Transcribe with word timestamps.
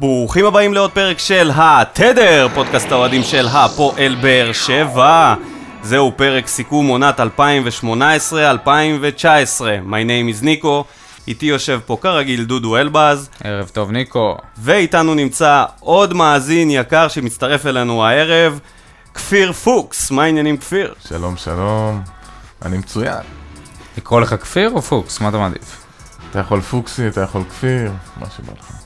ברוכים 0.00 0.46
הבאים 0.46 0.74
לעוד 0.74 0.90
פרק 0.90 1.18
של 1.18 1.50
התדר, 1.54 2.48
פודקאסט 2.54 2.92
האוהדים 2.92 3.22
של 3.22 3.46
הפועל 3.52 4.14
באר 4.14 4.52
שבע. 4.52 5.34
זהו 5.82 6.12
פרק 6.16 6.46
סיכום 6.46 6.86
עונת 6.86 7.20
2018-2019. 7.20 7.24
My 9.86 10.04
name 10.06 10.38
is 10.40 10.44
ניקו, 10.44 10.84
איתי 11.28 11.46
יושב 11.46 11.80
פה 11.86 11.96
כרגיל 12.00 12.44
דודו 12.44 12.76
אלבז. 12.76 13.28
ערב 13.44 13.68
טוב 13.68 13.90
ניקו. 13.90 14.36
ואיתנו 14.58 15.14
נמצא 15.14 15.64
עוד 15.80 16.14
מאזין 16.14 16.70
יקר 16.70 17.08
שמצטרף 17.08 17.66
אלינו 17.66 18.04
הערב, 18.04 18.60
כפיר 19.14 19.52
פוקס. 19.52 20.10
מה 20.10 20.22
העניינים 20.24 20.56
כפיר? 20.56 20.94
שלום, 21.08 21.36
שלום. 21.36 22.02
אני 22.62 22.78
מצוין. 22.78 23.22
לקרוא 23.98 24.20
לך 24.20 24.34
כפיר 24.40 24.70
או 24.70 24.82
פוקס? 24.82 25.20
מה 25.20 25.28
אתה 25.28 25.38
מעדיף? 25.38 25.84
אתה 26.30 26.38
יכול 26.38 26.60
פוקסי, 26.60 27.08
אתה 27.08 27.20
יכול 27.20 27.44
כפיר, 27.50 27.92
מה 28.20 28.26
שבא 28.36 28.52
לך. 28.58 28.79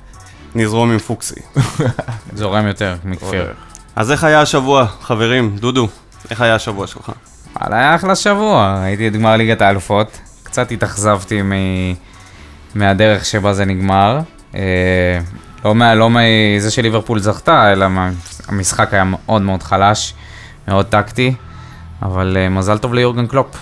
נזרום 0.55 0.91
עם 0.91 0.99
פוקסי. 0.99 1.41
זורם 2.35 2.67
יותר 2.67 2.97
מכפיר. 3.05 3.53
אז 3.97 4.11
איך 4.11 4.25
היה 4.25 4.41
השבוע, 4.41 4.87
חברים? 5.01 5.57
דודו, 5.57 5.89
איך 6.31 6.41
היה 6.41 6.55
השבוע 6.55 6.87
שלך? 6.87 7.13
וואלה, 7.61 7.77
היה 7.77 7.95
אחלה 7.95 8.17
שבוע. 8.17 8.81
הייתי 8.83 9.09
את 9.09 9.13
גמר 9.13 9.37
ליגת 9.37 9.63
האלופות. 9.63 10.21
קצת 10.43 10.73
התאכזבתי 10.73 11.43
מ... 11.43 11.53
מהדרך 12.75 13.25
שבה 13.25 13.53
זה 13.53 13.65
נגמר. 13.65 14.21
אה, 14.55 14.61
לא, 15.65 15.75
מה... 15.75 15.95
לא 15.95 16.11
מזה 16.11 16.71
שליברפול 16.71 17.21
זכתה, 17.21 17.73
אלא 17.73 17.89
מה... 17.89 18.11
המשחק 18.49 18.95
היה 18.95 19.05
מאוד 19.05 19.43
מאוד 19.43 19.63
חלש, 19.63 20.15
מאוד 20.69 20.87
טקטי. 20.87 21.35
אבל 22.03 22.37
אה, 22.41 22.49
מזל 22.49 22.79
טוב 22.79 22.95
ליורגן 22.95 23.27
קלופ. 23.27 23.57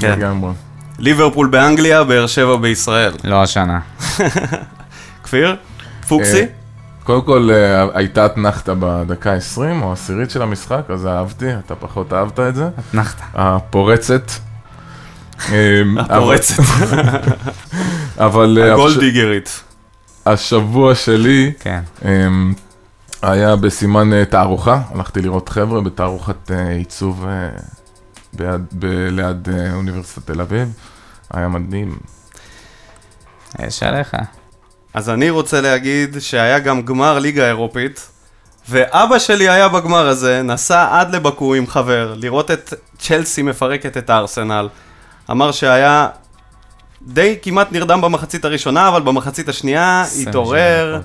כן. 0.00 0.12
לגמרי. 0.12 0.52
ליברפול 0.98 1.46
באנגליה, 1.46 2.04
באר 2.04 2.26
שבע 2.26 2.56
בישראל. 2.56 3.12
לא 3.24 3.42
השנה. 3.42 3.80
כפיר? 5.24 5.56
פוקסי? 6.08 6.40
אה, 6.40 6.46
קודם 7.04 7.22
כל, 7.22 7.50
אה, 7.52 7.86
הייתה 7.94 8.26
אתנחתא 8.26 8.74
בדקה 8.78 9.32
ה-20 9.32 9.82
או 9.82 9.90
העשירית 9.90 10.30
של 10.30 10.42
המשחק, 10.42 10.82
אז 10.88 11.06
אהבתי, 11.06 11.54
אתה 11.54 11.74
פחות 11.74 12.12
אהבת 12.12 12.40
את 12.40 12.54
זה. 12.54 12.68
אתנחתא. 12.90 13.24
הפורצת. 13.34 14.30
אה, 15.52 15.82
הפורצת. 15.98 16.62
אבל 18.18 18.58
הגולדיגרית. 18.72 19.62
השבוע 20.26 20.94
שלי 20.94 21.52
כן. 21.60 21.80
היה 23.22 23.56
בסימן 23.56 24.24
תערוכה, 24.24 24.80
הלכתי 24.94 25.22
לראות 25.22 25.48
חבר'ה 25.48 25.80
בתערוכת 25.80 26.50
עיצוב 26.50 27.26
ליד 29.10 29.48
אוניברסיטת 29.74 30.26
תל 30.26 30.40
אביב, 30.40 30.72
היה 31.30 31.48
מדהים. 31.48 31.98
יש 33.58 33.82
עליך. 33.82 34.16
אז 34.96 35.10
אני 35.10 35.30
רוצה 35.30 35.60
להגיד 35.60 36.16
שהיה 36.20 36.58
גם 36.58 36.82
גמר 36.82 37.18
ליגה 37.18 37.46
אירופית, 37.46 38.08
ואבא 38.68 39.18
שלי 39.18 39.48
היה 39.48 39.68
בגמר 39.68 40.08
הזה, 40.08 40.42
נסע 40.42 40.88
עד 40.90 41.14
לבקו 41.14 41.54
עם 41.54 41.66
חבר, 41.66 42.14
לראות 42.16 42.50
את 42.50 42.74
צ'לסי 42.98 43.42
מפרקת 43.42 43.96
את 43.96 44.10
הארסנל. 44.10 44.68
אמר 45.30 45.52
שהיה 45.52 46.08
די 47.02 47.36
כמעט 47.42 47.72
נרדם 47.72 48.00
במחצית 48.00 48.44
הראשונה, 48.44 48.88
אבל 48.88 49.02
במחצית 49.02 49.48
השנייה 49.48 50.00
27 50.02 50.30
התעורר. 50.30 51.00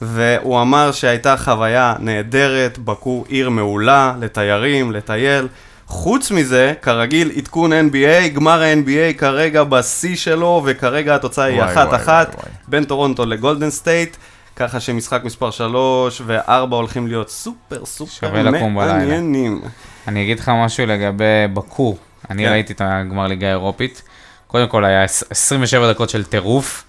והוא 0.00 0.60
אמר 0.60 0.92
שהייתה 0.92 1.36
חוויה 1.36 1.94
נהדרת, 1.98 2.78
בקו 2.78 3.24
עיר 3.28 3.50
מעולה, 3.50 4.14
לתיירים, 4.20 4.92
לטייל. 4.92 5.48
חוץ 5.86 6.30
מזה, 6.30 6.74
כרגיל, 6.82 7.30
עדכון 7.36 7.72
NBA, 7.72 8.28
גמר 8.34 8.62
ה-NBA 8.62 9.18
כרגע 9.18 9.64
בשיא 9.64 10.16
שלו, 10.16 10.62
וכרגע 10.66 11.14
התוצאה 11.14 11.44
היא 11.44 11.60
וואי, 11.60 11.72
אחת-אחת 11.72 12.26
וואי, 12.28 12.38
וואי. 12.42 12.52
בין 12.68 12.84
טורונטו 12.84 13.26
לגולדן 13.26 13.70
סטייט, 13.70 14.16
ככה 14.56 14.80
שמשחק 14.80 15.24
מספר 15.24 15.50
3 15.50 16.22
ו-4 16.26 16.50
הולכים 16.70 17.06
להיות 17.06 17.30
סופר 17.30 17.86
סופר. 17.86 18.42
מעניינים. 18.70 19.60
אני 20.08 20.22
אגיד 20.22 20.38
לך 20.38 20.48
משהו 20.48 20.86
לגבי 20.86 21.24
בקו. 21.54 21.96
אני 22.30 22.44
כן. 22.44 22.50
ראיתי 22.50 22.72
את 22.72 22.80
הגמר 22.84 23.26
ליגה 23.26 23.46
האירופית. 23.46 24.02
קודם 24.46 24.68
כל 24.68 24.84
היה 24.84 25.04
27 25.30 25.92
דקות 25.92 26.10
של 26.10 26.24
טירוף, 26.24 26.84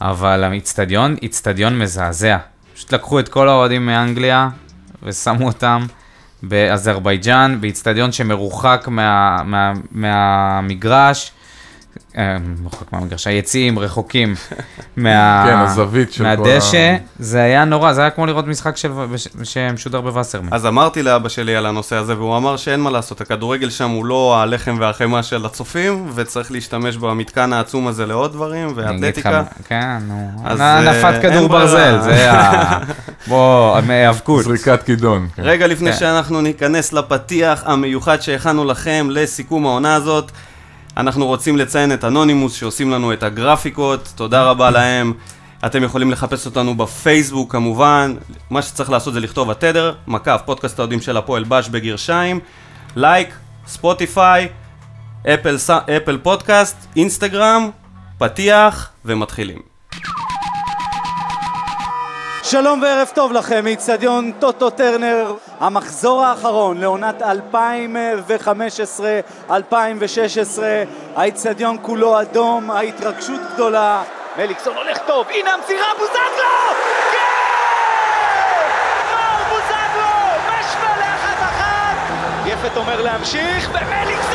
אבל 0.00 0.44
האיצטדיון, 0.44 1.16
איצטדיון 1.22 1.78
מזעזע. 1.78 2.36
פשוט 2.74 2.94
לקחו 2.94 3.20
את 3.20 3.28
כל 3.28 3.48
האוהדים 3.48 3.86
מאנגליה 3.86 4.48
ושמו 5.02 5.46
אותם 5.46 5.86
באזרבייג'אן, 6.42 7.56
באיצטדיון 7.60 8.12
שמרוחק 8.12 8.84
מה, 8.90 9.36
מה, 9.44 9.72
מהמגרש. 9.92 11.32
אה, 12.18 12.36
מרוחק 12.60 12.92
מהמגרש, 12.92 13.26
היציעים 13.26 13.78
רחוקים 13.78 14.34
מה, 14.96 15.44
כן, 15.48 15.56
הזווית 15.56 16.12
של 16.12 16.24
כל 16.36 16.42
מהדשא, 16.42 16.76
ה- 16.94 16.96
זה 17.18 17.42
היה 17.42 17.64
נורא, 17.64 17.92
זה 17.92 18.00
היה 18.00 18.10
כמו 18.10 18.26
לראות 18.26 18.46
משחק 18.46 18.76
של, 18.76 18.90
שמשודר 19.44 20.00
בווסרמן. 20.00 20.48
אז 20.50 20.66
אמרתי 20.66 21.02
לאבא 21.02 21.28
שלי 21.28 21.56
על 21.56 21.66
הנושא 21.66 21.96
הזה, 21.96 22.16
והוא 22.16 22.36
אמר 22.36 22.56
שאין 22.56 22.80
מה 22.80 22.90
לעשות, 22.90 23.20
הכדורגל 23.20 23.70
שם 23.70 23.90
הוא 23.90 24.04
לא 24.06 24.38
הלחם 24.42 24.76
והחמאה 24.80 25.22
של 25.22 25.46
הצופים, 25.46 26.10
וצריך 26.14 26.52
להשתמש 26.52 26.96
במתקן 26.96 27.52
העצום 27.52 27.86
הזה 27.86 28.06
לעוד 28.06 28.32
דברים, 28.32 28.72
ואתלטיקה. 28.74 29.42
כן, 29.68 29.98
נו. 30.08 30.30
אה, 30.46 30.80
נפת 30.80 31.24
אין 31.24 31.32
כדור. 31.32 31.48
ברזל, 31.48 32.00
זה 32.02 32.32
ה... 32.32 32.78
בוא, 33.28 33.78
היאבקות. 33.88 34.44
זריקת 34.44 34.82
כידון. 34.82 35.28
כן. 35.36 35.42
רגע 35.44 35.66
לפני 35.66 35.92
כן. 35.92 35.98
שאנחנו 35.98 36.40
ניכנס 36.40 36.92
לפתיח 36.92 37.62
המיוחד 37.66 38.22
שהכנו 38.22 38.64
לכם 38.64 39.06
לסיכום 39.10 39.66
העונה 39.66 39.94
הזאת, 39.94 40.30
אנחנו 40.96 41.26
רוצים 41.26 41.56
לציין 41.56 41.92
את 41.92 42.04
אנונימוס 42.04 42.54
שעושים 42.54 42.90
לנו 42.90 43.12
את 43.12 43.22
הגרפיקות, 43.22 44.12
תודה 44.14 44.42
רבה 44.42 44.70
להם. 44.70 45.12
אתם 45.66 45.82
יכולים 45.82 46.10
לחפש 46.10 46.46
אותנו 46.46 46.76
בפייסבוק 46.76 47.52
כמובן, 47.52 48.14
מה 48.50 48.62
שצריך 48.62 48.90
לעשות 48.90 49.14
זה 49.14 49.20
לכתוב 49.20 49.50
התדר, 49.50 49.94
מקף, 50.06 50.40
פודקאסט 50.44 50.78
האוהדים 50.78 51.00
של 51.00 51.16
הפועל 51.16 51.44
בש 51.44 51.68
בגרשיים, 51.68 52.40
לייק, 52.96 53.34
ספוטיפיי, 53.66 54.48
אפל, 55.22 55.56
אפל 55.96 56.18
פודקאסט, 56.18 56.76
אינסטגרם, 56.96 57.70
פתיח 58.18 58.90
ומתחילים. 59.04 59.71
שלום 62.44 62.82
וערב 62.82 63.10
טוב 63.14 63.32
לכם 63.32 63.64
מאיצטדיון 63.64 64.32
טוטו 64.38 64.70
טרנר, 64.70 65.34
המחזור 65.60 66.24
האחרון 66.24 66.80
לעונת 66.80 67.22
2015-2016, 69.50 69.52
האיצטדיון 71.16 71.76
כולו 71.82 72.20
אדום, 72.20 72.70
ההתרגשות 72.70 73.40
גדולה. 73.54 74.02
מליקסון 74.36 74.76
הולך 74.76 74.98
טוב, 75.06 75.26
הנה 75.30 75.54
המסירה, 75.54 75.86
בוזגלו! 75.98 76.74
כן! 77.12 77.18
בוזגלו! 79.50 80.12
משווה 80.48 80.96
לאחת 80.98 81.42
אחת! 81.42 81.96
יפת 82.46 82.76
אומר 82.76 83.02
להמשיך, 83.02 83.70
ומליקסון 83.70 84.31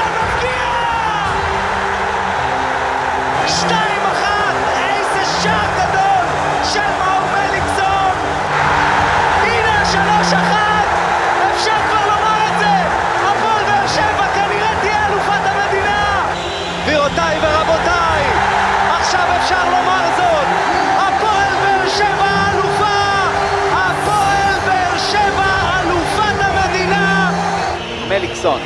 מליקסון 28.38 28.62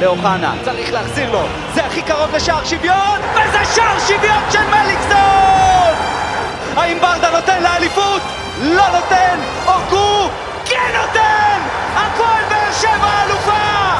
לאוחנה, 0.00 0.54
צריך 0.64 0.92
להחזיר 0.92 1.30
לו, 1.32 1.42
זה 1.74 1.84
הכי 1.84 2.02
קרוב 2.02 2.34
לשער 2.34 2.64
שוויון, 2.64 3.20
וזה 3.32 3.74
שער 3.74 3.98
שוויון 3.98 4.42
של 4.52 4.64
מליקסון! 4.70 5.94
האם 6.76 7.00
ברדה 7.00 7.30
נותן 7.30 7.62
לאליפות? 7.62 8.22
לא 8.60 8.88
נותן! 8.88 9.40
אורגו 9.66 10.28
כן 10.64 10.92
נותן! 11.00 11.60
הפועל 11.96 12.42
באר 12.48 12.72
שבע 12.72 13.24
אלופה! 13.26 13.96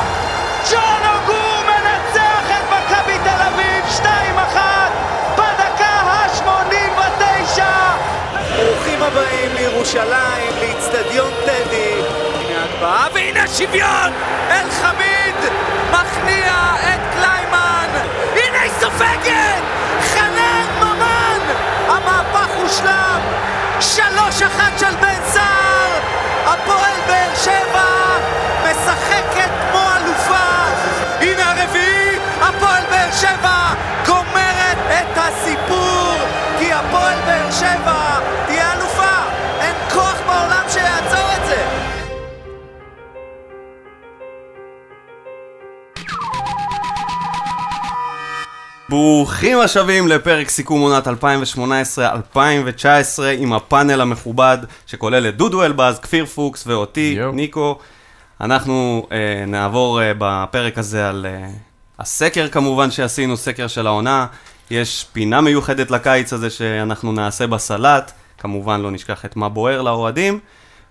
ג'ון 0.70 1.02
אורגו 1.08 1.66
מנצח 1.66 2.50
את 2.50 2.64
מכבי 2.72 3.18
תל 3.24 3.42
אביב 3.48 3.84
2-1 4.54 4.58
בדקה 5.34 5.86
ה-89! 5.86 7.60
ברוכים 8.56 9.02
הבאים 9.02 9.54
לירושלים, 9.54 10.52
לאיצטדיון 10.60 11.30
טדי. 11.44 12.02
ההגבהה 12.70 13.06
והנה 13.14 13.42
השוויון! 13.42 14.12
אל-חמיד 14.50 15.34
מכניע 15.90 16.52
את 16.80 17.00
קליימן! 17.14 17.88
הנה 18.32 18.60
היא 18.60 18.70
סופגת! 18.80 19.62
חנן 20.02 20.66
ממן! 20.78 21.40
המהפך 21.88 22.48
הושלם! 22.62 23.20
שלוש 23.80 24.42
אחת 24.42 24.78
של 24.78 24.94
בן 25.00 25.24
סער! 25.24 26.00
הפועל 26.46 26.96
באר 27.06 27.34
שבע 27.34 27.84
משחקת 28.64 29.50
כמו 29.70 29.82
אלופה! 29.96 30.64
הנה 31.20 31.50
הרביעי! 31.50 32.18
הפועל 32.40 32.82
באר 32.90 33.10
שבע 33.12 33.49
ברוכים 48.90 49.58
השבים 49.60 50.08
לפרק 50.08 50.48
סיכום 50.48 50.80
עונת 50.80 51.06
2018-2019 51.06 52.38
עם 53.38 53.52
הפאנל 53.52 54.00
המכובד 54.00 54.58
שכולל 54.86 55.28
את 55.28 55.36
דודו 55.36 55.64
אלבז, 55.64 55.98
כפיר 55.98 56.26
פוקס 56.26 56.66
ואותי, 56.66 57.14
יואו. 57.18 57.32
ניקו. 57.32 57.78
אנחנו 58.40 59.06
אה, 59.12 59.44
נעבור 59.46 60.02
אה, 60.02 60.12
בפרק 60.18 60.78
הזה 60.78 61.08
על 61.08 61.26
אה, 61.26 61.48
הסקר 61.98 62.48
כמובן 62.48 62.90
שעשינו, 62.90 63.36
סקר 63.36 63.66
של 63.66 63.86
העונה. 63.86 64.26
יש 64.70 65.06
פינה 65.12 65.40
מיוחדת 65.40 65.90
לקיץ 65.90 66.32
הזה 66.32 66.50
שאנחנו 66.50 67.12
נעשה 67.12 67.46
בסלט, 67.46 68.12
כמובן 68.38 68.80
לא 68.80 68.90
נשכח 68.90 69.24
את 69.24 69.36
מה 69.36 69.48
בוער 69.48 69.82
לאוהדים. 69.82 70.38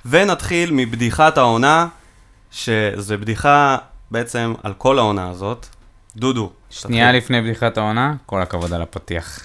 ונתחיל 0.06 0.70
מבדיחת 0.74 1.38
העונה, 1.38 1.88
שזה 2.52 3.18
בדיחה 3.18 3.78
בעצם 4.12 4.54
על 4.64 4.74
כל 4.74 5.00
העונה 5.00 5.30
הזאת. 5.30 5.66
דודו. 6.16 6.59
שנייה 6.70 7.06
תתחיל. 7.06 7.18
לפני 7.18 7.42
בדיחת 7.42 7.78
העונה, 7.78 8.14
כל 8.26 8.42
הכבוד 8.42 8.74
על 8.74 8.82
הפתיח. 8.82 9.40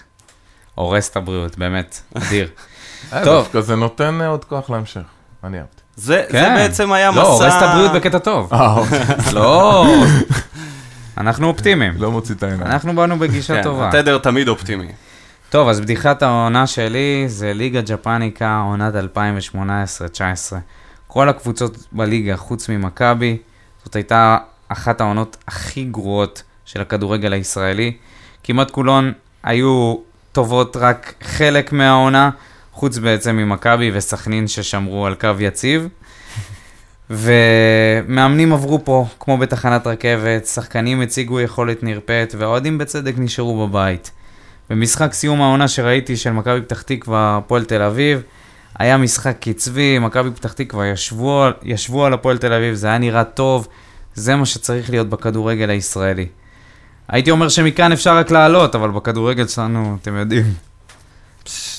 הורס 0.75 1.11
את 1.11 1.17
הבריאות, 1.17 1.59
באמת, 1.59 2.00
אדיר. 2.15 2.49
אה, 3.12 3.25
טוב. 3.25 3.44
דווקא 3.44 3.61
זה 3.61 3.76
נותן 3.76 4.21
אה, 4.21 4.26
עוד 4.26 4.44
כוח 4.44 4.71
להמשך. 4.71 5.00
אני 5.44 5.59
אהבתי. 5.59 5.81
זה, 5.97 6.25
זה 6.31 6.32
כן. 6.32 6.55
בעצם 6.55 6.93
היה 6.93 7.11
מסע... 7.11 7.21
לא, 7.21 7.29
הורס 7.29 7.55
את 7.56 7.62
הבריאות 7.62 7.93
בקטע 7.93 8.19
טוב. 8.19 8.55
אה, 8.55 8.75
אוקיי. 8.76 9.05
לא, 9.35 9.87
אנחנו 11.19 11.47
אופטימיים. 11.47 11.94
לא 11.99 12.11
מוציא 12.11 12.35
את 12.35 12.43
העיניים. 12.43 12.62
אנחנו 12.62 12.94
באנו 12.94 13.19
בגישה 13.19 13.55
כן, 13.55 13.62
טובה. 13.62 13.88
התדר 13.88 14.19
תמיד 14.19 14.49
אופטימי. 14.49 14.93
טוב, 15.50 15.69
אז 15.69 15.81
בדיחת 15.81 16.23
העונה 16.23 16.67
שלי 16.67 17.25
זה 17.27 17.53
ליגה 17.53 17.81
ג'פניקה, 17.81 18.62
עונת 18.67 18.94
2018-2019. 18.94 20.55
כל 21.06 21.29
הקבוצות 21.29 21.77
בליגה, 21.93 22.37
חוץ 22.37 22.69
ממכבי, 22.69 23.38
זאת 23.85 23.97
הייתה 23.97 24.37
אחת 24.69 25.00
העונות 25.00 25.37
הכי 25.49 25.85
גרועות 25.85 26.43
של 26.75 26.81
הכדורגל 26.81 27.32
הישראלי. 27.32 27.93
כמעט 28.44 28.71
כולן 28.71 29.12
היו 29.43 29.94
טובות 30.32 30.76
רק 30.76 31.15
חלק 31.23 31.73
מהעונה, 31.73 32.31
חוץ 32.73 32.99
בעצם 32.99 33.37
ממכבי 33.37 33.91
וסכנין 33.94 34.49
ששמרו 34.49 35.06
על 35.06 35.15
קו 35.15 35.29
יציב. 35.41 35.88
ומאמנים 37.11 38.53
עברו 38.53 38.85
פה, 38.85 39.06
כמו 39.21 39.38
בתחנת 39.38 39.87
רכבת, 39.87 40.47
שחקנים 40.47 41.00
הציגו 41.00 41.41
יכולת 41.41 41.82
נרפאת, 41.82 42.35
והאוהדים 42.38 42.79
בצדק 42.79 43.15
נשארו 43.19 43.69
בבית. 43.69 44.11
במשחק 44.70 45.12
סיום 45.12 45.43
העונה 45.43 45.69
שראיתי 45.69 46.17
של 46.17 46.31
מכבי 46.31 46.61
פתח 46.61 46.82
תקווה, 46.82 47.37
הפועל 47.37 47.65
תל 47.65 47.82
אביב, 47.82 48.23
היה 48.79 48.97
משחק 48.97 49.37
קצבי, 49.41 49.99
מכבי 49.99 50.31
פתח 50.31 50.53
תקווה 50.53 50.87
ישבו, 50.87 51.44
ישבו 51.62 52.05
על 52.05 52.12
הפועל 52.12 52.38
תל 52.38 52.53
אביב, 52.53 52.75
זה 52.75 52.87
היה 52.87 52.99
נראה 52.99 53.25
טוב, 53.25 53.69
זה 54.15 54.37
מה 54.37 54.47
שצריך 54.47 54.91
להיות 54.91 55.09
בכדורגל 55.09 55.70
הישראלי. 55.70 56.27
הייתי 57.09 57.31
אומר 57.31 57.49
שמכאן 57.49 57.93
אפשר 57.93 58.17
רק 58.17 58.31
לעלות, 58.31 58.75
אבל 58.75 58.91
בכדורגל 58.91 59.47
שלנו, 59.47 59.97
אתם 60.03 60.17
יודעים. 60.17 60.55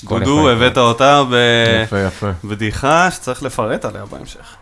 דודו, 0.04 0.48
הבאת 0.50 0.78
אותה. 0.78 1.22
בבדיחה 2.44 3.10
שצריך 3.10 3.42
לפרט 3.42 3.84
עליה 3.84 4.04
בהמשך. 4.06 4.56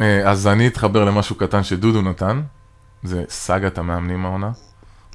אה, 0.00 0.30
אז 0.30 0.46
אני 0.46 0.66
אתחבר 0.66 1.04
למשהו 1.04 1.36
קטן 1.36 1.62
שדודו 1.64 2.02
נתן. 2.02 2.42
זה 3.02 3.24
סאגת 3.28 3.78
המאמנים 3.78 4.26
העונה. 4.26 4.50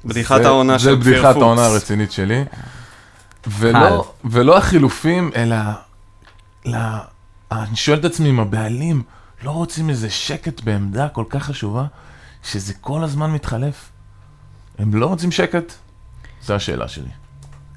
בדיחת 0.04 0.42
זה- 0.42 0.48
העונה 0.48 0.78
של 0.78 0.84
זה 0.84 0.90
כפיר 1.00 1.12
בדיחת 1.12 1.26
פוקס. 1.34 1.42
העונה 1.42 1.66
הרצינית 1.66 2.12
שלי. 2.12 2.44
ולא, 3.46 4.12
ולא 4.24 4.56
החילופים, 4.58 5.30
אלא... 5.36 5.56
לא, 6.66 6.78
אני 7.52 7.76
שואל 7.76 7.98
את 7.98 8.04
עצמי 8.04 8.30
אם 8.30 8.40
הבעלים 8.40 9.02
לא 9.42 9.50
רוצים 9.50 9.90
איזה 9.90 10.10
שקט 10.10 10.60
בעמדה 10.60 11.08
כל 11.08 11.24
כך 11.30 11.42
חשובה, 11.44 11.84
שזה 12.42 12.74
כל 12.80 13.04
הזמן 13.04 13.30
מתחלף. 13.32 13.88
הם 14.80 14.94
לא 14.94 15.06
רוצים 15.06 15.30
שקט? 15.30 15.72
זו 16.44 16.54
השאלה 16.54 16.88
שלי. 16.88 17.08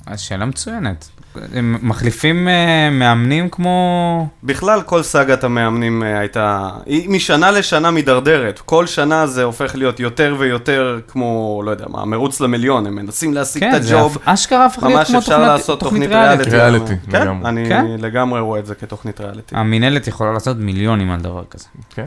אז 0.05 0.19
שאלה 0.21 0.45
מצוינת. 0.45 1.09
הם 1.53 1.77
מחליפים 1.81 2.47
אה, 2.47 2.89
מאמנים 2.91 3.49
כמו... 3.49 4.27
בכלל, 4.43 4.81
כל 4.81 5.03
סאגת 5.03 5.43
המאמנים 5.43 6.03
אה, 6.03 6.19
הייתה... 6.19 6.69
היא 6.85 7.09
משנה 7.09 7.51
לשנה 7.51 7.91
מידרדרת. 7.91 8.59
כל 8.59 8.87
שנה 8.87 9.27
זה 9.27 9.43
הופך 9.43 9.75
להיות 9.75 9.99
יותר 9.99 10.35
ויותר 10.39 10.99
כמו, 11.07 11.61
לא 11.65 11.71
יודע 11.71 11.85
מה, 11.89 12.05
מרוץ 12.05 12.41
למיליון. 12.41 12.85
הם 12.87 12.95
מנסים 12.95 13.33
להשיג 13.33 13.63
את 13.63 13.71
כן, 13.71 13.81
זה 13.81 13.97
הג'וב. 13.99 14.15
הפ- 14.15 14.27
אשכרה 14.27 14.65
הפך 14.65 14.83
להיות 14.83 14.99
ממש 14.99 15.09
כמו 15.09 15.19
אפשר 15.19 15.31
תוכנית- 15.31 15.47
לעשות 15.47 15.79
תוכנית 15.79 16.03
תוכנית 16.09 16.17
ריאליטי. 16.27 16.49
ריאליטי. 16.49 16.85
ריאליטי, 16.85 17.11
כן, 17.11 17.21
לגמרי. 17.21 17.49
אני 17.49 17.69
כן? 17.69 17.85
לגמרי 17.99 18.39
רואה 18.39 18.59
את 18.59 18.65
זה 18.65 18.75
כתוכנית 18.75 19.21
ריאליטי. 19.21 19.55
המינהלת 19.55 20.07
יכולה 20.07 20.33
לעשות 20.33 20.57
מיליונים 20.57 21.11
על 21.11 21.19
דבר 21.21 21.43
כזה. 21.49 21.65
כן? 21.95 22.05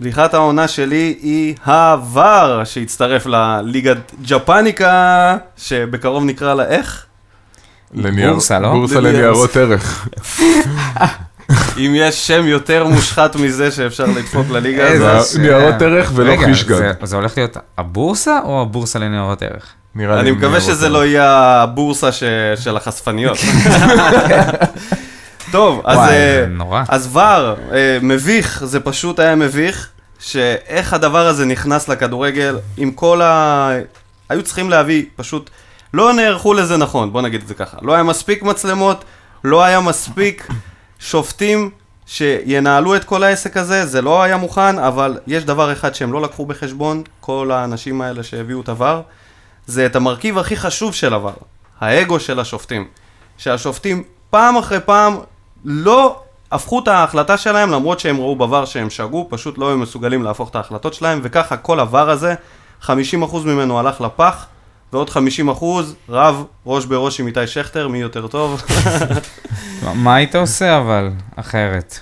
בדיחת 0.00 0.34
העונה 0.34 0.68
שלי 0.68 1.14
היא 1.22 1.54
העבר 1.64 2.62
שהצטרף 2.64 3.26
לליגת 3.26 3.96
ג'פניקה, 4.28 5.36
שבקרוב 5.56 6.24
נקרא 6.24 6.54
לה 6.54 6.64
איך? 6.64 7.04
לנייר- 7.94 8.30
בורסה, 8.32 8.58
לא? 8.58 8.70
בורסה 8.72 9.00
לנייר- 9.00 9.12
לניירות 9.14 9.56
ערך. 9.56 10.08
אם 11.78 11.92
יש 11.94 12.26
שם 12.26 12.46
יותר 12.46 12.84
מושחת 12.86 13.36
מזה 13.36 13.70
שאפשר 13.70 14.04
לדפוק 14.06 14.46
לליגה 14.50 14.88
הזאת. 15.12 15.40
ניירות 15.40 15.82
ערך 15.82 16.12
ולא 16.14 16.36
חישגג. 16.44 16.74
זה- 17.02 17.16
הולך 17.16 17.36
להיות 17.36 17.56
הבורסה 17.78 18.38
או 18.44 18.62
הבורסה 18.62 18.98
לניירות 18.98 19.42
ערך? 19.42 19.66
נראה 19.94 20.14
לי 20.14 20.20
אני 20.20 20.30
מקווה 20.30 20.60
שזה. 20.60 20.88
לא 20.88 21.06
יהיה 21.06 21.28
הבורסה 21.62 22.12
של 22.56 22.76
החשפניות. 22.76 23.38
טוב, 25.50 25.82
אז... 25.84 25.96
וואי, 25.96 26.10
אה, 26.10 26.46
נורא. 26.48 26.82
אז 26.88 27.16
ור, 27.16 27.20
אה, 27.20 27.98
מביך, 28.02 28.64
זה 28.64 28.80
פשוט 28.80 29.18
היה 29.18 29.34
מביך, 29.34 29.88
שאיך 30.18 30.92
הדבר 30.92 31.26
הזה 31.26 31.44
נכנס 31.44 31.88
לכדורגל 31.88 32.58
עם 32.76 32.90
כל 32.90 33.22
ה... 33.22 33.70
היו 34.28 34.42
צריכים 34.42 34.70
להביא, 34.70 35.04
פשוט 35.16 35.50
לא 35.94 36.12
נערכו 36.12 36.54
לזה 36.54 36.76
נכון, 36.76 37.12
בוא 37.12 37.22
נגיד 37.22 37.42
את 37.42 37.48
זה 37.48 37.54
ככה. 37.54 37.76
לא 37.82 37.94
היה 37.94 38.02
מספיק 38.02 38.42
מצלמות, 38.42 39.04
לא 39.44 39.64
היה 39.64 39.80
מספיק 39.80 40.48
שופטים 40.98 41.70
שינהלו 42.06 42.96
את 42.96 43.04
כל 43.04 43.22
העסק 43.22 43.56
הזה, 43.56 43.86
זה 43.86 44.02
לא 44.02 44.22
היה 44.22 44.36
מוכן, 44.36 44.78
אבל 44.78 45.18
יש 45.26 45.44
דבר 45.44 45.72
אחד 45.72 45.94
שהם 45.94 46.12
לא 46.12 46.22
לקחו 46.22 46.46
בחשבון, 46.46 47.02
כל 47.20 47.50
האנשים 47.50 48.00
האלה 48.00 48.22
שהביאו 48.22 48.60
את 48.60 48.68
הוואר, 48.68 49.02
זה 49.66 49.86
את 49.86 49.96
המרכיב 49.96 50.38
הכי 50.38 50.56
חשוב 50.56 50.94
של 50.94 51.14
הוואר, 51.14 51.34
האגו 51.80 52.20
של 52.20 52.40
השופטים. 52.40 52.88
שהשופטים 53.38 54.04
פעם 54.30 54.56
אחרי 54.56 54.80
פעם 54.80 55.16
לא 55.64 56.20
הפכו 56.52 56.78
את 56.78 56.88
ההחלטה 56.88 57.36
שלהם, 57.36 57.70
למרות 57.70 58.00
שהם 58.00 58.16
ראו 58.16 58.36
בוואר 58.36 58.64
שהם 58.64 58.90
שגו, 58.90 59.26
פשוט 59.30 59.58
לא 59.58 59.68
היו 59.68 59.78
מסוגלים 59.78 60.22
להפוך 60.22 60.48
את 60.50 60.56
ההחלטות 60.56 60.94
שלהם, 60.94 61.20
וככה 61.22 61.56
כל 61.56 61.80
הוואר 61.80 62.10
הזה, 62.10 62.34
50% 62.82 62.90
ממנו 63.44 63.78
הלך 63.78 64.00
לפח, 64.00 64.46
ועוד 64.92 65.10
50% 65.10 65.64
רב 66.08 66.44
ראש 66.66 66.84
בראש 66.84 67.20
עם 67.20 67.26
איתי 67.26 67.46
שכטר, 67.46 67.88
מי 67.88 67.98
יותר 67.98 68.26
טוב. 68.26 68.62
מה- 69.94 70.14
היית 70.14 70.34
עושה 70.34 70.78
אבל 70.78 71.10
אחרת? 71.36 71.98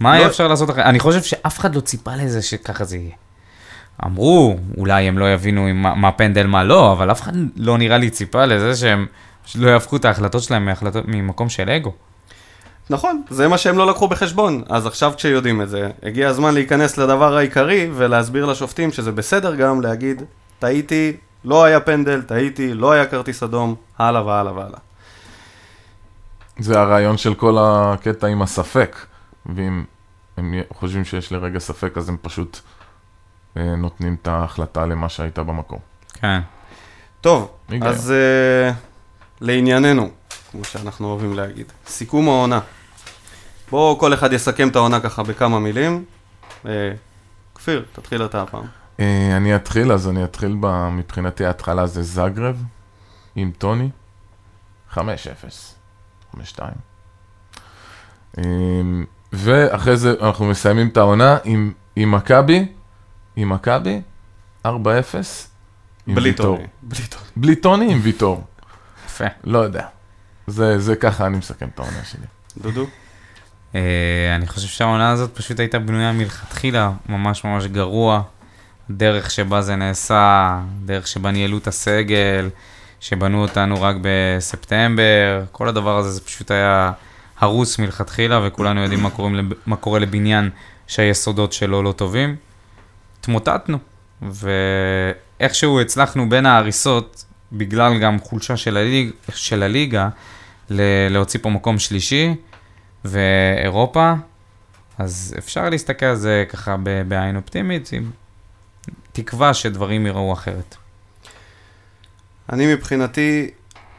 מה 0.00 0.12
היה 0.12 0.24
לא- 0.24 0.28
אפשר 0.30 0.48
לעשות 0.48 0.70
אחרת? 0.70 0.84
אני 0.86 1.00
חושב 1.00 1.22
שאף 1.22 1.58
אחד 1.58 1.74
לא 1.74 1.80
ציפה 1.80 2.10
לזה 2.16 2.42
שככה 2.42 2.84
זה 2.84 2.96
יהיה. 2.96 3.10
אמרו, 4.06 4.56
אולי 4.78 5.08
הם 5.08 5.18
לא 5.18 5.32
יבינו 5.32 5.66
עם 5.66 5.82
מה- 5.82 5.94
מה 5.94 6.12
פנדל, 6.12 6.46
מה 6.46 6.64
לא, 6.64 6.92
אבל 6.92 7.10
אף 7.12 7.20
אחד 7.22 7.32
לא 7.56 7.78
נראה 7.78 7.98
לי 7.98 8.10
ציפה 8.10 8.44
לזה 8.44 8.76
שהם 8.76 9.06
לא 9.54 9.68
יהפכו 9.70 9.96
את 9.96 10.04
ההחלטות 10.04 10.42
שלהם 10.42 10.64
מהחלטות- 10.66 11.04
ממקום 11.08 11.48
של 11.48 11.70
אגו. 11.70 11.92
נכון, 12.90 13.22
זה 13.30 13.48
מה 13.48 13.58
שהם 13.58 13.78
לא 13.78 13.86
לקחו 13.86 14.08
בחשבון. 14.08 14.62
אז 14.68 14.86
עכשיו 14.86 15.12
כשיודעים 15.16 15.62
את 15.62 15.68
זה, 15.68 15.90
הגיע 16.02 16.28
הזמן 16.28 16.54
להיכנס 16.54 16.98
לדבר 16.98 17.36
העיקרי 17.36 17.90
ולהסביר 17.94 18.44
לשופטים 18.44 18.92
שזה 18.92 19.12
בסדר 19.12 19.54
גם 19.54 19.80
להגיד, 19.80 20.22
טעיתי, 20.58 21.16
לא 21.44 21.64
היה 21.64 21.80
פנדל, 21.80 22.22
טעיתי, 22.22 22.74
לא 22.74 22.92
היה 22.92 23.06
כרטיס 23.06 23.42
אדום, 23.42 23.74
הלאה 23.98 24.26
והלאה 24.26 24.52
והלאה. 24.52 24.78
זה 26.58 26.80
הרעיון 26.80 27.16
של 27.16 27.34
כל 27.34 27.56
הקטע 27.60 28.26
עם 28.26 28.42
הספק. 28.42 28.96
ואם 29.46 29.84
הם 30.36 30.54
חושבים 30.72 31.04
שיש 31.04 31.32
לרגע 31.32 31.58
ספק, 31.58 31.92
אז 31.96 32.08
הם 32.08 32.16
פשוט 32.22 32.60
אה, 33.56 33.76
נותנים 33.76 34.16
את 34.22 34.28
ההחלטה 34.28 34.86
למה 34.86 35.08
שהייתה 35.08 35.42
במקום. 35.42 35.78
כן. 36.12 36.40
טוב. 37.20 37.50
אז 37.82 38.12
uh, 38.12 38.74
לענייננו, 39.40 40.10
כמו 40.56 40.64
שאנחנו 40.64 41.06
אוהבים 41.06 41.34
להגיד, 41.34 41.72
סיכום 41.86 42.28
העונה. 42.28 42.60
בואו 43.70 43.98
כל 43.98 44.14
אחד 44.14 44.32
יסכם 44.32 44.68
את 44.68 44.76
העונה 44.76 45.00
ככה 45.00 45.22
בכמה 45.22 45.58
מילים. 45.58 46.04
Uh, 46.64 46.68
כפיר, 47.54 47.84
תתחיל 47.92 48.24
אתה 48.24 48.42
הפעם. 48.42 48.64
אה, 49.00 49.36
אני 49.36 49.56
אתחיל, 49.56 49.92
אז 49.92 50.08
אני 50.08 50.24
אתחיל 50.24 50.56
ב... 50.60 50.88
מבחינתי 50.88 51.44
ההתחלה 51.44 51.86
זה 51.86 52.02
זגרב 52.02 52.62
עם 53.36 53.50
טוני, 53.58 53.90
5-0, 54.94 54.98
5-2. 56.34 56.38
אה, 58.38 58.42
ואחרי 59.32 59.96
זה 59.96 60.14
אנחנו 60.20 60.44
מסיימים 60.44 60.88
את 60.88 60.96
העונה 60.96 61.38
עם 61.44 61.72
עם 61.96 62.12
מכבי, 62.12 62.66
עם 63.36 63.48
מכבי, 63.48 64.02
4-0, 64.66 64.68
עם 66.06 66.14
בלי 66.14 66.30
ויטור. 66.30 66.56
טוני. 66.56 66.66
בלי 66.82 67.06
טוני. 67.06 67.24
בלי 67.36 67.56
טוני 67.56 67.92
עם 67.92 68.00
ויטור, 68.02 68.44
יפה. 69.06 69.24
לא 69.44 69.58
יודע. 69.58 69.95
זה, 70.46 70.78
זה 70.78 70.96
ככה 70.96 71.26
אני 71.26 71.36
מסכם 71.36 71.68
את 71.74 71.78
העונה 71.78 72.04
שלי. 72.04 72.26
דודו? 72.62 72.86
אה, 73.74 74.36
אני 74.36 74.46
חושב 74.46 74.68
שהעונה 74.68 75.10
הזאת 75.10 75.34
פשוט 75.34 75.60
הייתה 75.60 75.78
בנויה 75.78 76.12
מלכתחילה 76.12 76.92
ממש 77.08 77.44
ממש 77.44 77.66
גרוע. 77.66 78.22
דרך 78.90 79.30
שבה 79.30 79.62
זה 79.62 79.76
נעשה, 79.76 80.58
דרך 80.84 81.06
שבה 81.06 81.30
ניהלו 81.30 81.58
את 81.58 81.66
הסגל, 81.66 82.50
שבנו 83.00 83.42
אותנו 83.42 83.82
רק 83.82 83.96
בספטמבר, 84.02 85.44
כל 85.52 85.68
הדבר 85.68 85.98
הזה 85.98 86.10
זה 86.10 86.20
פשוט 86.20 86.50
היה 86.50 86.92
הרוס 87.38 87.78
מלכתחילה, 87.78 88.40
וכולנו 88.46 88.80
יודעים 88.80 89.02
מה, 89.02 89.10
קוראים, 89.10 89.52
מה 89.66 89.76
קורה 89.76 89.98
לבניין 89.98 90.50
שהיסודות 90.86 91.52
שלו 91.52 91.82
לא 91.82 91.92
טובים. 91.92 92.36
התמוטטנו, 93.20 93.78
ואיכשהו 94.22 95.80
הצלחנו 95.80 96.28
בין 96.28 96.46
ההריסות, 96.46 97.24
בגלל 97.56 97.98
גם 97.98 98.18
חולשה 98.18 98.56
של, 98.56 98.76
הליג, 98.76 99.10
של 99.34 99.62
הליגה, 99.62 100.08
להוציא 101.10 101.40
פה 101.42 101.50
מקום 101.50 101.78
שלישי, 101.78 102.34
ואירופה, 103.04 104.12
אז 104.98 105.34
אפשר 105.38 105.70
להסתכל 105.70 106.06
על 106.06 106.16
זה 106.16 106.44
ככה 106.48 106.76
בעין 107.08 107.36
אופטימית, 107.36 107.92
עם 107.92 108.10
תקווה 109.12 109.54
שדברים 109.54 110.06
ייראו 110.06 110.32
אחרת. 110.32 110.76
אני 112.52 112.74
מבחינתי, 112.74 113.50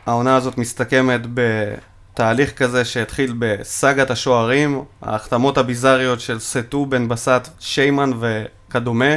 העונה 0.06 0.36
הזאת 0.36 0.58
מסתכמת 0.58 1.22
בתהליך 1.34 2.52
כזה 2.52 2.86
שהתחיל 2.86 3.34
בסאגת 3.40 4.12
השוערים, 4.12 4.84
ההחתמות 5.02 5.58
הביזריות 5.58 6.20
של 6.20 6.40
סטו, 6.40 6.86
בן 6.86 7.08
בסט, 7.08 7.50
שיימן 7.60 8.12
וכדומה. 8.20 9.16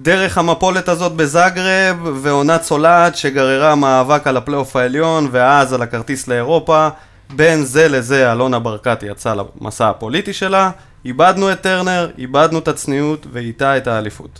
דרך 0.00 0.38
המפולת 0.38 0.88
הזאת 0.88 1.12
בזאגרב, 1.12 1.96
ועונה 2.22 2.58
צולעת 2.58 3.16
שגררה 3.16 3.74
מאבק 3.74 4.26
על 4.26 4.36
הפלייאוף 4.36 4.76
העליון, 4.76 5.28
ואז 5.32 5.72
על 5.72 5.82
הכרטיס 5.82 6.28
לאירופה. 6.28 6.88
בין 7.36 7.64
זה 7.64 7.88
לזה 7.88 8.32
אלונה 8.32 8.58
ברקת 8.58 9.02
יצאה 9.02 9.34
למסע 9.34 9.88
הפוליטי 9.88 10.32
שלה, 10.32 10.70
איבדנו 11.04 11.52
את 11.52 11.60
טרנר, 11.60 12.10
איבדנו 12.18 12.58
את 12.58 12.68
הצניעות, 12.68 13.26
ואיתה 13.32 13.76
את 13.76 13.86
האליפות. 13.86 14.38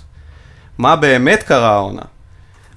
מה 0.78 0.96
באמת 0.96 1.42
קרה 1.42 1.70
העונה? 1.72 2.02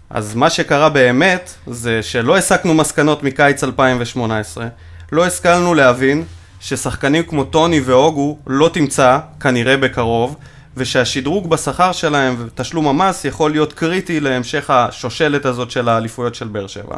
אז 0.09 0.35
מה 0.35 0.49
שקרה 0.49 0.89
באמת, 0.89 1.53
זה 1.67 2.03
שלא 2.03 2.37
הסקנו 2.37 2.73
מסקנות 2.73 3.23
מקיץ 3.23 3.63
2018, 3.63 4.67
לא 5.11 5.25
השכלנו 5.25 5.73
להבין 5.73 6.23
ששחקנים 6.59 7.23
כמו 7.23 7.43
טוני 7.43 7.79
והוגו 7.79 8.37
לא 8.47 8.69
תמצא, 8.73 9.17
כנראה 9.39 9.77
בקרוב, 9.77 10.35
ושהשדרוג 10.77 11.49
בשכר 11.49 11.91
שלהם 11.91 12.35
ותשלום 12.39 12.87
המס 12.87 13.25
יכול 13.25 13.51
להיות 13.51 13.73
קריטי 13.73 14.19
להמשך 14.19 14.69
השושלת 14.69 15.45
הזאת 15.45 15.71
של 15.71 15.89
האליפויות 15.89 16.35
של 16.35 16.47
באר 16.47 16.67
שבע. 16.67 16.97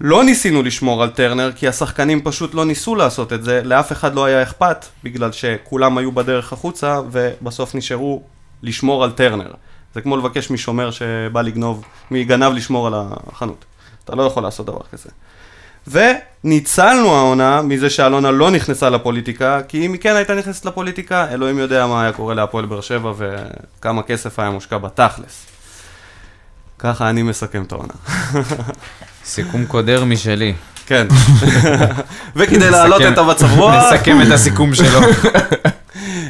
לא 0.00 0.24
ניסינו 0.24 0.62
לשמור 0.62 1.02
על 1.02 1.10
טרנר, 1.10 1.52
כי 1.56 1.68
השחקנים 1.68 2.22
פשוט 2.22 2.54
לא 2.54 2.64
ניסו 2.64 2.94
לעשות 2.94 3.32
את 3.32 3.44
זה, 3.44 3.62
לאף 3.64 3.92
אחד 3.92 4.14
לא 4.14 4.24
היה 4.24 4.42
אכפת, 4.42 4.86
בגלל 5.04 5.32
שכולם 5.32 5.98
היו 5.98 6.12
בדרך 6.12 6.52
החוצה, 6.52 7.00
ובסוף 7.10 7.74
נשארו 7.74 8.22
לשמור 8.62 9.04
על 9.04 9.10
טרנר. 9.10 9.52
זה 9.94 10.00
כמו 10.00 10.16
לבקש 10.16 10.50
משומר 10.50 10.90
שבא 10.90 11.42
לגנוב, 11.42 11.84
מגנב 12.10 12.52
לשמור 12.52 12.86
על 12.86 12.94
החנות. 12.96 13.64
אתה 14.04 14.16
לא 14.16 14.22
יכול 14.22 14.42
לעשות 14.42 14.66
דבר 14.66 14.82
כזה. 14.92 15.08
וניצלנו 15.86 17.16
העונה 17.16 17.62
מזה 17.62 17.90
שאלונה 17.90 18.30
לא 18.30 18.50
נכנסה 18.50 18.90
לפוליטיקה, 18.90 19.60
כי 19.68 19.86
אם 19.86 19.92
היא 19.92 20.00
כן 20.00 20.16
הייתה 20.16 20.34
נכנסת 20.34 20.64
לפוליטיקה, 20.64 21.26
אלוהים 21.30 21.58
יודע 21.58 21.86
מה 21.86 22.02
היה 22.02 22.12
קורה 22.12 22.34
להפועל 22.34 22.66
באר 22.66 22.80
שבע 22.80 23.12
וכמה 23.16 24.02
כסף 24.02 24.38
היה 24.38 24.50
מושקע 24.50 24.78
בתכלס. 24.78 25.46
ככה 26.78 27.10
אני 27.10 27.22
מסכם 27.22 27.62
את 27.62 27.72
העונה. 27.72 27.94
סיכום 29.24 29.66
קודר 29.66 30.04
משלי. 30.04 30.54
כן. 30.86 31.06
וכדי 32.36 32.70
להעלות 32.70 33.02
את 33.02 33.18
המצב 33.18 33.58
רוח, 33.58 33.74
נסכם 33.74 34.22
את 34.22 34.30
הסיכום 34.32 34.74
שלו. 34.74 35.00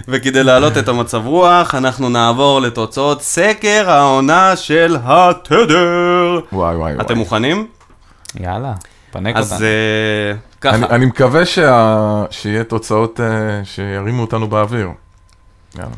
וכדי 0.09 0.45
להעלות 0.45 0.79
את 0.79 0.89
המצב 0.89 1.27
רוח, 1.27 1.75
אנחנו 1.75 2.09
נעבור 2.09 2.61
לתוצאות 2.61 3.23
סקר 3.23 3.91
העונה 3.91 4.57
של 4.57 4.97
התדר. 5.05 6.41
וואי 6.53 6.77
וואי 6.77 6.95
וואי. 6.95 7.05
אתם 7.07 7.19
מוכנים? 7.19 7.67
יאללה, 8.41 8.73
פנק 9.13 9.37
אז 9.37 9.53
אותנו. 9.53 9.67
אה, 9.67 10.33
ככה. 10.61 10.77
אני, 10.77 10.87
אני 10.87 11.07
מקווה 11.07 11.47
שה... 11.47 12.25
שיהיה 12.31 12.65
תוצאות 12.65 13.21
uh, 13.21 13.23
שירימו 13.65 14.21
אותנו 14.23 14.49
באוויר. 14.49 14.89
יאללה. 15.79 15.91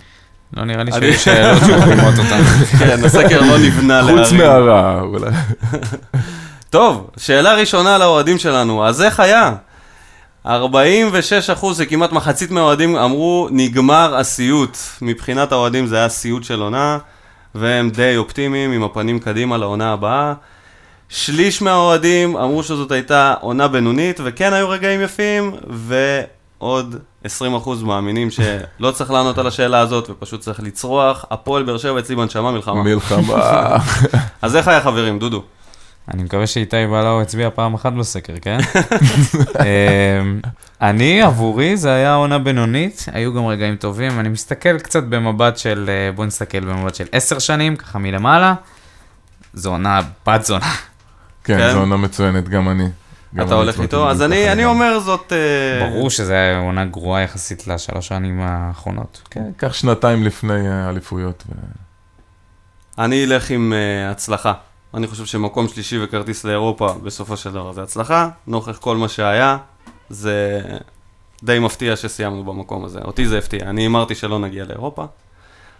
לא 0.56 0.64
נראה 0.64 0.84
לי 0.84 0.92
אני- 0.92 1.12
שיש 1.12 1.24
שאלות 1.24 1.58
שמרימות 1.66 2.14
אותנו. 2.18 2.44
כן, 2.78 3.04
הסקר 3.04 3.40
לא 3.40 3.58
נבנה 3.58 4.02
חוץ 4.02 4.12
להרים. 4.32 4.36
מהרע, 4.38 5.00
אולי. 5.00 5.30
טוב, 6.70 7.10
שאלה 7.16 7.54
ראשונה 7.54 7.98
לאוהדים 7.98 8.38
שלנו, 8.38 8.86
אז 8.86 9.02
איך 9.02 9.20
היה? 9.20 9.52
46 10.46 11.50
אחוז, 11.50 11.76
זה 11.76 11.86
כמעט 11.86 12.12
מחצית 12.12 12.50
מהאוהדים 12.50 12.96
אמרו, 12.96 13.48
נגמר 13.50 14.16
הסיוט. 14.16 14.76
מבחינת 15.02 15.52
האוהדים 15.52 15.86
זה 15.86 15.96
היה 15.96 16.08
סיוט 16.08 16.44
של 16.44 16.60
עונה, 16.60 16.98
והם 17.54 17.90
די 17.90 18.16
אופטימיים 18.16 18.72
עם 18.72 18.82
הפנים 18.82 19.18
קדימה 19.18 19.56
לעונה 19.58 19.92
הבאה. 19.92 20.32
שליש 21.12 21.62
מהאוהדים 21.62 22.36
אמרו 22.36 22.62
שזאת 22.62 22.90
הייתה 22.90 23.34
עונה 23.40 23.68
בינונית, 23.68 24.20
וכן 24.24 24.52
היו 24.52 24.68
רגעים 24.68 25.00
יפים, 25.00 25.56
ועוד 25.70 26.96
20 27.24 27.54
אחוז 27.54 27.82
מאמינים 27.82 28.28
שלא 28.30 28.90
צריך 28.90 29.10
לענות 29.10 29.38
על 29.38 29.46
השאלה 29.46 29.80
הזאת, 29.80 30.10
ופשוט 30.10 30.40
צריך 30.40 30.60
לצרוח. 30.60 31.24
הפועל 31.30 31.62
באר 31.62 31.78
שבע 31.78 31.98
אצלי 31.98 32.16
בנשמה 32.16 32.52
מלחמה. 32.52 32.82
מלחמה. 32.82 33.76
אז 34.42 34.56
איך 34.56 34.68
היה 34.68 34.80
חברים, 34.80 35.18
דודו? 35.18 35.42
אני 36.14 36.22
מקווה 36.22 36.46
שאיתי 36.46 36.86
בלאו 36.86 37.22
הצביע 37.22 37.50
פעם 37.54 37.74
אחת 37.74 37.92
בסקר, 37.92 38.34
כן? 38.42 38.58
אמ, 39.60 40.40
אני, 40.80 41.22
עבורי, 41.22 41.76
זה 41.76 41.94
היה 41.94 42.14
עונה 42.14 42.38
בינונית, 42.38 43.06
היו 43.12 43.34
גם 43.34 43.46
רגעים 43.46 43.76
טובים. 43.76 44.20
אני 44.20 44.28
מסתכל 44.28 44.78
קצת 44.78 45.02
במבט 45.02 45.58
של, 45.58 45.84
אה, 45.88 46.12
בוא 46.12 46.24
נסתכל 46.24 46.60
במבט 46.60 46.94
של 46.94 47.06
עשר 47.12 47.38
שנים, 47.38 47.76
ככה 47.76 47.98
מלמעלה. 47.98 48.54
זו 49.54 49.70
עונה 49.70 50.00
בת 50.26 50.44
זונה. 50.44 50.72
כן, 51.44 51.58
כן. 51.58 51.72
זו 51.72 51.78
עונה 51.78 51.96
מצוינת, 51.96 52.48
גם 52.48 52.68
אני. 52.68 52.88
גם 53.34 53.46
אתה 53.46 53.54
אני 53.54 53.62
הולך 53.62 53.80
איתו? 53.80 54.10
אז 54.10 54.22
אני, 54.22 54.52
אני. 54.52 54.64
אומר 54.64 55.00
זאת... 55.00 55.32
אה, 55.32 55.88
ברור 55.88 56.10
שזו 56.10 56.32
הייתה 56.32 56.58
עונה 56.58 56.84
גרועה 56.84 57.22
יחסית 57.22 57.66
לשלוש 57.66 58.08
שנים 58.08 58.40
האחרונות. 58.40 59.22
כן, 59.30 59.50
קח 59.56 59.72
שנתיים 59.72 60.24
לפני 60.24 60.68
אה, 60.68 60.86
האליפויות. 60.86 61.44
ו- 61.48 61.82
אני 62.98 63.24
אלך 63.24 63.50
עם 63.50 63.72
uh, 63.72 64.10
הצלחה. 64.10 64.52
אני 64.94 65.06
חושב 65.06 65.26
שמקום 65.26 65.68
שלישי 65.68 66.04
וכרטיס 66.04 66.44
לאירופה, 66.44 66.94
בסופו 67.02 67.36
של 67.36 67.52
דבר 67.52 67.72
זה 67.72 67.82
הצלחה. 67.82 68.28
נוכח 68.46 68.78
כל 68.78 68.96
מה 68.96 69.08
שהיה, 69.08 69.56
זה 70.10 70.60
די 71.42 71.58
מפתיע 71.58 71.96
שסיימנו 71.96 72.44
במקום 72.44 72.84
הזה. 72.84 72.98
אותי 73.04 73.26
זה 73.26 73.38
הפתיע. 73.38 73.60
אני 73.60 73.82
הימרתי 73.82 74.14
שלא 74.14 74.38
נגיע 74.38 74.64
לאירופה, 74.64 75.04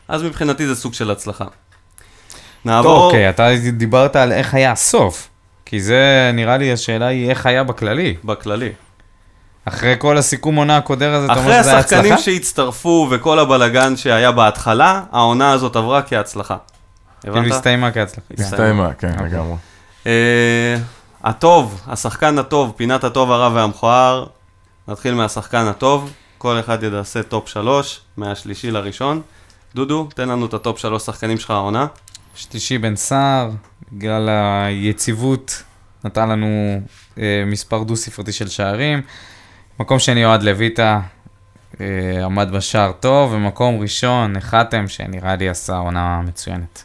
אז 0.09 0.23
מבחינתי 0.23 0.67
זה 0.67 0.75
סוג 0.75 0.95
של 0.95 1.11
הצלחה. 1.11 1.45
נעבור... 2.65 3.07
אוקיי, 3.07 3.31
אתה 3.31 3.49
דיברת 3.73 4.17
על 4.17 4.33
איך 4.33 4.55
היה 4.55 4.73
הסוף. 4.73 5.29
כי 5.73 5.81
זה, 5.81 6.31
נראה 6.35 6.57
לי, 6.57 6.73
השאלה 6.73 7.07
היא 7.07 7.31
איך 7.31 7.47
היה 7.47 7.65
בכללי. 7.65 8.15
בכללי. 8.25 8.73
אחרי 9.65 9.95
כל 9.99 10.19
הסיכום 10.19 10.57
עונה 10.57 10.77
הקודר 10.77 11.15
הזה, 11.15 11.27
אתה 11.27 11.33
אומר 11.33 11.43
אחרי 11.43 11.63
שזה 11.63 11.71
היה 11.71 11.79
הצלחה? 11.79 12.01
השחקנים 12.01 12.19
שהצטרפו 12.19 13.09
וכל 13.11 13.39
הבלגן 13.39 13.97
שהיה 13.97 14.33
בהתחלה, 14.33 15.03
העונה 15.13 15.53
הזאת 15.53 15.77
עברה 15.77 16.03
כהצלחה. 16.03 16.57
כאילו 17.21 17.37
הבנת? 17.37 17.53
הסתיימה 17.53 17.93
כהצלחה. 17.93 18.27
הסתיימה, 18.39 18.93
כן, 18.93 19.13
אוקיי. 19.13 19.27
לגמרי. 19.27 19.57
אה, 20.07 20.77
הטוב, 21.25 21.81
השחקן 21.87 22.39
הטוב, 22.39 22.73
פינת 22.77 23.05
הטוב, 23.05 23.33
הרע 23.33 23.51
והמכוער. 23.55 24.27
נתחיל 24.89 25.15
מהשחקן 25.15 25.67
הטוב, 25.67 26.13
כל 26.39 26.61
אחד 26.61 26.83
יעשה 26.83 27.23
top 27.23 27.49
שלוש, 27.49 28.01
מהשלישי 28.17 28.71
לראשון. 28.71 29.23
דודו, 29.75 30.09
תן 30.15 30.29
לנו 30.29 30.47
את 30.47 30.55
ה 30.55 30.61
top 30.61 30.79
שלוש 30.79 31.03
שחקנים 31.03 31.39
שלך 31.39 31.51
העונה. 31.51 31.87
שלישי 32.35 32.79
בן 32.79 32.97
סער, 32.97 33.51
בגלל 33.93 34.29
היציבות, 34.29 35.63
נתן 36.05 36.29
לנו 36.29 36.81
אה, 37.19 37.45
מספר 37.47 37.83
דו-ספרתי 37.83 38.33
של 38.33 38.49
שערים. 38.49 39.01
מקום 39.81 39.99
שני, 39.99 40.25
אוהד 40.25 40.43
לויטה, 40.43 41.01
אה, 41.81 42.25
עמד 42.25 42.49
בשער 42.53 42.93
טוב, 42.93 43.33
ומקום 43.33 43.81
ראשון, 43.81 44.41
חתם, 44.41 44.89
שנראה 44.89 45.37
לי 45.37 45.49
עשה 45.49 45.77
עונה 45.77 46.21
מצוינת. 46.23 46.83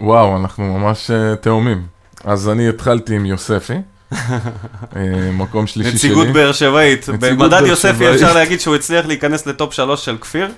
וואו, 0.00 0.36
אנחנו 0.36 0.78
ממש 0.78 1.10
אה, 1.10 1.36
תאומים. 1.36 1.86
אז 2.24 2.48
אני 2.48 2.68
התחלתי 2.68 3.14
עם 3.14 3.26
יוספי. 3.26 3.74
אה, 4.12 5.30
מקום 5.32 5.66
שלישי 5.66 5.98
שלי. 5.98 6.10
נציגות 6.10 6.28
באר 6.28 6.52
שבעית. 6.52 7.08
במדד 7.08 7.62
יוספי. 7.66 8.14
אפשר 8.14 8.34
להגיד 8.34 8.60
שהוא 8.60 8.74
הצליח 8.74 9.06
להיכנס 9.06 9.46
לטופ 9.46 9.72
שלוש 9.72 10.04
של 10.04 10.16
כפיר. 10.20 10.48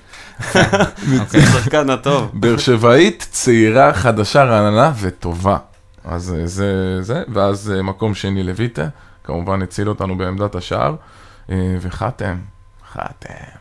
אוקיי. 1.20 1.42
שחקן 1.42 1.90
הטוב. 1.90 2.30
באר 2.34 2.56
שבעית, 2.56 3.26
צעירה, 3.30 3.94
חדשה, 3.94 4.44
רעננה 4.44 4.92
וטובה. 5.00 5.56
אז 6.04 6.34
אה, 6.38 6.46
זה, 6.46 7.02
זה, 7.02 7.22
ואז 7.28 7.72
אה, 7.76 7.82
מקום 7.82 8.14
שני 8.14 8.42
לויטה, 8.42 8.88
כמובן 9.24 9.62
הציל 9.62 9.88
אותנו 9.88 10.18
בעמדת 10.18 10.54
השער, 10.54 10.94
וחתם, 11.80 12.36
חתם. 12.92 13.58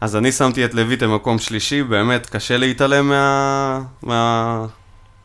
אז 0.00 0.16
אני 0.16 0.32
שמתי 0.32 0.64
את 0.64 0.74
לויט 0.74 1.02
במקום 1.02 1.38
שלישי, 1.38 1.82
באמת 1.82 2.26
קשה 2.26 2.56
להתעלם 2.56 3.08
מה... 3.08 3.80
מה... 4.02 4.66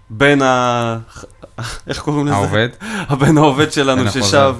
בן 0.09 0.41
ה... 0.41 0.97
איך 1.87 1.99
קוראים 1.99 2.27
לזה? 2.27 2.35
העובד? 2.35 2.69
הבן 3.09 3.37
העובד 3.37 3.71
שלנו 3.71 4.11
ששב. 4.11 4.55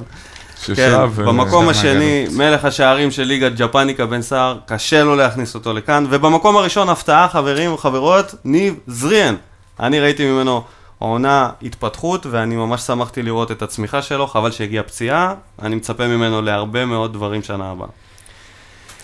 כן, 0.66 0.76
ששב, 0.76 0.92
אה, 1.20 1.26
במקום 1.26 1.70
השני, 1.70 2.28
מלך 2.32 2.66
השערים 2.66 3.12
של 3.12 3.24
ליגת 3.24 3.52
ג'פניקה 3.58 4.06
בן 4.06 4.22
סער, 4.22 4.58
קשה 4.66 5.04
לו 5.04 5.16
להכניס 5.16 5.56
אותו 5.56 5.74
לכאן. 5.74 6.06
ובמקום 6.10 6.58
הראשון, 6.58 6.90
הפתעה, 6.90 7.28
חברים 7.28 7.74
וחברות, 7.74 8.36
ניב 8.46 8.76
זריאן. 8.88 9.36
אני 9.80 10.00
ראיתי 10.00 10.26
ממנו 10.26 10.64
העונה 11.02 11.50
התפתחות, 11.62 12.26
ואני 12.26 12.56
ממש 12.56 12.82
שמחתי 12.82 13.22
לראות 13.22 13.52
את 13.52 13.62
הצמיחה 13.62 14.02
שלו, 14.02 14.28
חבל 14.28 14.52
שהגיעה 14.52 14.84
פציעה, 14.84 15.34
אני 15.62 15.76
מצפה 15.76 16.08
ממנו 16.08 16.42
להרבה 16.42 16.86
מאוד 16.86 17.14
דברים 17.14 17.44
שנה 17.44 17.72
הבאה. 17.72 17.88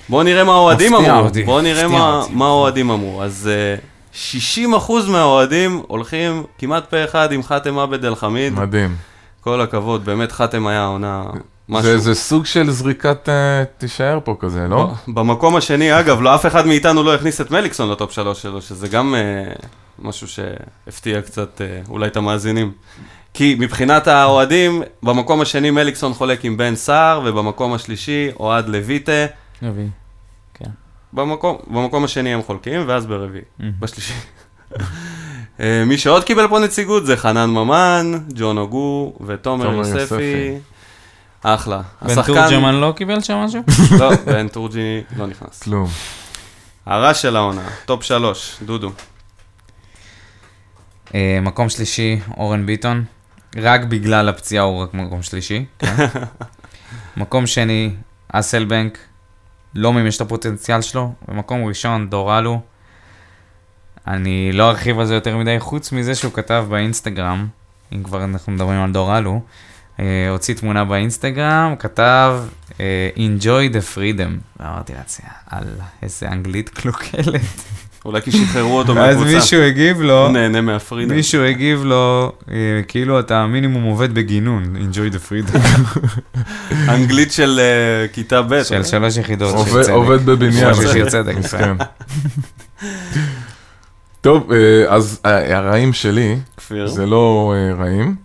בואו 0.10 0.24
נראה 0.24 0.44
מה 0.44 0.54
האוהדים 0.54 0.96
אמרו, 0.96 1.28
בואו 1.46 1.62
נראה 1.62 1.88
מה, 2.32 2.46
האוהדים 2.46 2.90
אמרו. 2.90 3.24
אז 3.24 3.50
uh, 3.78 3.82
60% 4.16 4.92
מהאוהדים 5.10 5.82
הולכים 5.88 6.44
כמעט 6.58 6.90
פה 6.90 7.04
אחד 7.04 7.32
עם 7.32 7.44
חאתם 7.44 7.80
עבד 7.80 8.06
אל 8.06 8.16
חמיד, 8.16 8.54
מדהים. 8.54 8.96
כל 9.42 9.62
הכבוד, 9.62 10.06
באמת 10.06 10.32
חאתם 10.32 10.68
היה 10.68 10.86
עונה 10.86 11.24
משהו. 11.70 11.92
זה, 11.92 11.98
זה 11.98 12.16
סוג 12.16 12.46
של 12.46 12.72
זריקת 12.72 13.30
אה, 13.30 13.64
תישאר 13.78 14.20
פה 14.24 14.36
כזה, 14.40 14.68
לא? 14.68 14.92
במקום 15.08 15.56
השני, 15.56 16.00
אגב, 16.00 16.22
לא 16.22 16.36
אף 16.36 16.46
אחד 16.46 16.68
מאיתנו 16.68 17.04
לא 17.04 17.16
הכניס 17.16 17.42
את 17.42 17.52
מליקסון 17.52 17.92
לטופ 17.92 18.12
שלוש 18.12 18.42
שלו, 18.42 18.62
שזה 18.62 18.88
גם 18.88 19.16
אה, 19.16 19.54
משהו 20.00 20.28
שהפתיע 20.28 21.22
קצת 21.22 21.62
אה, 21.62 21.82
אולי 21.90 22.08
את 22.08 22.18
המאזינים. 22.18 22.72
כי 23.34 23.56
מבחינת 23.60 24.08
האוהדים, 24.08 24.84
במקום 25.04 25.42
השני 25.42 25.72
מליקסון 25.72 26.14
חולק 26.14 26.46
עם 26.46 26.58
בן 26.58 26.76
סער, 26.76 27.22
ובמקום 27.26 27.74
השלישי 27.74 28.30
אוהד 28.40 28.70
לויטה. 28.70 29.26
במקום, 31.16 31.58
במקום 31.68 32.04
השני 32.04 32.34
הם 32.34 32.42
חולקים, 32.44 32.84
ואז 32.88 33.06
ברביעי, 33.06 33.44
Mhm. 33.60 33.64
בשלישי. 33.80 34.14
אה, 35.60 35.84
מי 35.86 35.98
שעוד 35.98 36.24
קיבל 36.24 36.48
פה 36.48 36.60
נציגות 36.60 37.06
זה 37.06 37.18
חנן 37.18 37.50
ממן, 37.50 38.12
ג'ון 38.36 38.58
אוגו 38.58 39.14
ותומר 39.26 39.66
תומר 39.66 39.78
יוספי. 39.78 40.00
יוספי. 40.00 40.54
אחלה. 41.44 41.82
בן 42.02 42.22
תורג'מן 42.24 42.76
לא 42.76 42.94
קיבל 42.96 43.22
שם 43.22 43.36
משהו? 43.38 43.62
לא, 44.00 44.10
בן 44.34 44.48
תורג'י 44.48 45.02
לא 45.18 45.28
נכנס. 45.28 45.64
כלום. 45.64 45.88
הרע 46.86 47.14
של 47.14 47.36
העונה, 47.36 47.68
top 47.86 48.04
שלוש, 48.04 48.56
דודו. 48.66 48.92
אה, 51.16 51.40
מקום 51.42 51.70
שלישי, 51.70 52.20
אורן 52.38 52.66
ביטון. 52.66 53.04
רק 53.62 53.84
בגלל 53.84 54.30
הפציעה 54.30 54.64
הוא 54.64 54.84
רק 54.84 54.94
מקום 54.94 55.22
שלישי. 55.24 55.66
כן. 55.80 55.96
מקום 57.18 57.48
שני, 57.48 57.92
הסלביינק. 58.32 58.98
לא 59.76 59.94
מימש 59.94 60.16
את 60.16 60.22
הפוטנציאל 60.22 60.82
שלו. 60.82 61.14
במקום 61.28 61.66
ראשון, 61.66 62.10
דורלו. 62.10 62.62
אני 64.08 64.52
לא 64.54 64.70
ארחיב 64.70 65.00
על 65.00 65.06
זה 65.06 65.14
יותר 65.16 65.38
מדי, 65.38 65.60
חוץ 65.60 65.92
מזה 65.92 66.16
שהוא 66.16 66.34
כתב 66.34 66.66
באינסטגרם, 66.70 67.48
אם 67.94 68.04
כבר 68.04 68.24
אנחנו 68.24 68.52
מדברים 68.52 68.82
על 68.82 68.92
דורלו, 68.92 69.42
אה, 70.00 70.30
הוציא 70.30 70.56
תמונה 70.56 70.86
באינסטגרם, 70.86 71.76
כתב 71.80 72.40
אה, 72.80 73.10
Enjoy 73.16 73.74
the 73.74 73.96
freedom. 73.96 74.60
ואמרתי 74.60 74.94
לעצמי, 74.94 75.30
אללה, 75.54 75.86
איזה 76.02 76.28
אנגלית 76.28 76.70
קלוקלת. 76.70 77.42
אולי 78.06 78.22
כי 78.22 78.32
שחררו 78.32 78.78
אותו 78.78 78.96
מהקבוצה. 78.96 79.36
מישהו 79.36 79.62
הגיב 79.62 80.02
לו, 80.02 80.32
נהנה 80.32 80.62
מהפרידה. 80.62 81.16
מישהו 81.16 81.44
הגיב 81.44 81.84
לו, 81.84 82.32
אה, 82.52 82.56
כאילו 82.88 83.20
אתה 83.20 83.46
מינימום 83.46 83.84
עובד 83.84 84.14
בגינון, 84.14 84.76
enjoy 84.76 85.14
the 85.16 85.18
freedom, 85.30 85.60
אנגלית 86.94 87.32
של 87.32 87.60
אה, 87.60 88.08
כיתה 88.08 88.42
ב'. 88.42 88.64
של 88.64 88.84
שלוש 88.84 89.18
יחידות 89.18 89.50
של 89.50 89.56
עובד, 89.56 89.82
צדק. 89.82 89.94
עובד 89.94 90.26
בבניין. 90.26 90.74
של 90.74 90.88
שיר 90.88 91.10
צדק, 91.10 91.36
מסכן. 91.38 91.76
טוב, 94.22 94.52
אה, 94.52 94.96
אז 94.96 95.22
הרעים 95.24 95.94
שלי, 95.94 96.36
כפיר. 96.58 96.88
זה 96.88 97.06
לא 97.06 97.54
רעים. 97.80 98.16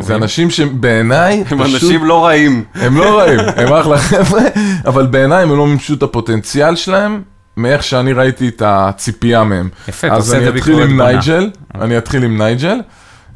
זה 0.00 0.14
אנשים 0.14 0.50
שבעיניי 0.50 1.44
הם 1.50 1.64
פשוט... 1.64 1.74
אנשים 1.74 2.04
לא 2.04 2.24
רעים. 2.24 2.64
הם 2.74 2.96
לא 2.96 3.18
רעים, 3.18 3.38
הם 3.56 3.72
אחלה 3.72 3.98
חבר'ה, 3.98 4.42
אבל 4.86 5.06
בעיניי 5.06 5.42
הם 5.42 5.56
לא 5.56 5.66
מימשו 5.66 5.94
את 5.94 6.02
הפוטנציאל 6.02 6.76
שלהם, 6.76 7.22
מאיך 7.56 7.82
שאני 7.82 8.12
ראיתי 8.12 8.48
את 8.48 8.62
הציפייה 8.64 9.44
מהם. 9.44 9.68
יפה, 9.88 10.06
אתה 10.06 10.16
אז 10.16 10.24
עושה 10.26 10.36
את 10.36 10.42
אני 10.42 10.52
זה 10.52 10.58
אתחיל 10.58 10.74
ביקורת 10.74 10.90
עם 10.90 10.96
בונה. 10.96 11.12
נייג'ל, 11.12 11.50
אני 11.74 11.98
אתחיל 11.98 12.24
עם 12.24 12.38
נייג'ל, 12.38 12.80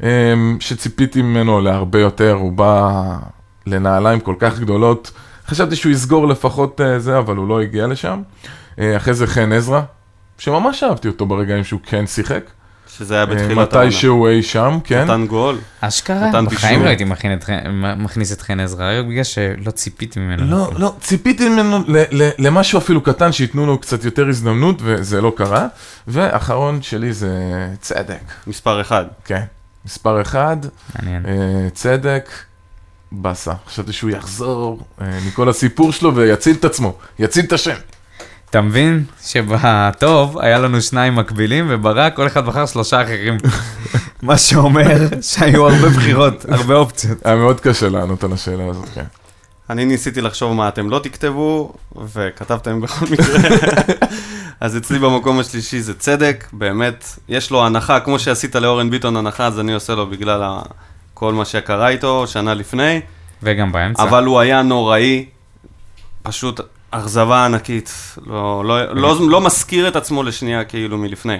אמ, 0.03 0.57
שציפיתי 0.59 1.21
ממנו 1.21 1.61
להרבה 1.61 1.99
יותר, 1.99 2.33
הוא 2.33 2.51
בא 2.51 3.01
לנעליים 3.67 4.19
כל 4.19 4.35
כך 4.39 4.59
גדולות, 4.59 5.11
חשבתי 5.47 5.75
שהוא 5.75 5.91
יסגור 5.91 6.27
לפחות 6.27 6.81
אה, 6.81 6.99
זה, 6.99 7.17
אבל 7.17 7.35
הוא 7.35 7.47
לא 7.47 7.61
הגיע 7.61 7.87
לשם. 7.87 8.21
אה, 8.79 8.97
אחרי 8.97 9.13
זה 9.13 9.27
חן 9.27 9.51
עזרא, 9.51 9.81
שממש 10.37 10.83
אהבתי 10.83 11.07
אותו 11.07 11.25
ברגעים 11.25 11.63
שהוא 11.63 11.79
כן 11.83 12.07
שיחק. 12.07 12.43
שזה 12.99 13.13
היה 13.13 13.23
אה, 13.23 13.25
בתחילת 13.25 13.73
העונה. 13.73 13.87
מתי 13.87 13.91
שהוא 13.91 14.29
אי 14.29 14.43
שם, 14.43 14.79
כן. 14.83 15.03
נתן 15.03 15.25
גול. 15.27 15.57
אשכרה? 15.81 16.29
נתן 16.29 16.45
בחיים. 16.45 16.83
לא 16.83 16.87
הייתי 16.87 17.05
מכניס 17.97 18.31
את 18.33 18.41
חן 18.41 18.59
עזרא, 18.59 18.99
רק 18.99 19.05
בגלל 19.05 19.23
שלא 19.23 19.71
ציפיתי 19.71 20.19
ממנו. 20.19 20.45
לא, 20.45 20.71
לא, 20.77 20.95
ציפיתי 21.01 21.49
ממנו 21.49 21.83
ל- 21.87 22.23
ל- 22.23 22.29
למשהו 22.37 22.79
אפילו 22.79 23.01
קטן, 23.01 23.31
שייתנו 23.31 23.65
לו 23.65 23.77
קצת 23.77 24.05
יותר 24.05 24.27
הזדמנות, 24.29 24.75
וזה 24.83 25.21
לא 25.21 25.33
קרה. 25.35 25.67
ואחרון 26.07 26.81
שלי 26.81 27.13
זה 27.13 27.33
צדק, 27.81 28.19
מספר 28.47 28.81
אחד. 28.81 29.05
כן. 29.25 29.43
מספר 29.85 30.21
אחד, 30.21 30.57
מעניין. 30.95 31.25
אה, 31.25 31.69
צדק, 31.73 32.29
באסה. 33.11 33.53
חשבתי 33.67 33.93
שהוא 33.93 34.09
יחזור 34.09 34.79
אה, 35.01 35.19
מכל 35.27 35.49
הסיפור 35.49 35.91
שלו 35.91 36.15
ויציל 36.15 36.55
את 36.55 36.65
עצמו, 36.65 36.93
יציל 37.19 37.45
את 37.45 37.53
השם. 37.53 37.75
אתה 38.49 38.61
מבין 38.61 39.03
שבטוב 39.23 40.39
היה 40.39 40.59
לנו 40.59 40.81
שניים 40.81 41.15
מקבילים, 41.15 41.65
וברק 41.69 42.15
כל 42.15 42.27
אחד 42.27 42.45
בחר 42.45 42.65
שלושה 42.65 43.01
אחרים. 43.03 43.37
מה 44.21 44.37
שאומר 44.37 44.97
שהיו 45.21 45.67
הרבה 45.67 45.89
בחירות, 45.89 46.45
הרבה 46.49 46.75
אופציות. 46.75 47.25
היה 47.25 47.35
מאוד 47.35 47.59
קשה 47.59 47.89
לענות 47.89 48.23
על 48.23 48.33
השאלה 48.33 48.65
הזאת, 48.65 48.89
כן. 48.93 49.03
אני 49.69 49.85
ניסיתי 49.85 50.21
לחשוב 50.21 50.53
מה 50.53 50.67
אתם 50.67 50.89
לא 50.89 50.99
תכתבו, 50.99 51.73
וכתבתם 52.05 52.81
בכל 52.81 53.05
מקרה. 53.05 53.37
אז 54.61 54.77
אצלי 54.77 54.99
במקום 54.99 55.39
השלישי 55.39 55.81
זה 55.81 55.93
צדק, 55.93 56.47
באמת, 56.53 57.05
יש 57.29 57.51
לו 57.51 57.65
הנחה, 57.65 57.99
כמו 57.99 58.19
שעשית 58.19 58.55
לאורן 58.55 58.89
ביטון 58.89 59.17
הנחה, 59.17 59.45
אז 59.45 59.59
אני 59.59 59.73
עושה 59.73 59.95
לו 59.95 60.07
בגלל. 60.07 60.41
כל 61.13 61.33
מה 61.33 61.45
שקרה 61.45 61.89
איתו 61.89 62.27
שנה 62.27 62.53
לפני, 62.53 63.01
וגם 63.43 63.71
באמצע. 63.71 64.03
אבל 64.03 64.25
הוא 64.25 64.39
היה 64.39 64.61
נוראי, 64.61 65.25
פשוט 66.23 66.61
אכזבה 66.91 67.45
ענקית, 67.45 68.15
לא, 68.25 68.65
לא, 68.65 68.95
לא, 68.95 69.29
לא 69.29 69.41
מזכיר 69.41 69.87
את 69.87 69.95
עצמו 69.95 70.23
לשנייה 70.23 70.63
כאילו 70.63 70.97
מלפני. 70.97 71.37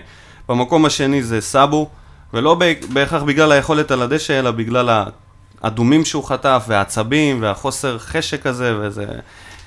במקום 0.50 0.86
השני 0.86 1.24
זה 1.24 1.42
סאבו, 1.42 1.90
ולא 2.34 2.58
בהכרח 2.94 3.24
בגלל 3.24 3.52
היכולת 3.52 3.92
על 3.92 4.02
הדשא, 4.02 4.40
אלא 4.40 4.52
בגלל 4.52 5.04
האדומים 5.62 6.06
שהוא 6.06 6.24
חטף, 6.24 6.64
והעצבים, 6.68 7.42
והחוסר 7.42 8.00
חשק 8.00 8.46
הזה, 8.46 8.76
וזה... 8.80 9.06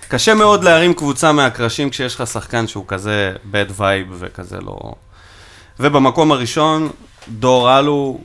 קשה 0.08 0.34
מאוד 0.34 0.64
להרים 0.64 0.94
קבוצה 0.94 1.32
מהקרשים 1.32 1.90
כשיש 1.90 2.14
לך 2.14 2.26
שחקן 2.26 2.66
שהוא 2.66 2.84
כזה 2.88 3.32
bad 3.52 3.78
vibe 3.78 4.12
וכזה 4.18 4.60
לא... 4.60 4.92
ובמקום 5.80 6.32
הראשון, 6.32 6.90
דור 7.28 7.78
אלו, 7.78 8.18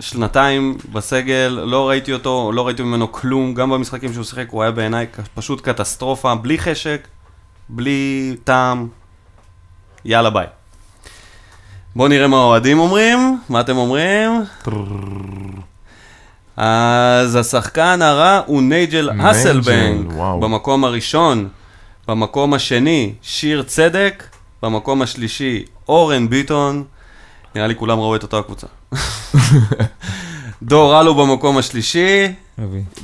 שנתיים 0.00 0.78
בסגל, 0.92 1.60
לא 1.64 1.88
ראיתי 1.88 2.12
אותו, 2.12 2.52
לא 2.54 2.66
ראיתי 2.66 2.82
ממנו 2.82 3.12
כלום, 3.12 3.54
גם 3.54 3.70
במשחקים 3.70 4.12
שהוא 4.12 4.24
שיחק, 4.24 4.46
הוא 4.50 4.62
היה 4.62 4.72
בעיניי 4.72 5.06
פשוט 5.34 5.60
קטסטרופה, 5.60 6.34
בלי 6.34 6.58
חשק, 6.58 7.08
בלי 7.68 8.36
טעם. 8.44 8.88
יאללה 10.04 10.30
ביי. 10.30 10.46
בואו 11.96 12.08
נראה 12.08 12.26
מה 12.26 12.36
האוהדים 12.36 12.78
אומרים, 12.78 13.38
מה 13.48 13.60
אתם 13.60 13.76
אומרים? 13.76 14.30
אז 16.56 17.36
השחקן 17.36 18.02
הרע 18.02 18.40
הוא 18.46 18.62
נייג'ל 18.62 19.10
אסלבנק, 19.22 20.06
וואו. 20.12 20.40
במקום 20.40 20.84
הראשון, 20.84 21.48
במקום 22.08 22.54
השני, 22.54 23.12
שיר 23.22 23.62
צדק, 23.62 24.24
במקום 24.62 25.02
השלישי, 25.02 25.64
אורן 25.88 26.28
ביטון, 26.28 26.84
נראה 27.54 27.66
לי 27.66 27.74
כולם 27.76 27.98
ראו 27.98 28.16
את 28.16 28.22
אותה 28.22 28.38
הקבוצה. 28.38 28.66
דור 30.62 31.00
אלו 31.00 31.14
במקום 31.14 31.58
השלישי. 31.58 32.32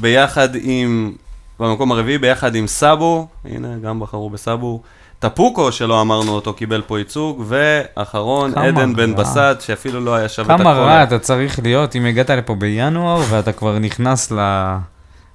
ביחד 0.00 0.48
עם, 0.61 1.12
במקום 1.61 1.92
הרביעי, 1.92 2.18
ביחד 2.18 2.54
עם 2.54 2.66
סאבו, 2.66 3.28
הנה, 3.44 3.68
גם 3.82 4.00
בחרו 4.00 4.30
בסאבו. 4.30 4.82
טפוקו, 5.18 5.72
שלא 5.72 6.00
אמרנו 6.00 6.32
אותו, 6.32 6.52
קיבל 6.52 6.82
פה 6.87 6.98
ייצוג, 6.98 7.44
ואחרון, 7.48 8.52
כמה 8.52 8.64
עדן 8.64 8.94
בן. 8.94 9.14
בסט, 9.14 9.61
שאפילו 9.61 10.00
לא 10.00 10.14
היה 10.14 10.28
שווה 10.28 10.54
את 10.54 10.61
כמה 10.61 10.72
הכל. 10.72 10.80
רע 10.80 11.02
אתה 11.02 11.18
צריך 11.18 11.59
להיות 11.62 11.96
אם 11.96 12.04
הגעת 12.04 12.30
לפה 12.30 12.54
בינואר 12.54 13.22
ואתה 13.30 13.52
כבר 13.52 13.78
נכנס 13.78 14.32
ל... 14.32 14.38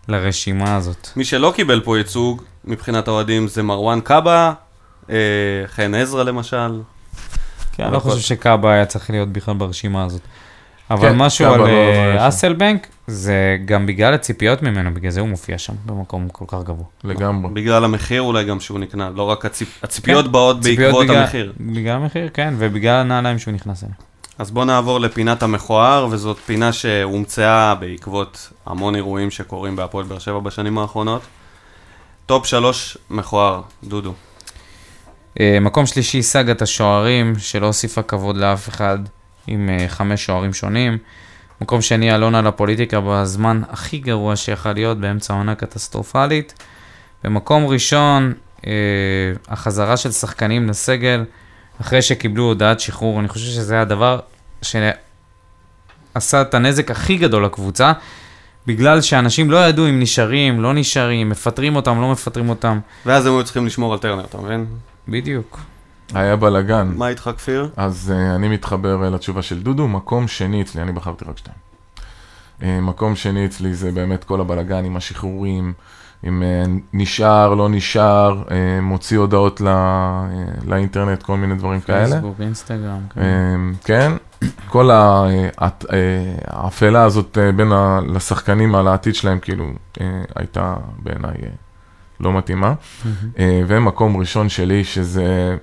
לרשימה 0.07 0.75
הזאת. 0.75 1.09
מי 1.15 1.25
שלא 1.25 1.53
קיבל 1.55 1.79
פה 1.79 1.97
ייצוג, 1.97 2.41
מבחינת 2.65 3.07
האוהדים, 3.07 3.47
זה 3.47 3.63
מרואן 3.63 4.01
קאבה, 4.01 4.53
אה, 5.09 5.15
חן 5.67 5.95
עזרא 5.95 6.23
למשל. 6.23 6.81
כן, 7.71 7.83
אני 7.83 7.93
לא 7.93 7.99
חושב 7.99 8.19
שקאבה 8.19 8.71
היה 8.71 8.85
צריך 8.85 9.09
להיות 9.09 9.29
בכלל 9.29 9.53
ברשימה 9.53 10.03
הזאת. 10.03 10.21
אבל 10.91 11.09
כן, 11.09 11.17
משהו 11.17 11.45
על 11.53 11.59
לא- 11.59 11.65
לא 11.67 11.71
אה. 11.71 12.27
אסלבנק, 12.27 12.87
זה 13.07 13.57
גם 13.65 13.85
בגלל 13.85 14.13
הציפיות 14.13 14.61
ממנו, 14.63 14.93
בגלל 14.93 15.11
זה 15.11 15.19
הוא 15.21 15.29
מופיע 15.29 15.57
שם 15.57 15.73
במקום 15.85 16.29
כל 16.29 16.45
כך 16.47 16.63
גבוה. 16.63 16.85
לגמרי. 17.03 17.53
בגלל 17.53 17.83
המחיר 17.83 18.21
אולי 18.21 18.43
גם 18.43 18.59
שהוא 18.59 18.79
נקנה, 18.79 19.09
לא 19.15 19.23
רק 19.23 19.45
הציפ... 19.45 19.79
הציפיות 19.83 20.25
כן, 20.25 20.31
באות 20.31 20.61
בעקבות 20.61 21.05
בגלל- 21.05 21.17
המחיר. 21.17 21.53
בגלל 21.59 21.95
המחיר, 21.95 22.29
כן, 22.33 22.53
ובגלל 22.57 22.95
הנעליים 22.99 23.39
שהוא 23.39 23.53
נכנס 23.53 23.83
אליהם. 23.83 23.95
אז 24.39 24.51
בואו 24.51 24.65
נעבור 24.65 24.99
לפינת 24.99 25.43
המכוער, 25.43 26.07
וזאת 26.11 26.37
פינה 26.37 26.73
שהומצאה 26.73 27.75
בעקבות 27.75 28.49
המון 28.65 28.95
אירועים 28.95 29.31
שקורים 29.31 29.75
בהפועל 29.75 30.05
באר 30.05 30.19
שבע 30.19 30.39
בשנים 30.39 30.77
האחרונות. 30.77 31.21
top 32.25 32.45
שלוש 32.45 32.97
מכוער, 33.09 33.61
דודו. 33.83 34.13
אה, 35.39 35.57
מקום 35.61 35.85
שלישי, 35.85 36.21
סאגת 36.21 36.61
השוערים, 36.61 37.33
שלא 37.39 37.65
הוסיפה 37.65 38.01
כבוד 38.01 38.37
לאף 38.37 38.69
אחד. 38.69 38.99
עם 39.47 39.69
אה, 39.69 39.87
חמש 39.87 40.25
שוערים 40.25 40.53
שונים. 40.53 40.97
מקום 41.61 41.81
שני, 41.81 42.15
אלונה 42.15 42.41
לפוליטיקה 42.41 42.99
בזמן 43.05 43.61
הכי 43.69 43.97
גרוע 43.97 44.35
שיכול 44.35 44.71
להיות, 44.71 44.97
באמצע 44.97 45.33
עונה 45.33 45.55
קטסטרופלית. 45.55 46.53
במקום 47.23 47.65
ראשון, 47.65 48.33
אה, 48.67 48.71
החזרה 49.47 49.97
של 49.97 50.11
שחקנים 50.11 50.69
לסגל, 50.69 51.23
אחרי 51.81 52.01
שקיבלו 52.01 52.43
הודעת 52.43 52.79
שחרור, 52.79 53.19
אני 53.19 53.27
חושב 53.27 53.45
שזה 53.45 53.81
הדבר 53.81 54.19
שעשה 54.61 56.41
את 56.41 56.53
הנזק 56.53 56.91
הכי 56.91 57.17
גדול 57.17 57.45
לקבוצה, 57.45 57.91
בגלל 58.67 59.01
שאנשים 59.01 59.51
לא 59.51 59.67
ידעו 59.67 59.89
אם 59.89 59.99
נשארים, 59.99 60.61
לא 60.61 60.73
נשארים, 60.73 61.29
מפטרים 61.29 61.75
אותם, 61.75 62.01
לא 62.01 62.11
מפטרים 62.11 62.49
אותם. 62.49 62.79
ואז 63.05 63.25
הם 63.25 63.33
היו 63.33 63.43
צריכים 63.43 63.65
לשמור 63.65 63.93
על 63.93 63.99
טרנר, 63.99 64.25
אתה 64.25 64.37
מבין? 64.37 64.65
בדיוק. 65.07 65.59
היה 66.13 66.35
בלאגן. 66.35 66.93
מה 66.97 67.07
איתך, 67.07 67.29
כפיר? 67.37 67.69
אז 67.77 68.13
uh, 68.15 68.35
אני 68.35 68.47
מתחבר 68.47 69.07
uh, 69.07 69.15
לתשובה 69.15 69.41
של 69.41 69.63
דודו, 69.63 69.87
מקום 69.87 70.27
שני 70.27 70.61
אצלי, 70.61 70.81
אני 70.81 70.91
בחרתי 70.91 71.25
רק 71.25 71.37
שתיים. 71.37 71.57
Uh, 72.59 72.63
מקום 72.81 73.15
שני 73.15 73.45
אצלי 73.45 73.73
זה 73.73 73.91
באמת 73.91 74.23
כל 74.23 74.41
הבלאגן 74.41 74.85
עם 74.85 74.97
השחרורים, 74.97 75.73
עם 76.23 76.43
uh, 76.65 76.69
נשאר, 76.93 77.53
לא 77.53 77.69
נשאר, 77.69 78.43
uh, 78.47 78.51
מוציא 78.81 79.17
הודעות 79.17 79.61
לא, 79.61 79.69
uh, 79.69 80.69
לאינטרנט, 80.69 81.23
כל 81.23 81.37
מיני 81.37 81.55
דברים 81.55 81.81
כאלה. 81.81 82.05
פייסבוק, 82.09 82.35
אינסטגרם. 82.41 82.99
כן. 83.09 83.21
אמ, 83.21 83.73
כן, 83.83 84.11
כל 84.69 84.89
האפלה 86.47 87.03
הזאת 87.03 87.37
אה, 87.37 87.51
בין 87.51 87.71
ה- 87.71 87.99
לשחקנים 88.07 88.75
על 88.75 88.87
העתיד 88.87 89.15
שלהם, 89.15 89.39
כאילו, 89.39 89.65
אה, 90.01 90.21
הייתה 90.35 90.75
בעיניי 91.03 91.31
אה, 91.43 91.49
לא 92.21 92.33
מתאימה. 92.33 92.73
אה, 93.39 93.61
ומקום 93.67 94.17
ראשון 94.17 94.49
שלי, 94.49 94.83
שזה... 94.83 95.55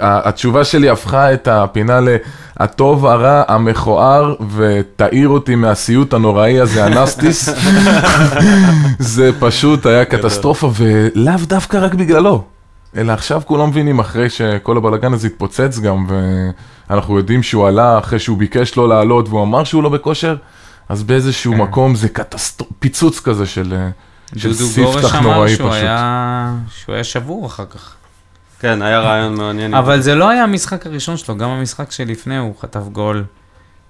התשובה 0.00 0.64
שלי 0.64 0.90
הפכה 0.90 1.32
את 1.34 1.48
הפינה 1.48 2.00
ל"הטוב, 2.00 3.06
הרע, 3.06 3.42
המכוער, 3.48 4.34
ותעיר 4.56 5.28
אותי 5.28 5.54
מהסיוט 5.54 6.14
הנוראי 6.14 6.60
הזה, 6.60 6.84
הנסטיס". 6.84 7.48
זה 8.98 9.30
פשוט 9.40 9.86
היה 9.86 10.04
קטסטרופה, 10.04 10.70
ולאו 10.76 11.34
דווקא 11.46 11.76
רק 11.76 11.94
בגללו. 11.94 12.44
אלא 12.96 13.12
עכשיו 13.12 13.42
כולם 13.44 13.68
מבינים, 13.68 13.98
אחרי 13.98 14.30
שכל 14.30 14.76
הבלאגן 14.76 15.12
הזה 15.12 15.26
התפוצץ 15.26 15.78
גם, 15.78 16.06
ואנחנו 16.88 17.16
יודעים 17.18 17.42
שהוא 17.42 17.66
עלה 17.68 17.98
אחרי 17.98 18.18
שהוא 18.18 18.38
ביקש 18.38 18.76
לא 18.76 18.88
לעלות, 18.88 19.28
והוא 19.28 19.42
אמר 19.42 19.64
שהוא 19.64 19.82
לא 19.82 19.88
בכושר, 19.88 20.36
אז 20.88 21.02
באיזשהו 21.02 21.52
כן. 21.52 21.60
מקום 21.60 21.94
זה 21.94 22.08
קטסטר... 22.08 22.64
פיצוץ 22.78 23.20
כזה 23.20 23.46
של, 23.46 23.74
אה, 23.76 23.78
של 23.78 23.90
דודו 24.34 24.66
גורש 24.76 25.14
אמר 25.14 25.48
שהוא. 25.48 25.72
היה, 25.72 26.54
שהוא 26.70 26.94
היה 26.94 27.04
שבור 27.04 27.46
אחר 27.46 27.66
כך. 27.66 27.94
כן, 28.60 28.82
היה 28.82 29.00
רעיון 29.00 29.34
מעניין. 29.34 29.74
אבל 29.74 30.00
זה 30.00 30.14
לא 30.14 30.28
היה 30.28 30.42
המשחק 30.42 30.86
הראשון 30.86 31.16
שלו, 31.16 31.36
גם 31.36 31.50
המשחק 31.50 31.90
שלפני 31.90 32.38
הוא 32.38 32.54
חטף 32.60 32.82
גול 32.92 33.24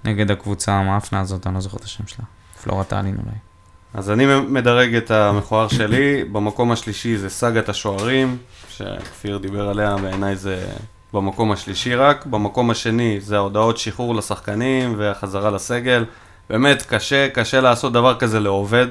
נגד 0.03 0.31
הקבוצה 0.31 0.71
המאפנה 0.71 1.19
הזאת, 1.19 1.47
אני 1.47 1.55
לא 1.55 1.59
זוכר 1.59 1.77
את 1.77 1.83
השם 1.83 2.07
שלה. 2.07 2.25
פלורה 2.63 2.83
טאלין 2.83 3.17
אולי. 3.25 3.37
אז 3.93 4.11
אני 4.11 4.25
מדרג 4.47 4.95
את 4.95 5.11
המכוער 5.11 5.67
שלי, 5.67 6.23
במקום 6.23 6.71
השלישי 6.71 7.17
זה 7.17 7.29
סאגת 7.29 7.69
השוערים, 7.69 8.37
שכפיר 8.69 9.37
דיבר 9.37 9.69
עליה, 9.69 9.95
בעיניי 9.97 10.35
זה 10.35 10.65
במקום 11.13 11.51
השלישי 11.51 11.95
רק. 11.95 12.25
במקום 12.25 12.69
השני 12.69 13.17
זה 13.21 13.35
ההודעות 13.35 13.77
שחרור 13.77 14.15
לשחקנים 14.15 14.95
והחזרה 14.97 15.51
לסגל. 15.51 16.05
באמת, 16.49 16.81
קשה, 16.81 17.29
קשה 17.29 17.61
לעשות 17.61 17.93
דבר 17.93 18.19
כזה 18.19 18.39
לעובד. 18.39 18.87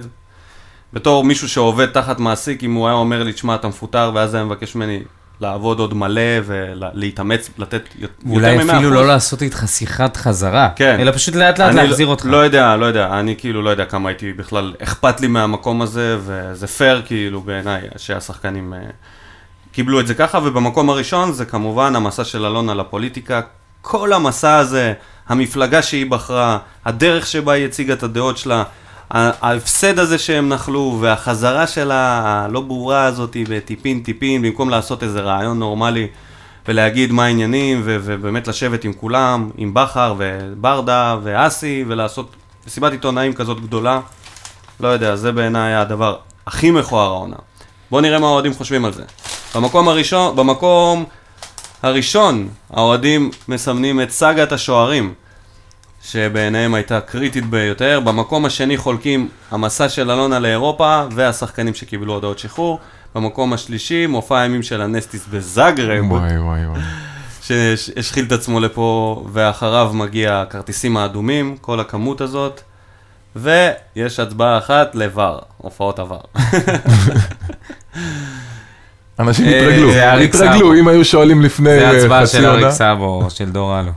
בתור 0.93 1.25
מישהו 1.25 1.49
שעובד 1.49 1.87
תחת 1.87 2.19
מעסיק, 2.19 2.65
אם 2.65 2.75
הוא 2.75 2.87
היה 2.87 2.97
אומר 2.97 3.23
לי, 3.23 3.33
תשמע, 3.33 3.55
אתה 3.55 3.69
מפוטר, 3.69 4.11
ואז 4.15 4.35
היה 4.35 4.45
מבקש 4.45 4.75
ממני 4.75 5.03
לעבוד 5.41 5.81
עוד 5.81 5.95
מלא 5.95 6.21
ולהתאמץ, 6.45 7.51
לתת 7.59 7.83
יותר 7.99 8.15
אולי 8.31 8.57
מ-100%. 8.57 8.73
אפילו 8.73 8.91
לא 8.91 9.07
לעשות 9.07 9.43
איתך 9.43 9.65
שיחת 9.67 10.17
חזרה, 10.17 10.69
כן. 10.77 10.97
אלא 11.01 11.13
פשוט 11.13 11.35
לאט 11.35 11.59
לאט 11.59 11.69
אני 11.69 11.77
להחזיר 11.77 12.07
לא, 12.07 12.11
אותך. 12.11 12.27
לא 12.29 12.37
יודע, 12.37 12.77
לא 12.77 12.87
יודע, 12.87 13.19
אני 13.19 13.35
כאילו 13.39 13.63
לא 13.63 13.71
יודע 13.71 13.85
כמה 13.85 14.09
הייתי 14.09 14.33
בכלל, 14.33 14.75
אכפת 14.83 15.21
לי 15.21 15.27
מהמקום 15.27 15.83
הזה, 15.83 16.19
וזה 16.21 16.67
פייר 16.67 17.03
כאילו 17.07 17.41
בעיניי 17.41 17.83
שהשחקנים 17.97 18.75
אה, 18.75 18.79
קיבלו 19.73 20.01
את 20.01 20.07
זה 20.07 20.15
ככה, 20.15 20.39
ובמקום 20.45 20.91
הראשון 20.91 21.33
זה 21.33 21.45
כמובן 21.45 21.97
המסע 21.97 22.25
של 22.25 22.47
אלונה 22.47 22.75
לפוליטיקה. 22.75 23.41
כל 23.83 24.13
המסע 24.13 24.57
הזה, 24.57 24.93
המפלגה 25.29 25.83
שהיא 25.83 26.11
בחרה, 26.11 26.59
הדרך 26.85 27.27
שבה 27.27 27.53
היא 27.53 27.65
הציגה 27.65 27.95
את 27.95 28.03
הדעות 28.03 28.39
שלה, 28.39 28.63
ההפסד 29.11 29.99
הזה 29.99 30.19
שהם 30.19 30.49
נחלו, 30.49 30.99
והחזרה 31.01 31.67
שלה 31.67 32.23
הלא 32.25 32.61
ברורה 32.61 33.05
הזאת 33.05 33.37
בטיפין 33.49 34.01
טיפין, 34.01 34.43
במקום 34.43 34.71
לעשות 34.71 35.03
איזה 35.03 35.21
רעיון 35.21 35.59
נורמלי 35.59 36.07
ולהגיד 36.69 37.13
מה 37.13 37.25
העניינים, 37.25 37.83
ו- 37.85 37.97
ובאמת 38.03 38.49
לשבת 38.49 38.85
עם 38.85 38.93
כולם, 38.93 39.51
עם 39.57 39.75
בכר 39.75 40.15
וברדה 40.19 41.17
ואסי, 41.23 41.85
ולעשות 41.89 42.31
מסיבת 42.67 42.93
עיתונאים 42.93 43.33
כזאת 43.33 43.61
גדולה. 43.61 44.01
לא 44.81 44.89
יודע, 44.89 45.17
זה 45.17 45.33
בעיניי 45.33 45.75
הדבר 45.75 46.17
הכי 46.47 46.71
מכוער 46.71 47.11
העונה. 47.11 47.37
בואו 47.91 48.01
נראה 48.01 48.19
מה 48.19 48.27
האוהדים 48.27 48.55
חושבים 48.55 48.85
על 48.85 48.93
זה. 48.93 49.03
במקום 49.55 49.89
הראשון, 49.89 50.37
במקום 50.37 51.05
הראשון, 51.83 52.49
האוהדים 52.71 53.31
מסמנים 53.49 54.01
את 54.01 54.11
סאגת 54.11 54.53
השוערים, 54.53 55.15
שבעיניהם 56.11 56.75
הייתה 56.75 57.01
קריטית 57.01 57.47
ביותר. 57.51 58.01
במקום 58.01 58.45
השני 58.45 58.77
חולקים 58.77 59.29
המסע 59.51 59.89
של 59.89 60.11
אלונה 60.11 60.39
לאירופה 60.39 61.03
והשחקנים 61.11 61.75
שקיבלו 61.75 62.13
הודעות 62.15 62.39
שחרור. 62.39 62.81
במקום 63.15 63.53
השלישי, 63.53 64.07
מופע 64.07 64.41
הימים 64.41 64.63
של 64.63 64.81
הנסטיס 64.81 65.27
בזאגרב, 65.31 66.13
וואי 66.13 66.39
וואי 66.39 66.67
וואי. 66.67 66.81
שהשחיל 67.43 68.25
את 68.25 68.33
עצמו 68.33 68.61
לפה, 68.61 69.25
ואחריו 69.33 69.91
מגיע 69.95 70.41
הכרטיסים 70.41 70.97
האדומים, 70.97 71.57
כל 71.61 71.81
הכמות 71.81 72.21
הזאת. 72.21 72.61
ויש 73.37 74.21
הצבעה 74.21 74.59
אחת 74.59 74.95
לבר, 74.95 75.39
הופעות 75.57 75.99
עבר. 75.99 76.21
אנשים 79.19 79.47
אה, 79.47 79.61
התרגלו, 79.61 79.93
זה 79.93 80.13
אריק 80.13 80.35
התרגלו. 80.35 80.75
אם 80.75 80.89
היו 80.89 81.05
שואלים 81.05 81.43
לפני 81.43 81.81
זה 81.81 82.15
אה, 82.15 82.21
חצי 82.21 82.33
של 82.33 82.47
אריק 82.47 82.63
עונה. 82.63 82.73
סאבו, 82.73 83.27
של 83.29 83.51
דור 83.51 83.81
אלו. 83.81 83.93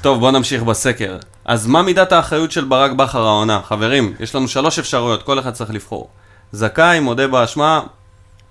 טוב, 0.00 0.18
בואו 0.18 0.30
נמשיך 0.30 0.62
בסקר. 0.62 1.18
אז 1.44 1.66
מה 1.66 1.82
מידת 1.82 2.12
האחריות 2.12 2.52
של 2.52 2.64
ברק 2.64 2.90
בכר 2.90 3.26
העונה? 3.26 3.60
חברים, 3.64 4.14
יש 4.20 4.34
לנו 4.34 4.48
שלוש 4.48 4.78
אפשרויות, 4.78 5.22
כל 5.22 5.38
אחד 5.38 5.50
צריך 5.52 5.70
לבחור. 5.70 6.08
זכאי, 6.52 7.00
מודה 7.00 7.28
באשמה, 7.28 7.80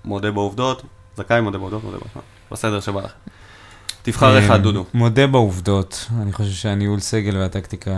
מודה 0.04 0.30
בעובדות, 0.30 0.82
זכאי, 1.16 1.40
מודה 1.40 1.58
בעובדות, 1.58 1.84
מודה 1.84 1.96
באשמה. 1.98 2.22
בסדר 2.50 2.80
שבא 2.80 3.00
לכם. 3.00 3.14
תבחר 4.02 4.38
אחד, 4.38 4.62
דודו. 4.62 4.84
מודה 4.94 5.26
בעובדות, 5.26 6.06
אני 6.22 6.32
חושב 6.32 6.52
שהניהול 6.52 7.00
סגל 7.00 7.36
והטקטיקה 7.36 7.90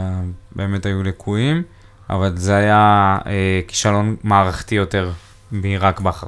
באמת 0.56 0.86
היו 0.86 1.02
לקויים, 1.02 1.62
אבל 2.10 2.36
זה 2.36 2.56
היה 2.56 3.18
אה, 3.26 3.60
כישלון 3.68 4.16
מערכתי 4.22 4.74
יותר 4.74 5.10
מרק 5.52 6.00
בכר. 6.00 6.26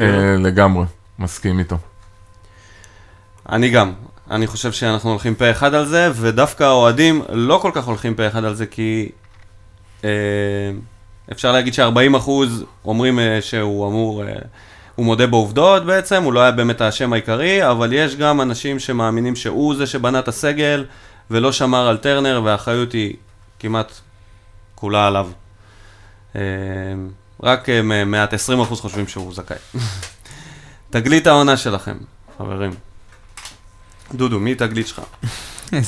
אה, 0.00 0.36
לגמרי, 0.38 0.84
מסכים 1.18 1.58
איתו. 1.58 1.78
אני 3.48 3.70
גם. 3.70 3.92
אני 4.32 4.46
חושב 4.46 4.72
שאנחנו 4.72 5.10
הולכים 5.10 5.34
פה 5.34 5.50
אחד 5.50 5.74
על 5.74 5.86
זה, 5.86 6.10
ודווקא 6.14 6.64
האוהדים 6.64 7.22
לא 7.32 7.58
כל 7.62 7.70
כך 7.74 7.84
הולכים 7.84 8.14
פה 8.14 8.26
אחד 8.26 8.44
על 8.44 8.54
זה, 8.54 8.66
כי 8.66 9.08
אה, 10.04 10.10
אפשר 11.32 11.52
להגיד 11.52 11.74
ש-40% 11.74 12.30
אומרים 12.84 13.18
אה, 13.18 13.38
שהוא 13.40 13.88
אמור, 13.88 14.24
אה, 14.24 14.32
הוא 14.96 15.06
מודה 15.06 15.26
בעובדות 15.26 15.84
בעצם, 15.84 16.22
הוא 16.22 16.32
לא 16.32 16.40
היה 16.40 16.50
באמת 16.50 16.80
האשם 16.80 17.12
העיקרי, 17.12 17.70
אבל 17.70 17.92
יש 17.92 18.16
גם 18.16 18.40
אנשים 18.40 18.78
שמאמינים 18.78 19.36
שהוא 19.36 19.74
זה 19.74 19.86
שבנה 19.86 20.18
את 20.18 20.28
הסגל, 20.28 20.84
ולא 21.30 21.52
שמר 21.52 21.88
על 21.88 21.96
טרנר, 21.96 22.40
והאחריות 22.44 22.92
היא 22.92 23.14
כמעט 23.58 23.92
כולה 24.74 25.06
עליו. 25.06 25.28
אה, 26.36 26.42
רק 27.42 27.68
אה, 27.68 28.04
מעט 28.04 28.34
20% 28.34 28.36
חושבים 28.64 29.08
שהוא 29.08 29.34
זכאי. 29.34 29.56
תגלית 30.90 31.26
העונה 31.26 31.56
שלכם, 31.56 31.96
חברים. 32.38 32.91
דודו, 34.14 34.40
מי 34.40 34.54
תגלית 34.54 34.86
שלך? 34.86 35.00
זה, 35.70 35.80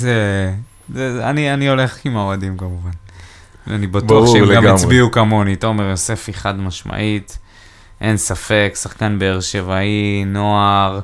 זה, 0.94 1.12
זה- 1.14 1.30
אני, 1.30 1.54
אני 1.54 1.68
הולך 1.68 1.98
עם 2.04 2.16
האוהדים 2.16 2.56
כמובן. 2.56 2.90
אני 3.66 3.86
בטוח 3.86 4.32
שהם 4.32 4.54
גם. 4.54 4.66
הצביעו 4.74 5.10
כמוני, 5.10 5.56
תומר 5.56 5.84
יוספי 5.84 6.32
חד 6.32 6.58
משמעית, 6.58 7.38
אין 8.00 8.16
ספק, 8.16 8.72
שחקן 8.82 9.18
באר 9.18 9.40
שבעי, 9.40 10.24
נוער, 10.26 11.00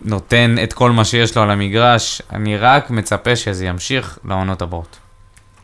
נותן 0.00 0.54
את 0.62 0.72
כל 0.72 0.90
מה 0.92 1.04
שיש 1.04 1.36
לו 1.36 1.42
על 1.42 1.50
המגרש, 1.50 2.22
אני 2.32 2.56
רק 2.56 2.90
מצפה 2.90 3.36
שזה 3.36 3.66
ימשיך 3.66 4.18
לעונות 4.24 4.62
הבאות. 4.62 4.96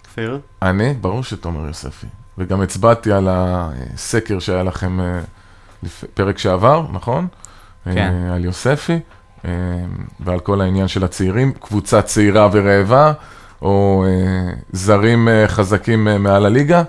כפיר? 0.04 0.38
אני, 0.62 0.94
ברור 1.00 1.24
שתומר 1.24 1.66
יוספי. 1.66 2.06
וגם 2.38 2.60
הצבעתי 2.60 3.12
על 3.12 3.28
הסקר 3.30 4.38
שהיה 4.38 4.62
לכם 4.62 5.00
אה, 5.00 5.20
לפ- 5.82 6.04
פרק 6.14 6.38
שעבר, 6.38 6.86
נכון? 6.92 7.26
כן. 7.84 7.96
אה, 8.28 8.34
על 8.34 8.44
יוספי, 8.44 8.98
ועל 10.20 10.40
כל 10.42 10.60
העניין 10.60 10.88
של 10.88 11.04
הצעירים, 11.04 11.52
קבוצה 11.52 12.02
צעירה 12.02 12.48
ורעבה, 12.52 13.12
או 13.62 14.04
אה, 14.08 14.52
זרים 14.72 15.28
אה, 15.28 15.48
חזקים 15.48 16.08
אה, 16.08 16.18
מעל 16.18 16.46
הליגה, 16.46 16.82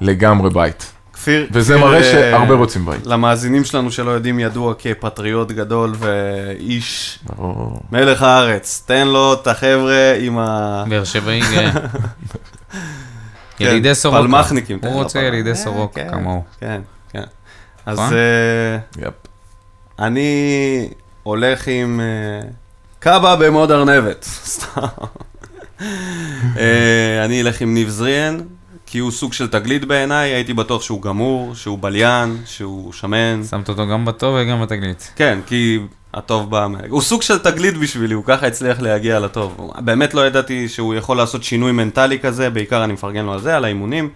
לגמרי 0.00 0.50
בית. 0.50 0.92
כפיר... 1.12 1.46
וזה 1.52 1.74
כפיר, 1.74 1.86
מראה 1.86 1.98
אה, 1.98 2.04
שהרבה 2.04 2.54
רוצים 2.54 2.86
בית. 2.86 3.06
למאזינים 3.06 3.64
שלנו 3.64 3.90
שלא 3.90 4.10
יודעים, 4.10 4.38
ידוע 4.38 4.74
כפטריוט 4.78 5.52
גדול 5.52 5.94
ואיש 5.98 7.18
ברור. 7.36 7.80
מלך 7.92 8.22
הארץ. 8.22 8.84
תן 8.86 9.08
לו 9.08 9.32
את 9.34 9.46
החבר'ה 9.46 10.14
עם 10.20 10.38
ה... 10.38 10.84
באר 10.88 11.04
שבעי 11.04 11.40
גאה. 11.40 11.70
ילידי 13.60 13.88
כן, 13.88 13.94
סורוקה. 13.94 14.22
פלמחניקים. 14.22 14.78
תן 14.78 14.88
הוא 14.88 15.02
רוצה 15.02 15.12
פלמח. 15.12 15.26
ילידי 15.26 15.50
אה, 15.50 15.54
סורוקה 15.54 16.00
כן, 16.00 16.10
כמוהו. 16.10 16.42
כן, 16.60 16.80
כן. 17.10 17.24
אז 17.86 17.98
נכון? 17.98 18.12
אה, 18.12 19.06
יפ. 19.08 19.14
אני 19.98 20.88
הולך 21.26 21.68
עם 21.68 22.00
אה, 22.00 22.48
קאבה 22.98 23.36
במוד 23.36 23.70
ארנבת. 23.70 24.24
סתם. 24.54 24.80
אה, 26.56 27.24
אני 27.24 27.40
אלך 27.40 27.60
עם 27.60 27.74
ניב 27.74 27.88
זריאן, 27.88 28.38
כי 28.86 28.98
הוא 28.98 29.10
סוג 29.10 29.32
של 29.32 29.48
תגלית 29.48 29.84
בעיניי, 29.84 30.30
הייתי 30.30 30.54
בטוח 30.54 30.82
שהוא 30.82 31.02
גמור, 31.02 31.54
שהוא 31.54 31.78
בליין, 31.78 32.36
שהוא 32.44 32.92
שמן. 32.92 33.42
שמת 33.50 33.68
אותו 33.68 33.86
גם 33.88 34.04
בטוב 34.04 34.36
וגם 34.40 34.62
בתגלית. 34.62 35.12
כן, 35.16 35.38
כי 35.46 35.78
הטוב 36.14 36.50
בא... 36.50 36.66
הוא 36.88 37.02
סוג 37.02 37.22
של 37.22 37.38
תגלית 37.38 37.76
בשבילי, 37.76 38.14
הוא 38.14 38.24
ככה 38.26 38.46
הצליח 38.46 38.80
להגיע 38.80 39.20
לטוב. 39.20 39.72
באמת 39.78 40.14
לא 40.14 40.26
ידעתי 40.26 40.68
שהוא 40.68 40.94
יכול 40.94 41.16
לעשות 41.16 41.42
שינוי 41.44 41.72
מנטלי 41.72 42.18
כזה, 42.18 42.50
בעיקר 42.50 42.84
אני 42.84 42.92
מפרגן 42.92 43.24
לו 43.24 43.32
על 43.32 43.40
זה, 43.40 43.56
על 43.56 43.64
האימונים. 43.64 44.10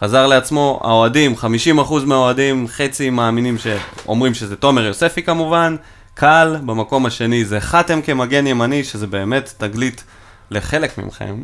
חזר 0.00 0.26
לעצמו, 0.26 0.80
האוהדים, 0.84 1.34
50% 1.78 1.92
מהאוהדים, 2.06 2.68
חצי 2.68 3.10
מאמינים 3.10 3.56
שאומרים 3.58 4.34
שזה 4.34 4.56
תומר 4.56 4.84
יוספי 4.84 5.22
כמובן, 5.22 5.76
קל, 6.18 6.56
במקום 6.66 7.06
השני 7.06 7.44
זה 7.44 7.60
חתם 7.60 8.02
כמגן 8.02 8.46
ימני, 8.46 8.84
שזה 8.84 9.06
באמת 9.06 9.54
תגלית 9.56 10.04
לחלק 10.50 10.98
מכם. 10.98 11.36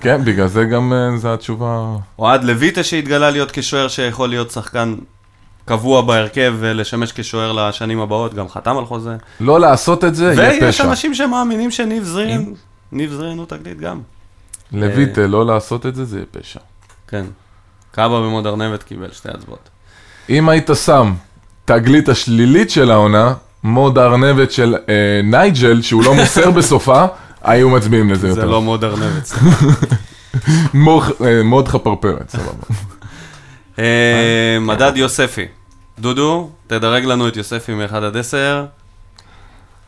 כן, 0.00 0.24
בגלל 0.24 0.46
זה 0.46 0.64
גם 0.64 0.92
אה, 0.92 1.18
זו 1.18 1.34
התשובה. 1.34 1.96
אוהד 2.18 2.44
לויטה 2.44 2.82
שהתגלה 2.82 3.30
להיות 3.30 3.50
כשוער 3.52 3.88
שיכול 3.88 4.28
להיות 4.28 4.50
שחקן 4.50 4.94
קבוע 5.64 6.02
בהרכב 6.02 6.54
ולשמש 6.58 7.12
כשוער 7.12 7.52
לשנים 7.52 8.00
הבאות, 8.00 8.34
גם 8.34 8.48
חתם 8.48 8.76
על 8.76 8.84
חוזה. 8.84 9.16
לא 9.40 9.60
לעשות 9.60 10.04
את 10.04 10.14
זה 10.14 10.24
יהיה 10.24 10.36
ויש 10.36 10.64
פשע. 10.74 10.84
אנשים 10.84 11.14
שמאמינים 11.14 11.70
שניב 11.70 12.04
זרין, 12.04 12.54
ניב 12.92 13.12
זרין 13.12 13.38
הוא 13.38 13.46
תגלית 13.46 13.80
גם. 13.80 14.00
לויטה, 14.72 15.26
לא 15.26 15.46
לעשות 15.46 15.86
את 15.86 15.94
זה, 15.94 16.04
זה 16.04 16.16
יהיה 16.16 16.26
פשע. 16.30 16.60
כן. 17.08 17.24
קאבה 17.92 18.20
במוד 18.20 18.46
ארנבת 18.46 18.82
קיבל 18.82 19.12
שתי 19.12 19.28
הצבעות. 19.34 19.68
אם 20.30 20.48
היית 20.48 20.70
שם 20.84 21.14
תגלית 21.64 22.08
השלילית 22.08 22.70
של 22.70 22.90
העונה, 22.90 23.34
מוד 23.66 23.98
הארנבת 23.98 24.52
של 24.52 24.76
אה, 24.88 25.20
נייג'ל, 25.24 25.82
שהוא 25.82 26.04
לא 26.04 26.14
מוסר 26.14 26.50
בסופה, 26.56 27.04
היו 27.42 27.70
מצביעים 27.70 28.10
לזה 28.10 28.20
זה 28.20 28.28
יותר. 28.28 28.50
לא 28.50 28.62
מוד 28.62 28.84
ארנבת. 28.84 29.32
מוד, 30.74 31.02
אה, 31.24 31.42
מוד 31.42 31.68
חפרפרת, 31.68 32.30
סבבה. 32.30 32.66
אה, 33.78 34.58
מדד 34.60 34.92
יוספי. 34.96 35.44
דודו, 35.98 36.50
תדרג 36.66 37.04
לנו 37.04 37.28
את 37.28 37.36
יוספי 37.36 37.74
מ-1 37.74 37.96
עד 37.96 38.16
10. 38.16 38.64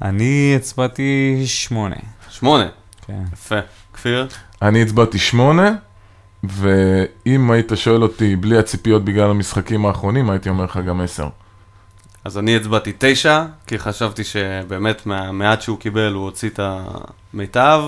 אני 0.03 0.53
הצבעתי 0.57 1.43
שמונה. 1.47 1.97
שמונה. 2.31 2.67
כן. 3.07 3.23
יפה. 3.33 3.59
כפיר? 3.93 4.29
אני 4.63 4.83
הצבעתי 4.83 5.19
שמונה, 5.19 5.75
ואם 6.45 7.51
היית 7.51 7.73
שואל 7.75 8.03
אותי 8.03 8.37
בלי 8.37 8.59
הציפיות 8.59 9.05
בגלל 9.05 9.31
המשחקים 9.31 9.87
האחרונים, 9.87 10.31
הייתי 10.31 10.49
אומר 10.49 10.65
לך 10.65 10.81
גם 10.87 11.01
עשר. 11.01 11.29
אז 12.25 12.39
אני 12.39 12.57
הצבעתי 12.57 12.93
תשע, 12.99 13.45
כי 13.67 13.79
חשבתי 13.79 14.25
שבאמת 14.25 15.07
מהמעט 15.07 15.63
שהוא 15.63 15.79
קיבל 15.79 16.13
הוא 16.13 16.25
הוציא 16.25 16.49
את 16.49 16.61
המיטב. 16.63 17.83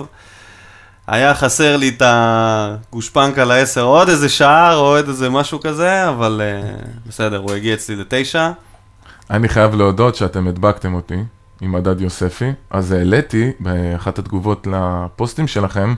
היה 1.07 1.35
חסר 1.35 1.77
לי 1.77 1.89
את 1.89 2.03
הגושפנקה 2.05 3.45
לעשר, 3.45 3.83
עוד 3.83 4.09
איזה 4.09 4.29
שער 4.29 4.77
או 4.77 4.97
עוד 4.97 5.09
איזה 5.09 5.31
משהו 5.31 5.61
כזה, 5.61 6.09
אבל 6.09 6.41
uh, 6.41 6.87
בסדר, 7.09 7.37
הוא 7.37 7.53
הגיע 7.53 7.75
אצלי 7.75 7.97
לתשע. 7.97 8.51
אני 9.31 9.49
חייב 9.49 9.75
להודות 9.75 10.15
שאתם 10.15 10.49
הדבקתם 10.49 10.95
אותי 10.95 11.25
עם 11.61 11.73
מדד 11.73 12.01
יוספי, 12.01 12.53
אז 12.71 12.93
העליתי 12.93 13.53
באחת 13.61 14.19
התגובות 14.19 14.67
לפוסטים 14.71 15.47
שלכם 15.47 15.95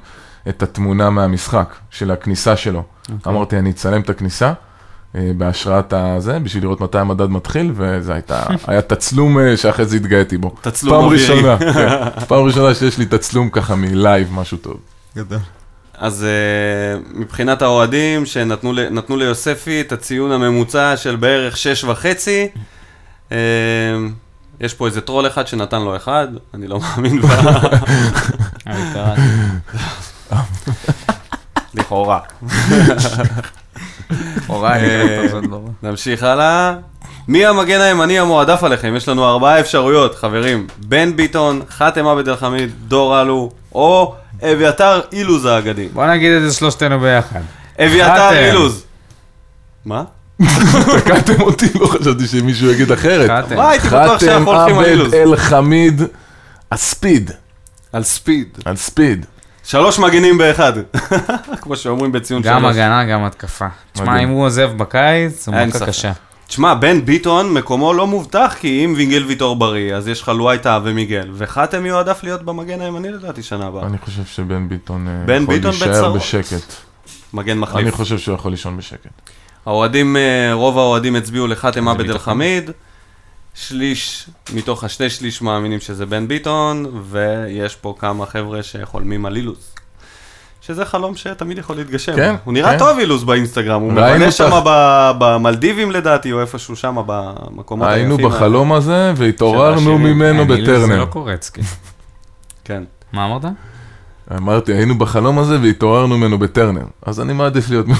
את 0.48 0.62
התמונה 0.62 1.10
מהמשחק, 1.10 1.74
של 1.90 2.10
הכניסה 2.10 2.56
שלו. 2.56 2.82
אוקיי. 3.12 3.32
אמרתי, 3.32 3.58
אני 3.58 3.70
אצלם 3.70 4.00
את 4.00 4.10
הכניסה. 4.10 4.52
אה, 5.16 5.30
בהשראת 5.36 5.92
הזה, 5.96 6.38
בשביל 6.38 6.62
לראות 6.62 6.80
מתי 6.80 6.98
המדד 6.98 7.30
מתחיל, 7.30 7.72
וזה 7.74 8.12
הייתה, 8.14 8.42
היה 8.66 8.82
תצלום 8.82 9.38
אה, 9.38 9.56
שאחרי 9.56 9.84
זה 9.84 9.96
התגאיתי 9.96 10.36
בו. 10.38 10.54
תצלום 10.60 10.94
פעם 10.94 11.04
אווירי. 11.04 11.22
ראשונה, 11.22 11.58
כן, 11.74 12.20
פעם 12.26 12.44
ראשונה 12.44 12.74
שיש 12.74 12.98
לי 12.98 13.06
תצלום 13.06 13.50
ככה 13.50 13.74
מ 13.74 13.83
live, 13.83 14.28
משהו 14.32 14.58
טוב. 14.58 14.76
אז 15.98 16.26
אה, 16.26 17.18
מבחינת 17.18 17.62
האוהדים 17.62 18.26
שנתנו 18.26 18.72
ל- 18.72 18.88
נתנו 18.90 19.16
ליוספי 19.16 19.80
את 19.80 19.92
הציון 19.92 20.32
הממוצע 20.32 20.96
של 20.96 21.16
בערך 21.16 21.56
שש 21.56 21.84
וחצי, 21.84 22.48
אה, 23.28 23.32
יש 24.60 24.74
פה 24.74 24.86
איזה 24.86 25.00
טרול 25.00 25.26
אחד 25.26 25.46
שנתן 25.46 25.82
לו 25.82 25.96
אחד, 25.96 26.28
אני 26.54 26.66
לא 26.66 26.80
מאמין 26.80 27.20
קראתי. 28.92 29.20
לכאורה. 31.74 32.18
הוריי, 34.46 34.84
אה, 34.84 35.28
זאת 35.28 35.44
לא. 35.50 35.60
נמשיך 35.82 36.22
הלאה. 36.22 36.74
מי 37.28 37.46
המגן 37.46 37.80
הימני 37.80 38.18
המועדף 38.18 38.64
עליכם? 38.64 38.96
יש 38.96 39.08
לנו 39.08 39.28
ארבעה 39.28 39.60
אפשרויות, 39.60 40.14
חברים. 40.14 40.66
בן 40.78 41.16
ביטון, 41.16 41.60
חאתם 41.70 42.06
עבד 42.06 42.28
אל 42.28 42.36
חמיד, 42.36 42.70
דור 42.88 43.20
אלו, 43.20 43.50
או 43.74 44.14
אביתר 44.42 45.00
אילוז 45.12 45.44
האגדי. 45.44 45.88
בוא 45.92 46.06
נגיד 46.06 46.32
את 46.32 46.42
זה 46.42 46.56
שלושתנו 46.56 47.00
ביחד. 47.00 47.40
אביתר. 47.80 48.30
אילוז. 48.32 48.84
מה? 49.84 50.04
תקעתם 50.98 51.40
אותי, 51.40 51.66
לא 51.80 51.86
חשבתי 51.86 52.26
שמישהו 52.26 52.70
יגיד 52.70 52.92
אחרת. 52.92 53.30
חאתם. 53.30 53.56
מה, 53.56 53.70
הייתי 53.70 53.86
בטוח 53.86 54.00
חאתם 54.00 54.26
שאנחנו 54.26 54.52
הולכים 54.52 54.78
על 54.78 54.84
אילוז. 54.84 55.14
עבד 55.14 55.26
אל 55.26 55.36
חמיד, 55.36 56.02
הספיד, 56.72 57.30
על 57.92 58.02
ספיד. 58.02 58.58
על 58.64 58.76
ספיד. 58.76 59.26
שלוש 59.64 59.98
מגנים 59.98 60.38
באחד. 60.38 60.72
כמו 61.62 61.76
שאומרים 61.76 62.12
בציון 62.12 62.42
שלוש. 62.42 62.54
גם 62.54 62.64
הגנה, 62.64 63.04
גם 63.04 63.24
התקפה. 63.24 63.66
תשמע. 63.92 64.18
אם 64.18 64.28
הוא 64.28 64.44
עוזב 64.44 64.70
בקיץ, 64.76 65.44
זו 65.44 65.52
מכה 65.52 65.78
ספק. 65.78 65.88
קשה. 65.88 66.12
תשמע, 66.46 66.74
בן 66.74 67.04
ביטון, 67.04 67.54
מקומו 67.54 67.92
לא 67.92 68.06
מובטח, 68.06 68.54
כי 68.60 68.84
אם 68.84 68.94
וינגל 68.96 69.24
ויטור 69.24 69.56
בריא, 69.56 69.94
אז 69.94 70.08
יש 70.08 70.22
לך 70.22 70.28
לואי 70.28 70.58
טאה 70.58 70.80
ומיגל. 70.84 71.30
וחאתם 71.34 71.86
יועדף 71.86 72.20
להיות 72.22 72.42
במגן 72.42 72.80
הימני 72.80 73.12
לדעתי 73.12 73.42
שנה 73.42 73.66
הבאה. 73.66 73.86
אני 73.86 73.98
חושב 73.98 74.24
שבן 74.24 74.68
ביטון 74.68 75.08
אה, 75.08 75.12
בן 75.26 75.42
יכול 75.42 75.54
ביטון 75.54 75.70
להישאר 75.70 75.88
בצרות. 75.88 76.16
בשקט. 76.16 76.72
מגן 77.34 77.58
מחליף. 77.58 77.82
אני 77.82 77.90
חושב 77.90 78.18
שהוא 78.18 78.34
יכול 78.34 78.50
לישון 78.50 78.76
בשקט. 78.76 79.10
האוהדים, 79.66 80.16
אה, 80.16 80.50
רוב 80.52 80.78
האוהדים 80.78 81.16
הצביעו 81.16 81.46
לחאתם 81.46 81.88
עבד 81.88 82.00
אל 82.00 82.06
ביטחון. 82.06 82.34
חמיד. 82.34 82.70
שליש 83.54 84.28
מתוך 84.54 84.84
השני 84.84 85.10
שליש 85.10 85.42
מאמינים 85.42 85.80
שזה 85.80 86.06
בן 86.06 86.28
ביטון, 86.28 86.86
ויש 87.10 87.76
פה 87.76 87.94
כמה 87.98 88.26
חבר'ה 88.26 88.62
שחולמים 88.62 89.26
על 89.26 89.36
אילוז. 89.36 89.74
שזה 90.60 90.84
חלום 90.84 91.16
שתמיד 91.16 91.58
יכול 91.58 91.76
להתגשם. 91.76 92.16
כן, 92.16 92.34
הוא 92.44 92.54
נראה 92.54 92.72
כן. 92.72 92.78
טוב 92.78 92.98
אילוז 92.98 93.24
באינסטגרם, 93.24 93.80
הוא 93.80 93.92
אותך. 94.24 94.32
שם 94.32 94.60
ב- 94.66 95.10
במלדיבים 95.18 95.90
לדעתי, 95.90 96.32
או 96.32 96.40
איפשהו 96.40 96.76
שם 96.76 96.96
במקומות 97.06 97.88
היפים. 97.88 98.10
היינו. 98.10 98.28
בחלום 98.28 98.72
הזה 98.72 99.12
והתעוררנו. 99.16 99.98
ממנו 99.98 100.42
אני- 100.42 100.56
זה 100.56 100.62
בטרנר. 100.62 101.00
לא 101.00 101.04
קורצקי. 101.04 101.60
כן. 102.64 102.82
מה 103.12 103.26
אמרת? 103.26 103.44
אמרתי, 104.36 104.72
היינו 104.72 104.98
בחלום 104.98 105.38
הזה 105.38 105.58
והתעוררנו 105.62 106.18
ממנו 106.18 106.38
בטרנר. 106.38 106.84
אז 107.06 107.20
אני 107.20 107.32
מעדיף 107.32 107.70
להיות... 107.70 107.86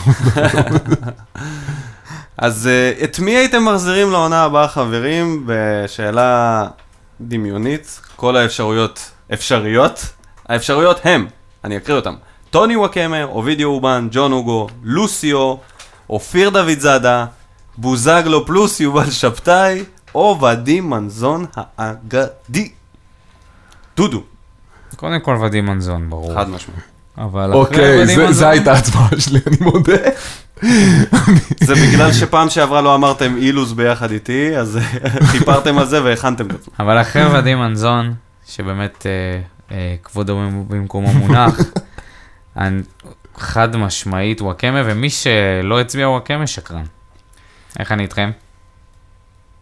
אז 2.38 2.68
uh, 3.00 3.04
את 3.04 3.18
מי 3.18 3.30
הייתם 3.36 3.64
מחזירים 3.64 4.10
לעונה 4.10 4.42
הבאה, 4.44 4.68
חברים? 4.68 5.42
בשאלה 5.46 6.66
דמיונית, 7.20 8.00
כל 8.16 8.36
האפשרויות 8.36 9.10
אפשריות. 9.32 10.04
האפשרויות 10.48 11.00
הם, 11.04 11.26
אני 11.64 11.76
אקריא 11.76 11.96
אותן, 11.96 12.14
טוני 12.50 12.76
וואקמה, 12.76 13.24
אובידיו 13.24 13.68
אובן, 13.68 14.08
ג'ון 14.10 14.32
אוגו, 14.32 14.66
לוסיו, 14.82 15.54
אופיר 16.10 16.50
דוד 16.50 16.78
זאדה, 16.78 17.26
בוזגלו 17.78 18.46
פלוס 18.46 18.80
יובל 18.80 19.10
שבתאי, 19.10 19.84
או 20.14 20.38
ואדים 20.40 20.90
מנזון 20.90 21.46
האגדי. 21.78 22.70
דודו, 23.96 24.22
קודם 24.96 25.20
כל 25.20 25.38
ודים 25.42 25.66
מנזון, 25.66 26.10
ברור. 26.10 26.34
חד 26.34 26.48
משמעית. 26.50 26.80
אבל 27.18 27.44
אחרי 27.50 27.54
אוקיי, 27.60 27.94
ודים 28.02 28.06
זה- 28.06 28.16
מנזון... 28.16 28.32
זה 28.32 28.48
הייתה 28.48 28.72
ההצבעה 28.72 29.08
שלי, 29.18 29.40
אני 29.46 29.56
מודה. 29.60 29.92
זה 31.61 31.75
בגלל 31.75 32.12
שפעם 32.12 32.51
שעברה 32.51 32.81
לא 32.81 32.94
אמרתם 32.94 33.37
אילוז 33.37 33.72
ביחד 33.72 34.11
איתי, 34.11 34.57
אז 34.57 34.79
חיפרתם 35.25 35.79
על 35.79 35.87
זה 35.87 36.05
והכנתם 36.05 36.46
את 36.46 36.55
עצמכם. 36.55 36.83
אבל 36.83 37.01
אחרי 37.01 37.38
ודים 37.38 37.59
מנזון, 37.59 38.14
שבאמת 38.48 39.07
אה, 39.07 39.40
אה, 39.77 39.94
כבודו 40.05 40.37
במ- 40.37 40.68
במקומו 40.68 41.12
מונח, 41.12 41.61
חד 43.37 43.77
משמעית 43.77 44.40
וואקמה, 44.42 44.83
ומי 44.85 45.11
שלא 45.11 45.81
הצביע 45.81 46.09
וואקמה, 46.09 46.46
שקרן. 46.46 46.85
איך 47.79 47.92
אני 47.92 48.03
איתכם? 48.03 48.31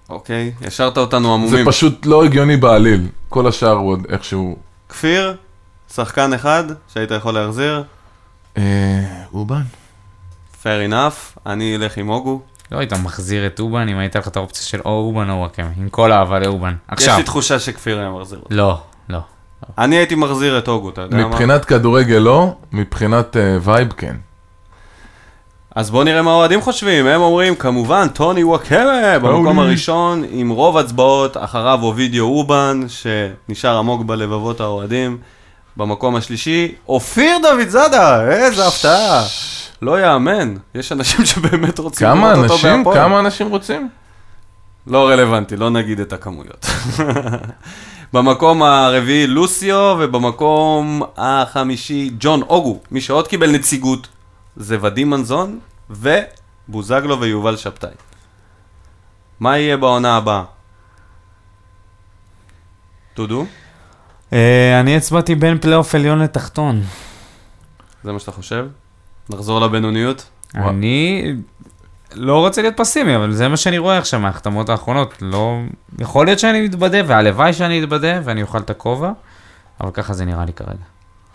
אוקיי, 0.09 0.53
השארת 0.67 0.99
אותנו 0.99 1.29
זה 1.29 1.35
עמומים. 1.35 1.67
פשוט 1.67 2.07
לא 2.07 2.25
הגיוני 2.25 2.57
בעליל. 2.57 3.07
כל 3.29 3.47
השאר 3.47 3.71
הוא 3.71 3.91
עוד 3.93 4.07
איכשהו... 4.11 4.57
כפיר, 4.89 5.37
שחקן 5.95 6.33
אחד 6.33 6.65
שהיית 6.95 7.11
יכול 7.11 7.35
להחזיר. 7.35 7.85
אה, 8.59 8.63
אובן. 9.33 9.63
Fair 10.63 10.91
enough, 10.91 11.41
אני 11.47 11.77
אלך 11.77 11.97
עם 11.97 12.09
אוגו. 12.09 12.41
לא 12.73 12.79
היית 12.79 12.93
מחזיר 12.93 13.47
את 13.47 13.61
אובן 13.61 13.89
אם 13.89 13.99
הייתה 13.99 14.19
לך 14.19 14.29
את 14.29 14.37
האופציה 14.37 14.67
של 14.67 14.81
או 14.85 14.91
אובן 14.91 15.31
או 15.31 15.35
וואקמה, 15.35 15.69
עם 15.77 15.89
כל 15.89 16.13
האהבה 16.13 16.39
לאובן. 16.39 16.71
יש 16.73 16.77
עכשיו. 16.89 17.17
לי 17.17 17.23
תחושה 17.23 17.59
שכפיר 17.59 17.99
היה 17.99 18.11
מחזיר 18.11 18.39
אותו. 18.39 18.55
לא, 18.55 18.79
לא. 19.09 19.19
אני 19.79 19.97
הייתי 19.97 20.15
מחזיר 20.15 20.59
את 20.59 20.69
אוגו, 20.69 20.91
אתה 20.91 21.01
יודע 21.01 21.17
מה? 21.17 21.27
מבחינת 21.27 21.65
כדורגל 21.65 22.19
לא, 22.19 22.55
מבחינת 22.73 23.37
אה, 23.37 23.59
vibe 23.63 23.93
כן. 23.93 24.17
אז 25.75 25.91
בואו 25.91 26.05
נראה 26.05 26.23
מה 26.23 26.31
האוהדים 26.31 26.61
חושבים, 26.61 27.07
הם 27.07 27.21
אומרים 27.21 27.55
כמובן 27.55 28.09
טוני 28.09 28.45
וואקמה 28.45 29.19
במקום. 29.19 29.59
הראשון 29.59 30.25
עם 30.31 30.51
רוב 30.51 30.77
הצבעות, 30.77 31.37
אחריו 31.37 31.79
אובידיו 31.83 32.25
אובן 32.25 32.81
שנשאר 32.89 33.77
עמוק 33.79 34.03
בלבבות 34.03 34.61
האוהדים. 34.61 35.19
במקום 35.77 36.17
השלישי, 36.17 36.75
אופיר 36.89 37.39
דוד 37.43 37.69
זאדה, 37.69 38.31
איזה 38.31 38.67
הפתעה. 38.67 39.23
לא 39.83 40.01
יאמן, 40.01 40.55
יש 40.75 40.93
אנשים 40.93 41.25
שבאמת 41.31 41.79
רוצים 41.79 42.09
כמה 42.09 42.33
לראות 42.33 42.45
אותו 42.45 42.55
אנשים, 42.55 42.85
בהפועל. 42.85 42.99
כמה 42.99 43.21
אנשים 43.21 43.49
רוצים? 43.49 43.89
לא 44.87 45.09
רלוונטי, 45.09 45.57
לא 45.57 45.71
נגיד 45.71 46.01
את 46.01 46.13
הכמויות. 46.13 46.67
במקום 48.13 48.63
הרביעי 48.63 49.27
לוסיו, 49.27 49.97
ובמקום 50.01 51.03
החמישי 51.17 52.11
ג'ון 52.21 52.43
אוגו. 52.43 52.81
מי 52.91 53.01
שעוד 53.01 53.29
קיבל 53.29 53.51
נציגות 53.51 54.09
זה 54.57 54.77
ודים 54.81 55.11
מנזון 55.11 55.59
ובוזגלו 55.91 57.21
ויובל 57.21 57.57
שבתאי. 57.57 57.91
מה 59.41 59.59
יהיה 59.59 59.77
בעונה 59.77 60.17
הבאה? 60.17 60.43
דודו? 63.17 63.47
אה, 64.33 64.81
אני 64.81 64.97
הצבעתי 64.97 65.35
בין 65.35 65.59
פלייאוף 65.59 65.95
עליון 65.95 66.19
לתחתון. 66.19 66.83
זה 68.05 68.13
מה 68.13 68.19
שאתה 68.19 68.33
חושב? 68.33 68.67
נחזור 69.31 69.61
לבינוניות? 69.61 70.31
אני 70.55 71.35
לא 72.15 72.39
רוצה 72.39 72.63
להיות 72.63 72.77
פסימי, 72.77 73.17
אבל 73.17 73.33
זה 73.33 73.49
מה 73.49 73.57
שאני 73.57 73.79
רואה 73.79 73.99
עכשיו 73.99 74.21
מההחתמות 74.21 74.69
האחרונות. 74.69 75.15
לא... 75.23 75.61
יכול 75.99 76.27
להיות 76.27 76.39
שאני 76.39 76.63
מתבדה, 76.63 76.99
והלוואי 77.07 77.53
שאני 77.53 77.83
אתבדה, 77.83 78.21
ואני 78.25 78.43
אוכל 78.43 78.59
את 78.59 78.71
הכובע, 78.71 79.13
אבל 79.81 79.91
ככה 79.91 80.13
זה 80.13 80.25
נראה 80.25 80.45
לי 80.45 80.53
כרגע. 80.53 80.85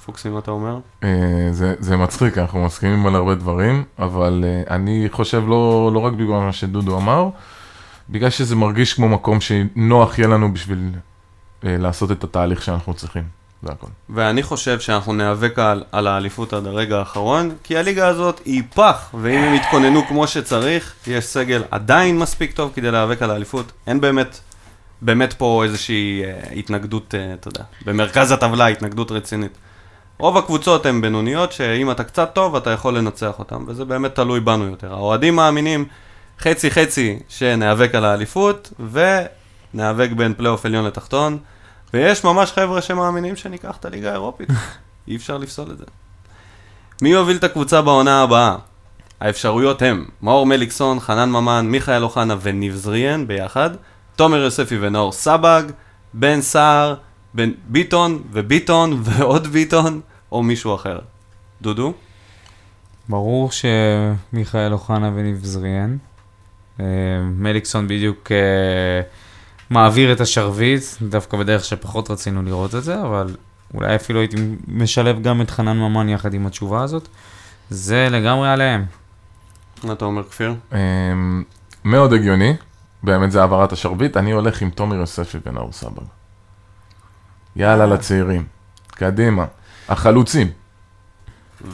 פוקסי, 0.06 0.30
מה 0.30 0.40
אתה 0.40 0.52
אומר? 0.52 0.80
אה, 1.04 1.48
זה, 1.52 1.76
זה 1.80 1.98
מצחיק, 1.98 2.38
אנחנו 2.38 2.66
מסכימים 2.66 3.08
על 3.08 3.16
הרבה 3.16 3.36
דברים, 3.36 3.84
אבל 4.00 4.44
אה, 4.48 4.76
אני 4.76 5.08
חושב 5.12 5.44
לא, 5.48 5.92
לא 5.94 6.00
רק 6.00 6.14
בגלל 6.14 6.28
מה 6.28 6.54
שדודו 6.54 6.98
אמר, 6.98 7.30
בגלל 8.10 8.30
שזה 8.30 8.56
מרגיש 8.56 8.94
כמו 8.94 9.10
מקום 9.10 9.42
שנוח 9.42 10.20
יהיה 10.20 10.28
לנו 10.28 10.54
בשביל 10.54 10.90
אה, 11.66 11.78
לעשות 11.78 12.12
את 12.12 12.24
התהליך 12.24 12.62
שאנחנו 12.62 12.94
צריכים, 12.94 13.24
זה. 13.66 13.88
ואני 14.10 14.44
חושב 14.44 14.80
שאנחנו 14.80 15.14
ניאבק 15.14 15.60
על, 15.60 15.84
על 15.92 16.08
האליפות 16.08 16.54
עד 16.54 16.68
הרגע 16.68 16.98
האחרון, 16.98 17.52
כי 17.64 17.78
הליגה 17.78 18.08
הזאת 18.08 18.42
היא 18.46 18.64
פח, 18.74 19.10
ואם 19.22 19.40
הם 19.40 19.54
יתכוננו 19.54 20.08
כמו 20.08 20.28
שצריך, 20.28 20.94
יש 21.08 21.26
סגל 21.26 21.64
עדיין 21.72 22.20
מספיק 22.20 22.52
טוב 22.52 22.72
כדי 22.76 22.92
להיאבק 22.92 23.22
על 23.22 23.32
האליפות. 23.32 23.72
אין 23.88 24.02
באמת, 24.02 24.40
באמת 25.02 25.34
פה 25.34 25.64
איזושהי 25.64 26.24
אה, 26.24 26.54
התנגדות, 26.56 27.16
אה, 27.16 27.34
אתה 27.34 27.48
יודע, 27.48 27.64
במרכז 27.86 28.32
הטבלה 28.32 28.68
התנגדות 28.68 29.12
רצינית. 29.12 29.58
רוב 30.18 30.38
הקבוצות 30.38 30.86
הן 30.86 31.02
בינוניות, 31.02 31.52
שאם 31.52 31.92
אתה 31.92 32.04
קצת 32.04 32.32
טוב, 32.34 32.56
אתה 32.56 32.70
יכול 32.70 32.98
לנצח 32.98 33.40
אותן, 33.40 33.58
וזה 33.68 33.86
באמת 33.86 34.16
תלוי 34.16 34.40
בנו 34.40 34.66
יותר. 34.66 34.94
האוהדים 34.94 35.36
מאמינים 35.36 35.86
חצי 36.40 36.72
חצי 36.72 37.20
שניאבק 37.30 37.96
על 37.96 38.06
האליפות, 38.06 38.74
וניאבק 38.92 40.10
בין 40.16 40.34
פלייאוף 40.34 40.66
עליון 40.66 40.86
לתחתון. 40.86 41.38
ויש 41.94 42.24
ממש 42.24 42.52
חבר'ה 42.52 42.82
שמאמינים 42.82 43.36
שניקח 43.36 43.78
את 43.78 43.86
הליגה 43.86 44.10
האירופית. 44.10 44.50
אי 45.08 45.16
אפשר 45.16 45.38
לפסול 45.38 45.72
את 45.72 45.78
זה. 45.78 45.86
מי 47.02 47.10
יוביל 47.10 47.38
את 47.38 47.44
הקבוצה 47.44 47.82
בעונה 47.82 48.22
הבאה? 48.22 48.56
האפשרויות 49.20 49.82
הם 49.82 50.06
מאור 50.22 50.46
מליקסון, 50.46 51.00
חנן 51.00 51.30
ממן, 51.30 51.68
מיכאל 51.70 52.04
אוחנה 52.04 52.36
וניב 52.42 52.76
זריהן 52.76 53.28
ביחד, 53.28 53.70
תומר 54.16 54.38
יוספי 54.38 54.78
ונאור 54.82 55.12
סבג, 55.12 55.64
בן 56.14 56.42
סער, 56.42 56.96
בן 57.34 57.52
ביטון 57.68 58.24
וביטון 58.32 59.00
ועוד 59.04 59.48
ביטון, 59.48 60.02
או 60.32 60.44
מישהו 60.44 60.76
אחר. 60.76 61.00
דודו? 61.62 61.94
ברור 63.10 63.50
שמיכאל 63.52 64.74
אוחנה 64.74 65.12
וניב 65.16 65.40
זריאן. 65.44 65.98
אה, 66.80 66.86
מליקסון 67.24 67.88
בדיוק 67.88 68.32
אה, 68.32 69.02
מעביר 69.70 70.12
את 70.14 70.22
השרביט, 70.22 70.84
דווקא 71.02 71.38
בדרך 71.38 71.66
שפחות 71.66 72.12
רצינו 72.12 72.44
לראות 72.44 72.76
את 72.76 72.84
זה, 72.84 73.02
אבל 73.02 73.36
אולי 73.74 73.96
אפילו 73.96 74.20
הייתי 74.20 74.36
משלב 74.68 75.22
גם 75.22 75.42
את 75.42 75.52
חנן 75.52 75.78
ממן 75.78 76.10
יחד 76.10 76.34
עם 76.34 76.46
התשובה 76.48 76.84
הזאת. 76.84 77.08
זה 77.70 78.08
לגמרי 78.12 78.50
עליהם. 78.50 78.86
מה 79.84 79.94
אתה 79.94 80.06
אומר, 80.06 80.24
כפיר? 80.24 80.56
אה, 80.74 80.80
מאוד 81.86 82.14
הגיוני, 82.14 82.54
באמת 83.04 83.32
זה 83.32 83.42
העברת 83.42 83.72
השרביט, 83.72 84.18
אני 84.18 84.32
הולך 84.32 84.62
עם 84.62 84.70
תומר 84.70 84.96
יוספי 84.96 85.38
ונאור 85.46 85.72
סבג. 85.72 86.04
יאללה 87.56 87.86
לצעירים, 87.86 88.44
קדימה, 88.88 89.46
החלוצים. 89.90 90.48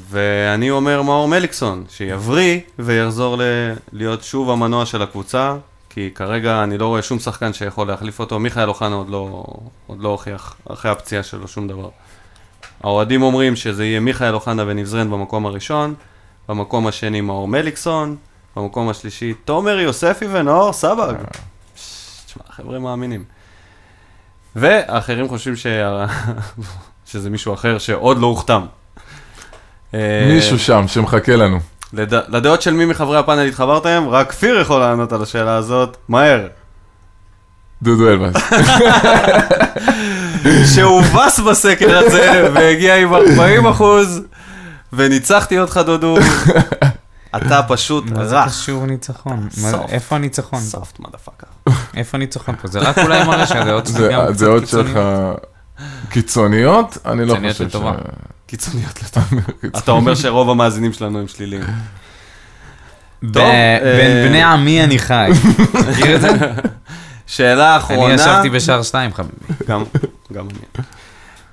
ואני 0.10 0.72
אומר 0.72 1.02
מאור 1.02 1.28
מליקסון, 1.28 1.84
שיבריא 1.90 2.60
ויחזור 2.80 3.38
ל- 3.38 3.42
להיות 3.92 4.24
שוב 4.24 4.50
המנוע 4.50 4.86
של 4.86 5.02
הקבוצה, 5.02 5.56
כי 5.94 6.10
כרגע 6.16 6.64
אני 6.64 6.78
לא 6.78 6.88
רואה 6.88 7.02
שום 7.02 7.20
שחקן 7.20 7.54
שיכול 7.54 7.88
להחליף 7.88 8.20
אותו. 8.20 8.40
מיכאל 8.40 8.70
אוחנה 8.70 8.96
עוד 8.96 9.10
לא, 9.10 9.46
עוד 9.88 10.00
לא 10.00 10.10
הוכיח 10.10 10.56
אחרי 10.70 10.92
הפציעה 10.92 11.24
שלו 11.24 11.48
שום 11.48 11.68
דבר. 11.68 11.90
האוהדים 12.84 13.22
אומרים 13.22 13.56
שזה 13.56 13.86
יהיה 13.86 14.00
מיכאל 14.00 14.34
אוחנה 14.34 14.64
ונבזרן 14.68 15.12
במקום 15.12 15.46
הראשון, 15.46 15.96
במקום 16.50 16.88
השני 16.88 17.22
מאור 17.22 17.48
מליקסון, 17.48 18.16
במקום 18.56 18.90
השלישי 18.90 19.34
תומר 19.34 19.80
יוספי 19.80 20.26
ונאור 20.32 20.74
סבג. 20.74 21.14
תשמע, 22.26 22.44
חבר'ה 22.50 22.80
מאמינים. 22.80 23.24
ואחרים 24.56 25.28
חושבים 25.28 25.56
שה... 25.56 26.06
שזה 27.12 27.30
מישהו 27.30 27.54
אחר 27.54 27.78
שעוד 27.78 28.18
לא 28.18 28.28
הוחתם. 28.28 28.66
אה, 29.94 30.30
מישהו 30.34 30.60
שם 30.60 30.88
שמחכה 30.88 31.36
לנו. 31.36 31.60
לד... 31.94 32.14
לדעות 32.14 32.62
של 32.62 32.74
מי 32.74 32.86
מחברי 32.86 33.18
הפאנל 33.18 33.48
התחברתם? 33.48 34.06
רק 34.10 34.30
כפיר 34.30 34.60
יכול 34.60 34.80
לענות 34.80 35.14
על 35.14 35.22
השאלה 35.22 35.56
הזאת, 35.56 35.98
מהר. 36.10 36.48
דודו 37.82 38.10
אלבאס. 38.10 38.36
שהובס 40.76 41.40
בסקר 41.40 41.98
הזה 41.98 42.50
והגיע 42.54 42.96
עם 42.96 43.14
40 43.14 43.68
אחוז, 43.68 44.22
וניצחתי 44.94 45.60
אותך 45.60 45.82
דודו. 45.86 46.18
אתה 47.36 47.62
פשוט 47.68 48.06
מה 48.12 48.26
זה 48.26 48.40
רך. 48.40 48.48
קשור 48.48 48.86
ניצחון? 48.86 49.48
איפה 49.90 50.16
הניצחון? 50.16 50.60
סופט 50.60 51.00
מדפאקר. 51.00 51.48
איפה 51.96 52.18
הניצחון 52.18 52.56
פה? 52.56 52.68
זה 52.68 52.80
רק 52.80 52.98
אולי 52.98 53.24
מראה 53.24 53.48
שהדעות 53.48 53.90
גם 54.12 54.34
קצת 54.34 54.38
שלך 54.40 54.60
קיצוניות. 54.62 55.51
קיצוניות, 56.10 56.98
אני 57.06 57.26
לא 57.26 57.36
חושב 57.36 57.54
ש... 57.54 57.62
לטובה. 57.62 57.94
קיצוניות 58.46 59.04
לטוב. 59.04 59.24
אתה 59.78 59.92
אומר 59.92 60.16
שרוב 60.16 60.50
המאזינים 60.50 60.94
שלנו 60.94 61.20
הם 61.20 61.28
שליליים. 61.28 61.64
אה, 63.36 63.80
בין 63.98 64.28
בני 64.28 64.44
עמי 64.44 64.84
אני 64.84 65.00
חי. 65.00 65.32
מכיר 65.90 66.16
את 66.16 66.22
זה? 66.22 66.30
שאלה 67.28 67.78
אחרונה. 67.78 68.14
אני 68.14 68.22
ישבתי 68.22 68.50
בשער 68.50 68.84
שתיים, 68.84 69.14
חביבי. 69.14 69.36
גם, 69.68 69.84
גם 70.34 70.48
אני. 70.50 70.86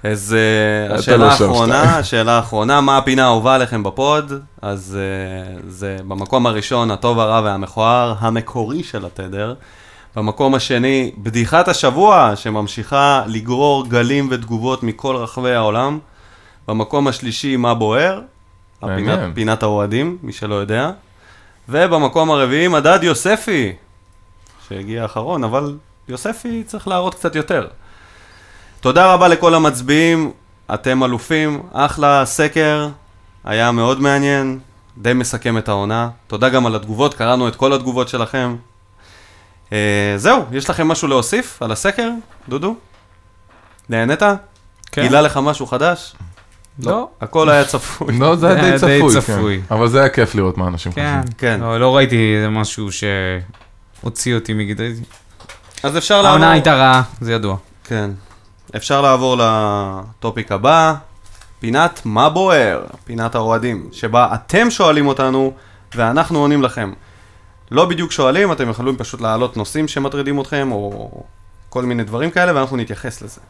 אז 0.03 0.37
אה, 0.39 0.95
השאלה 0.95 1.17
לא 1.17 1.37
שם 1.37 1.45
האחרונה. 1.45 1.99
השאלה 1.99 2.33
האחרונה, 2.33 2.81
מה 2.81 2.99
הפינה 2.99 3.25
האהובה 3.25 3.55
עליכם 3.55 3.83
בפוד? 3.83 4.33
אז 4.63 4.99
אה, 5.01 5.61
זה 5.69 5.97
במקום 6.09 6.47
הראשון, 6.47 6.91
הטוב, 6.91 7.19
הרע 7.19 7.41
והמכוער, 7.45 8.15
המקורי 8.19 8.83
של 8.83 9.05
התדר. 9.05 9.55
במקום 10.19 10.55
השני, 10.55 11.11
בדיחת 11.19 11.69
השבוע, 11.69 12.33
שממשיכה 12.37 13.23
לגרור 13.27 13.89
גלים 13.89 14.29
ותגובות 14.31 14.83
מכל 14.83 15.17
רחבי 15.17 15.55
העולם. 15.55 15.99
במקום 16.69 17.09
השלישי, 17.09 17.57
מה 17.57 17.75
בוער? 17.75 18.21
הפינת, 18.83 19.19
פינת 19.35 19.63
האוהדים, 19.63 20.19
מי 20.23 20.33
שלא 20.33 20.55
יודע. 20.55 20.91
ובמקום 21.69 22.31
הרביעי, 22.31 22.69
מדד 22.69 22.99
יוספי, 23.03 23.73
שהגיע 24.69 25.05
אחרון, 25.05 25.45
אבל 25.45 25.77
יוספי 26.09 26.63
צריך 26.67 26.89
להראות 26.89 27.15
קצת 27.15 27.37
יותר. 27.37 27.67
תודה 28.81 29.15
רבה 29.15 29.29
לכל 29.29 29.55
המצביעים, 29.55 30.31
אתם 30.75 31.05
אלופים, 31.05 31.63
אחלה 31.73 32.27
סקר, 32.27 32.89
היה 33.45 33.73
מאוד 33.73 34.01
מעניין, 34.01 34.59
די 34.97 35.13
מסכם 35.13 35.59
את 35.59 35.69
העונה. 35.69 36.09
תודה 36.27 36.49
גם 36.49 36.67
על 36.67 36.75
התגובות, 36.75 37.15
קראנו 37.15 37.49
את 37.49 37.57
כל 37.57 37.73
התגובות 37.73 38.09
שלכם. 38.09 38.57
אה, 39.73 40.15
זהו, 40.17 40.45
יש 40.53 40.71
לכם 40.71 40.89
משהו 40.89 41.09
להוסיף 41.09 41.63
על 41.63 41.73
הסקר, 41.73 42.11
דודו? 42.49 42.77
נהנית? 43.89 44.23
כן. 44.93 45.03
גילה 45.03 45.21
לך 45.21 45.37
משהו 45.43 45.67
חדש? 45.67 46.15
לא. 46.79 47.09
הכל 47.21 47.49
היה 47.51 47.65
צפוי. 47.65 48.19
לא, 48.19 48.37
זה 48.37 48.49
היה 48.49 48.55
די 48.65 48.71
די 48.71 48.79
צפוי, 48.79 49.15
צפוי. 49.15 49.61
כן. 49.69 49.75
אבל 49.75 49.89
זה 49.89 50.01
היה 50.01 50.09
כיף 50.09 50.35
לראות 50.35 50.59
מה 50.59 50.67
אנשים 50.69 50.93
כן. 50.93 51.17
חושבים. 51.21 51.35
כן. 51.39 51.61
לא, 51.61 51.81
לא 51.81 51.97
ראיתי 51.97 52.35
משהו 52.51 52.89
שהוציא 52.93 54.35
אותי 54.35 54.53
מגדרי. 54.53 54.93
אז 55.83 55.97
אפשר 55.97 56.15
לעבור... 56.15 56.29
העונה 56.29 56.53
הייתה 56.53 56.75
רעה, 56.75 57.03
זה 57.21 57.33
ידוע. 57.33 57.57
כן. 57.85 58.11
אפשר 58.77 59.01
לעבור 59.01 59.37
לטופיק 59.41 60.53
הבא, 60.53 60.95
פינת 61.61 62.01
מה 62.05 62.29
בוער, 62.29 62.85
פינת 63.05 63.35
האוהדים, 63.35 63.89
שבה 63.93 64.35
אתם 64.35 64.71
שואלים 64.71 65.07
אותנו 65.07 65.53
ואנחנו 65.95 66.39
עונים 66.39 66.63
לכם. 66.63 66.93
לא 67.71 67.85
בדיוק 67.87 68.13
שואלים, 68.13 68.53
אתם 68.53 68.69
יכולים 68.71 68.97
פשוט 68.97 69.21
להעלות 69.21 69.57
נושאים 69.57 69.89
שמטרידים 69.89 70.41
אתכם, 70.41 70.69
או 70.73 71.11
כל 71.69 71.85
מיני 71.85 72.05
דברים 72.05 72.31
כאלה, 72.31 72.55
ואנחנו 72.55 72.77
נתייחס 72.77 73.23
לזה. 73.23 73.41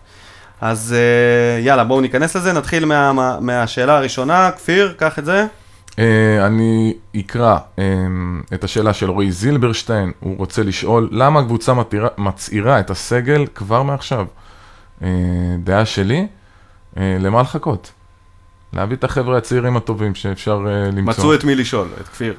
אז 0.61 0.95
אה, 0.99 1.61
יאללה, 1.61 1.85
בואו 1.85 2.01
ניכנס 2.01 2.37
לזה, 2.37 2.53
נתחיל 2.53 2.85
מה, 2.85 3.13
מה, 3.13 3.39
מהשאלה 3.41 3.97
הראשונה. 3.97 4.51
כפיר, 4.57 4.95
קח 4.97 5.19
את 5.19 5.25
זה. 5.25 5.47
אה, 5.99 6.47
אני 6.47 6.95
אקרא 7.21 7.57
אה, 7.79 7.85
את 8.55 8.65
השאלה 8.65 8.93
של 8.93 9.11
רועי 9.11 9.33
זילברשטיין, 9.33 10.13
הוא 10.21 10.37
רוצה 10.39 10.63
לשאול 10.63 11.09
למה 11.13 11.41
הקבוצה 11.41 11.75
מתירה- 11.75 12.09
מצעירה 12.19 12.81
את 12.81 12.91
הסגל 12.91 13.47
כבר 13.55 13.83
מעכשיו? 13.83 14.27
אה, 15.03 15.09
דעה 15.65 15.87
שלי, 15.87 16.27
אה, 16.99 17.17
למה 17.21 17.41
לחכות? 17.41 17.93
להביא 18.73 18.97
את 18.97 19.05
החבר'ה 19.05 19.39
הצעירים 19.39 19.77
הטובים 19.77 20.15
שאפשר 20.15 20.65
אה, 20.67 20.87
למצוא. 20.87 21.03
מצאו 21.03 21.35
את 21.35 21.45
מי 21.45 21.55
לשאול, 21.55 21.89
את 22.01 22.09
כפיר. 22.09 22.35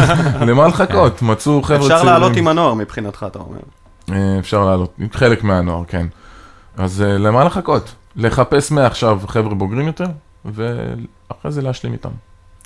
למה 0.48 0.68
לחכות? 0.68 1.22
מצאו 1.22 1.62
חבר'ה 1.62 1.78
צעירים. 1.78 1.96
אפשר 1.96 2.04
לעלות 2.04 2.36
עם 2.36 2.48
הנוער 2.48 2.74
מבחינתך, 2.74 3.26
אתה 3.26 3.38
אומר. 3.38 3.58
אה, 4.12 4.38
אפשר 4.38 4.64
לעלות, 4.64 4.94
עם 4.98 5.08
חלק 5.12 5.44
מהנוער, 5.44 5.84
כן. 5.88 6.06
אז 6.76 7.02
אה, 7.02 7.18
למה 7.18 7.44
לחכות? 7.44 7.94
לחפש 8.16 8.70
מעכשיו 8.70 9.20
חבר'ה 9.26 9.54
בוגרים 9.54 9.86
יותר, 9.86 10.06
ואחרי 10.44 11.52
זה 11.52 11.62
להשלים 11.62 11.92
איתם. 11.92 12.10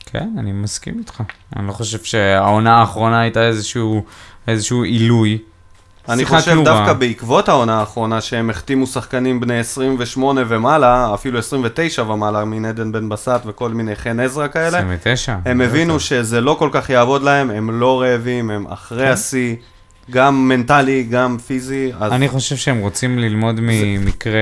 כן, 0.07 0.29
אני 0.39 0.53
מסכים 0.53 0.99
איתך. 0.99 1.23
אני 1.57 1.67
לא 1.67 1.73
חושב 1.73 1.99
שהעונה 2.05 2.77
האחרונה 2.77 3.21
הייתה 3.21 3.47
איזשהו, 3.47 4.05
איזשהו 4.49 4.83
עילוי. 4.83 5.39
אני 6.09 6.25
חושב 6.25 6.55
בה. 6.57 6.65
דווקא 6.65 6.93
בעקבות 6.93 7.49
העונה 7.49 7.81
האחרונה, 7.81 8.21
שהם 8.21 8.51
החתימו 8.51 8.87
שחקנים 8.87 9.41
בני 9.41 9.59
28 9.59 10.43
ומעלה, 10.49 11.15
אפילו 11.15 11.39
29 11.39 12.03
ומעלה, 12.03 12.45
מן 12.45 12.65
עדן 12.65 12.93
בן 12.93 13.09
בסט 13.09 13.41
וכל 13.47 13.71
מיני 13.71 13.97
חן 13.97 14.21
עזרא 14.21 14.49
כאלה, 14.49 14.79
29. 14.79 15.37
הם 15.45 15.61
הבינו 15.61 16.01
שזה 16.01 16.41
לא 16.41 16.57
כל 16.59 16.69
כך 16.73 16.91
יעבוד 16.91 17.23
להם, 17.23 17.51
הם 17.51 17.81
לא 17.81 18.01
רעבים, 18.01 18.51
הם 18.51 18.67
אחרי 18.67 19.07
כן. 19.07 19.13
השיא, 19.13 19.57
גם 20.11 20.49
מנטלי, 20.49 21.03
גם 21.11 21.37
פיזי, 21.47 21.93
אז 22.01 22.13
אני 22.13 22.29
חושב 22.29 22.57
שהם 22.57 22.79
רוצים 22.79 23.19
ללמוד 23.19 23.61
ממקרה 23.63 24.41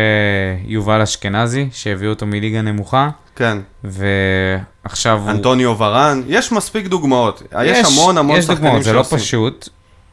יובל 0.65 1.03
אשכנזי, 1.03 1.69
שהביאו 1.73 2.11
אותו 2.11 2.27
מליגה 2.27 2.63
נמוכה, 2.63 3.09
כן, 3.37 3.59
ועכשיו 3.85 5.21
הוא... 5.23 5.31
אנטוניו 5.31 5.79
ורן, 5.79 6.23
יש 6.29 6.53
מספיק 6.53 6.87
דוגמאות, 6.87 7.43
יש 7.65 7.87
המון 7.87 8.19
המון 8.19 8.39
יש 8.39 8.45
שחקנים 8.45 8.65
דוגמאות, 8.65 8.85
זה 8.85 8.93
לא 8.93 9.03
שעושים. 9.03 9.19
פשוט 9.19 9.69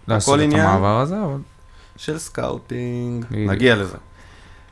לעשות 0.07 0.39
את. 0.39 0.53
המעבר 0.53 0.99
הזה, 0.99 1.15
אבל... 1.23 1.37
של 1.97 2.17
scouting, 2.17 3.25
בדיוק. 3.25 3.51
נגיע 3.51 3.75
לזה. 3.75 3.97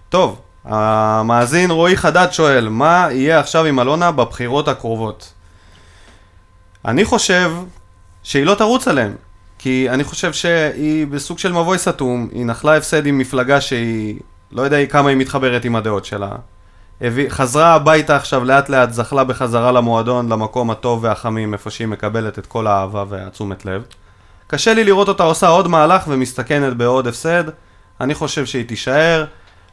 טוב, 0.10 0.42
המאזין 0.66 1.72
רועי 1.72 1.98
חדד 1.98 2.28
שואל, 2.32 2.70
מה 2.70 3.08
יהיה 3.12 3.40
עכשיו 3.40 3.66
עם 3.66 3.80
אלונה 3.80 4.12
בבחירות 4.12 4.68
הקרובות? 4.68 5.34
אני 6.86 7.06
חושב 7.06 7.52
שהיא 8.24 8.46
לא 8.46 8.56
תרוץ 8.56 8.88
עליהם, 8.88 9.16
כי 9.60 9.90
אני 9.90 10.04
חושב 10.04 10.34
שהיא 10.34 11.08
בסוג 11.08 11.40
של 11.40 11.52
מבוי 11.52 11.78
סתום, 11.78 12.30
היא 12.32 12.46
נחלה 12.46 12.78
הפסד 12.78 13.06
עם 13.06 13.18
מפלגה 13.18 13.62
שהיא, 13.62 14.20
לא 14.52 14.62
יודע 14.62 14.86
כמה 14.86 15.10
היא 15.10 15.18
מתחברת 15.18 15.66
עם 15.66 15.76
הדעות 15.76 16.06
שלה. 16.06 16.32
הביא, 17.02 17.30
חזרה 17.30 17.74
הביתה 17.74 18.16
עכשיו 18.16 18.44
לאט 18.44 18.70
לאט, 18.70 18.92
זחלה 18.92 19.24
בחזרה 19.24 19.72
למועדון, 19.72 20.32
למקום 20.32 20.72
הטוב 20.72 21.04
והחמים, 21.04 21.54
איפה 21.54 21.70
שהיא 21.70 21.88
מקבלת 21.88 22.40
את 22.40 22.46
כל 22.46 22.68
האהבה 22.68 23.04
והתשומת 23.10 23.66
לב. 23.66 23.84
קשה 24.52 24.74
לי 24.74 24.84
לראות 24.84 25.08
אותה 25.08 25.24
עושה 25.24 25.48
עוד 25.48 25.68
מהלך 25.68 26.04
ומסתכנת 26.08 26.78
בעוד 26.78 27.08
הפסד. 27.08 27.44
אני 28.02 28.14
חושב 28.14 28.46
שהיא 28.46 28.66
תישאר, 28.68 29.26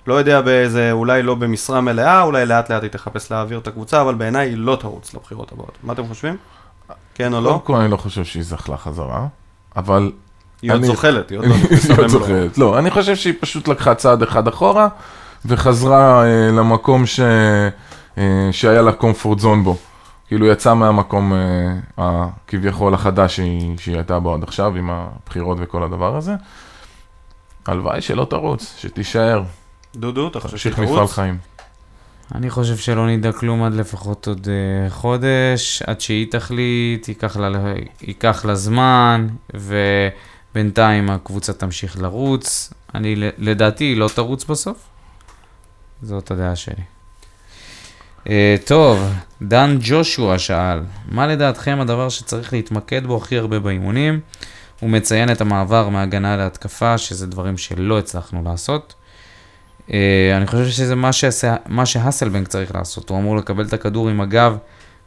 לא 0.07 0.15
יודע 0.15 0.41
באיזה, 0.41 0.93
אולי 0.93 1.23
לא 1.23 1.35
במשרה 1.35 1.81
מלאה, 1.81 2.23
אולי 2.23 2.47
לאט 2.47 2.71
לאט 2.71 2.83
היא 2.83 2.91
תחפש 2.91 3.31
להעביר 3.31 3.59
את 3.59 3.67
הקבוצה, 3.67 4.01
אבל 4.01 4.15
בעיניי 4.15 4.49
היא 4.49 4.57
לא 4.57 4.77
תרוץ 4.77 5.15
לבחירות 5.15 5.53
הבאות. 5.53 5.79
מה 5.83 5.93
אתם 5.93 6.07
חושבים? 6.09 6.37
כן 7.15 7.35
או 7.35 7.39
קודם 7.39 7.55
לא? 7.55 7.61
כל 7.65 7.75
אני 7.75 7.91
לא 7.91 7.97
חושב 7.97 8.25
שהיא 8.25 8.43
זחלה 8.43 8.77
חזרה, 8.77 9.27
אבל 9.77 10.13
היא 10.63 10.73
עוד 10.73 10.83
זוחלת, 10.83 11.31
היא 11.31 11.39
עוד 11.39 11.47
לא. 11.47 12.09
זוכרת. 12.19 12.59
לא, 12.59 12.79
אני 12.79 12.91
חושב 12.91 13.17
שהיא 13.17 13.35
פשוט 13.41 13.69
לקחה 13.69 13.95
צעד 13.95 14.23
אחד 14.23 14.49
אחורה, 14.49 14.89
וחזרה 15.47 16.25
אה, 16.25 16.51
למקום. 16.53 17.05
אה, 18.19 18.49
שהיה 18.53 18.83
לה 18.83 18.93
comfort 19.01 19.41
zone 19.41 19.63
בו. 19.65 19.77
כאילו 20.29 20.47
יצאה 20.47 20.75
מהמקום 20.75 21.33
אה, 21.33 21.75
הכביכול 21.99 22.95
החדש 22.95 23.37
שהיא, 23.37 23.79
שהיא 23.79 23.95
הייתה 23.95 24.19
בו 24.19 24.35
עד 24.35 24.43
עכשיו, 24.43 24.77
עם 24.77 24.91
הבחירות 24.91 25.59
וכל 25.61 25.83
הדבר 25.83 26.17
הזה. 26.17 26.35
הלוואי 27.67 28.01
שלא 28.01 28.25
תרוץ, 28.31 28.75
שתישאר, 28.79 29.43
דודו, 29.97 30.29
אתה 30.29 30.41
חושב 30.41 30.57
שהיא 30.57 30.73
תמשיך 30.73 30.91
מפעל? 30.91 31.07
חיים. 31.07 31.39
אני 32.35 32.51
חושב 32.51 32.77
שלא 32.77 33.07
נדע 33.07 33.33
כלום 33.33 33.63
עד 33.63 33.75
לפחות 33.75 34.29
עוד 34.29 34.47
uh, 34.47 34.91
חודש, 34.91 35.83
עד 35.87 36.01
שהיא 36.01 36.27
תחליט, 36.31 37.09
ייקח 37.09 37.37
לה, 37.37 37.75
ייקח 38.01 38.45
לה 38.45 38.55
זמן, 38.55 39.27
ובינתיים 39.55 41.11
הקבוצה 41.11 41.53
תמשיך 41.53 42.03
לרוץ. 42.03 42.73
אני, 42.95 43.15
לדעתי, 43.39 43.85
היא 43.85 43.97
לא 43.97 44.09
תרוץ 44.15 44.45
בסוף. 44.45 44.89
זאת 46.03 46.31
הדעה 46.31 46.57
שלי. 46.57 46.98
Uh, 48.29 48.31
טוב, 48.65 49.13
דן 49.43 49.77
ג'ושוע 49.81 50.39
שאל, 50.39 50.81
מה 51.11 51.27
לדעתכם 51.27 51.79
הדבר 51.81 52.09
שצריך 52.09 52.53
להתמקד 52.53 53.07
בו 53.07 53.17
הכי 53.17 53.39
הרבה 53.39 53.59
באימונים? 53.59 54.21
הוא 54.81 54.91
מציין 54.91 55.33
את 55.33 55.41
המעבר 55.41 55.89
מהגנה 55.89 56.37
להתקפה, 56.37 56.99
שזה 56.99 57.27
דברים 57.27 57.59
שלא 57.59 57.99
הצלחנו 57.99 58.43
לעשות. 58.45 58.95
Uh, 59.89 59.93
אני 60.37 60.47
חושב 60.47 60.69
שזה 60.69 60.95
מה, 60.95 61.13
שעשה, 61.13 61.57
מה 61.67 61.87
שהסלבנק 61.87 62.49
צריך 62.49 62.75
לעשות, 62.75 63.11
הוא 63.11 63.19
אמור 63.19 63.37
לקבל 63.37 63.65
את 63.67 63.73
הכדור 63.73 64.09
עם 64.09 64.21
הגב 64.21 64.57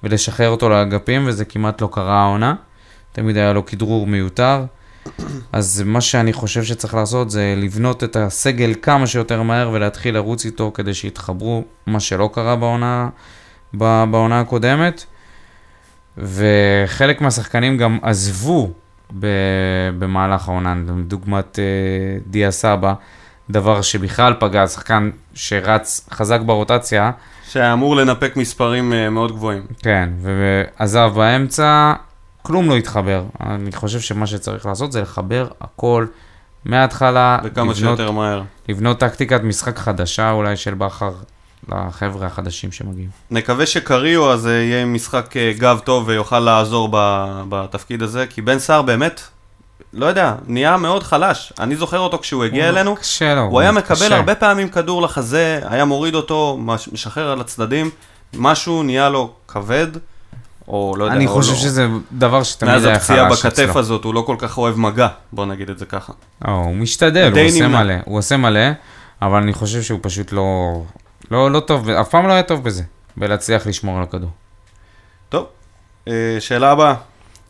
ולשחרר 0.04 0.50
אותו 0.50 0.70
לאגפים, 0.70 1.28
וזה 1.28 1.46
כמעט 1.46 1.82
לא 1.82 1.90
קרה 1.92 2.22
העונה. 2.22 2.56
תמיד 3.12 3.38
היה 3.38 3.54
לו 3.54 3.66
כדרור 3.66 4.08
מיותר. 4.08 4.66
אז 5.52 5.84
מה 5.86 6.02
שאני 6.02 6.34
חושב 6.34 6.64
שצריך 6.64 6.93
לעשות 6.93 7.32
זה 7.32 7.54
לבנות 7.58 8.04
את 8.04 8.16
הסגל 8.16 8.74
כמה 8.82 9.08
שיותר 9.08 9.41
מהר 9.41 9.70
ולהתחיל 9.74 10.16
לרוץ 10.16 10.45
איתו 10.45 10.72
כדי 10.74 10.93
שיתחברו, 10.93 11.64
מה 11.88 11.99
שלא 11.99 12.30
קרה 12.34 12.56
בעונה, 12.56 13.10
בעונה 13.74 14.39
הקודמת. 14.39 15.06
וחלק 16.18 17.22
מהשחקנים 17.22 17.78
גם 17.78 17.99
עזבו 18.02 18.72
במהלך 19.99 20.49
העונה, 20.49 20.76
דוגמת 21.08 21.60
אה, 21.60 21.64
דיה 22.28 22.52
סבא, 22.52 22.93
דבר 23.49 23.82
שבכלל 23.82 24.34
פגע, 24.39 24.68
שחקן 24.68 25.10
שרץ 25.34 26.10
חזק 26.12 26.39
ברוטציה, 26.45 27.12
שאמור 27.49 27.95
לנפק 27.95 28.36
מספרים 28.36 28.93
אה, 28.93 29.10
מאוד 29.10 29.32
גבוהים. 29.32 29.64
כן, 29.82 30.10
ועזב 30.22 31.12
באמצע, 31.16 31.93
כלום 32.42 32.70
לא 32.70 32.76
התחבר. 32.76 33.24
אני 33.42 33.72
חושב 33.72 34.00
שמה 34.00 34.28
שצריך 34.28 34.66
לעשות 34.66 34.92
זה 34.92 35.02
לחבר 35.02 35.48
הכל 35.62 36.06
מההתחלה, 36.66 37.38
וכמה 37.44 37.64
לבנות, 37.64 37.78
שיותר 37.78 38.12
מהר. 38.12 38.42
לבנות 38.70 39.00
טקטיקת 39.00 39.42
משחק 39.44 39.78
חדשה 39.78 40.32
אולי 40.32 40.58
של 40.58 40.74
בכר 40.74 41.12
לחבר'ה 41.70 42.28
החדשים 42.28 42.72
שמגיעים. 42.72 43.10
נקווה 43.32 43.66
שקריו 43.66 44.32
אז 44.32 44.48
אה, 44.48 44.52
יהיה 44.52 44.86
משחק 44.86 45.38
אה, 45.38 45.52
גב 45.58 45.80
טוב 45.84 46.08
ויוכל 46.08 46.39
לעזור 46.39 46.89
בתפקיד 47.50 48.02
הזה, 48.04 48.26
כי 48.30 48.42
בן 48.42 48.60
סער 48.60 48.82
באמת, 48.82 49.22
לא 49.94 50.06
יודע, 50.06 50.36
נהיה 50.48 50.78
מאוד 50.78 51.04
חלש. 51.04 51.54
אני 51.60 51.76
זוכר 51.76 52.00
אותו 52.00 52.20
כשהוא 52.20 52.44
הגיע 52.44 52.70
אלינו, 52.70 52.96
קשה 52.96 53.36
לו, 53.36 53.42
הוא 53.42 53.60
היה 53.60 53.72
מקבל 53.72 53.96
קשה. 53.96 54.16
הרבה 54.16 54.36
פעמים 54.36 54.70
כדור 54.70 55.02
לחזה, 55.02 55.60
היה 55.64 55.86
מוריד 55.86 56.16
אותו, 56.16 56.58
מש- 56.62 56.89
משחרר 56.92 57.32
על 57.32 57.42
הצדדים, 57.42 57.89
משהו 58.38 58.84
נהיה 58.84 59.10
לו 59.10 59.34
כבד, 59.48 59.88
או 60.72 60.96
לא 60.98 61.04
יודע, 61.04 61.16
אני 61.16 61.28
או 61.28 61.32
חושב 61.32 61.52
לא. 61.52 61.58
שזה 61.58 61.88
דבר 62.12 62.44
שתמיד 62.44 62.72
מאז 62.74 62.86
היה 62.86 62.96
הפציעה 62.96 63.30
חלש 63.30 63.46
בכתף 63.46 63.64
אצלו. 63.70 63.80
הזאת, 63.80 64.04
הוא 64.04 64.14
לא 64.14 64.22
כל 64.22 64.36
כך 64.40 64.58
אוהב 64.58 64.78
מגע, 64.80 65.08
בוא 65.34 65.46
נגיד 65.46 65.70
את 65.70 65.80
זה 65.80 65.86
ככה. 65.86 66.14
לא, 66.48 66.52
הוא 66.52 66.76
משתדל, 66.76 67.32
הוא 67.32 67.48
עושה 67.48 67.68
נמנע. 67.68 67.84
מלא, 67.84 67.94
הוא 68.06 68.18
עושה 68.18 68.38
מלא, 68.38 68.70
אבל 69.22 69.42
אני 69.42 69.54
חושב 69.54 69.82
שהוא 69.82 70.00
פשוט 70.04 70.32
לא, 70.32 70.82
לא, 71.32 71.52
לא 71.52 71.60
טוב, 71.60 71.90
אף 71.90 72.10
פעם 72.10 72.28
לא 72.28 72.34
היה 72.34 72.44
טוב 72.44 72.64
בזה, 72.64 72.84
בלהצליח 73.18 73.68
לשמור 73.68 73.98
על 73.98 74.04
הכדור. 74.04 74.30
טוב, 75.30 75.46
אה, 76.08 76.38
שאלה 76.40 76.72
הבאה, 76.72 76.94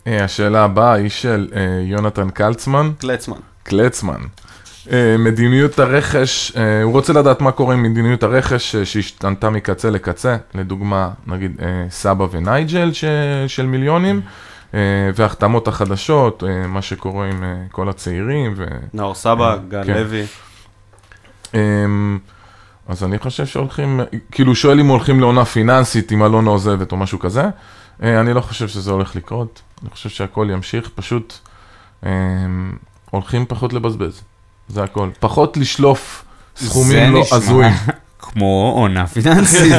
אה, 0.07 0.23
השאלה 0.23 0.63
הבאה 0.63 0.93
היא 0.93 1.09
של 1.09 1.47
אה, 1.55 1.61
יונתן 1.83 2.29
קלצמן. 2.29 2.91
קלצמן. 2.97 3.37
קלצמן. 3.63 4.21
אה, 4.91 5.15
מדיניות 5.19 5.79
הרכש, 5.79 6.51
אה, 6.57 6.83
הוא 6.83 6.91
רוצה 6.91 7.13
לדעת 7.13 7.41
מה 7.41 7.51
קורה 7.51 7.73
עם 7.73 7.83
מדיניות 7.83 8.23
הרכש 8.23 8.75
אה, 8.75 8.85
שהשתנתה 8.85 9.49
מקצה 9.49 9.89
לקצה, 9.89 10.37
לדוגמה, 10.55 11.09
נגיד 11.27 11.61
סבא 11.89 12.25
ונייג'ל 12.31 12.93
ש, 12.93 13.05
של 13.47 13.65
מיליונים, 13.65 14.21
וההחתמות 15.15 15.67
החדשות, 15.67 16.43
מה 16.67 16.81
שקורה 16.81 17.27
עם 17.27 17.43
כל 17.71 17.89
הצעירים. 17.89 18.53
ו, 18.57 18.65
נאור 18.93 19.15
סבא, 19.15 19.57
גל 19.67 19.83
כן. 19.85 19.93
לוי. 19.93 20.23
אה, 21.55 21.59
אז 22.87 23.03
אני 23.03 23.19
חושב 23.19 23.45
שהולכים, 23.45 23.99
כאילו 24.31 24.55
שואל 24.55 24.79
אם 24.79 24.87
הולכים 24.87 25.19
לעונה 25.19 25.45
פיננסית, 25.45 26.11
אם 26.11 26.23
אלונה 26.23 26.49
עוזבת 26.49 26.91
או 26.91 26.97
משהו 26.97 27.19
כזה. 27.19 27.43
אני 28.03 28.33
לא 28.33 28.41
חושב 28.41 28.67
שזה 28.67 28.91
הולך 28.91 29.15
לקרות, 29.15 29.61
אני 29.81 29.89
חושב 29.89 30.09
שהכל 30.09 30.47
ימשיך, 30.51 30.89
פשוט 30.95 31.33
אה, 32.05 32.11
הולכים 33.11 33.45
פחות 33.45 33.73
לבזבז, 33.73 34.21
זה 34.67 34.83
הכל. 34.83 35.09
פחות 35.19 35.57
לשלוף 35.57 36.25
סכומים 36.55 37.13
לא 37.13 37.21
נשמע 37.21 37.37
הזויים. 37.37 37.73
כמו 38.19 38.73
עונה 38.75 39.07
פיננסית. 39.07 39.73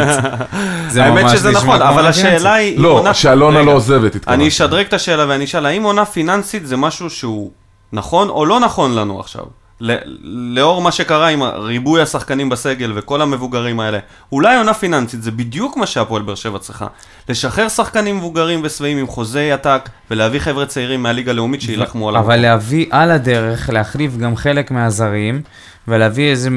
זה 0.89 1.05
האמת 1.05 1.31
שזה 1.31 1.51
נכון, 1.51 1.83
אבל. 1.83 2.07
השאלה 2.07 2.55
היא... 2.55 2.79
לא, 2.79 3.13
שאלונה 3.13 3.63
לא 3.63 3.73
עוזבת, 3.73 4.15
התכוונתי. 4.15 4.41
אני 4.43 4.49
אשדרג 4.49 4.87
את 4.87 4.93
השאלה 4.93 5.29
ואני 5.29 5.45
אשאל, 5.45 5.67
האם 5.67 5.83
עונה 5.83 6.05
פיננסית 6.05 6.67
זה 6.67 6.77
משהו 6.77 7.11
שהוא 7.11 7.51
נכון 7.93 8.29
או 8.29 8.47
לא 8.47 8.61
נכון 8.61 8.95
לנו 8.95 9.21
עכשיו? 9.21 9.45
לאור 10.23 10.83
מה 10.83 10.93
שקרה 10.93 11.29
עם 11.29 11.43
ריבוי 11.43 12.03
השחקנים 12.03 12.49
בסגל 12.49 12.93
וכל 12.95 13.23
המבוגרים 13.23 13.81
האלה, 13.81 13.99
אולי 14.33 14.57
עונה 14.57 14.75
פיננסית 14.75 15.23
זה 15.23 15.31
בדיוק 15.31 15.77
מה 15.77 15.87
שהפועל 15.87 16.23
באר 16.23 16.35
שבע 16.35 16.59
צריכה. 16.59 16.87
לשחרר 17.29 17.69
שחקנים 17.69 18.17
מבוגרים 18.17 18.61
ושבעים 18.65 18.99
עם 18.99 19.07
חוזי 19.07 19.53
עתק 19.53 19.89
ולהביא 20.11 20.41
חבר'ה 20.41 20.67
צעירים 20.67 21.03
מהליגה 21.03 21.31
הלאומית 21.31 21.61
שיילחמו 21.61 22.09
על 22.09 22.17
אבל 22.17 22.37
להביא 22.37 22.87
על 22.91 23.11
הדרך, 23.11 23.71
להחליף 23.71 24.17
גם 24.17 24.37
חלק 24.37 24.71
מהזרים, 24.71 25.43
ולהביא 25.89 26.31
איזה, 26.31 26.51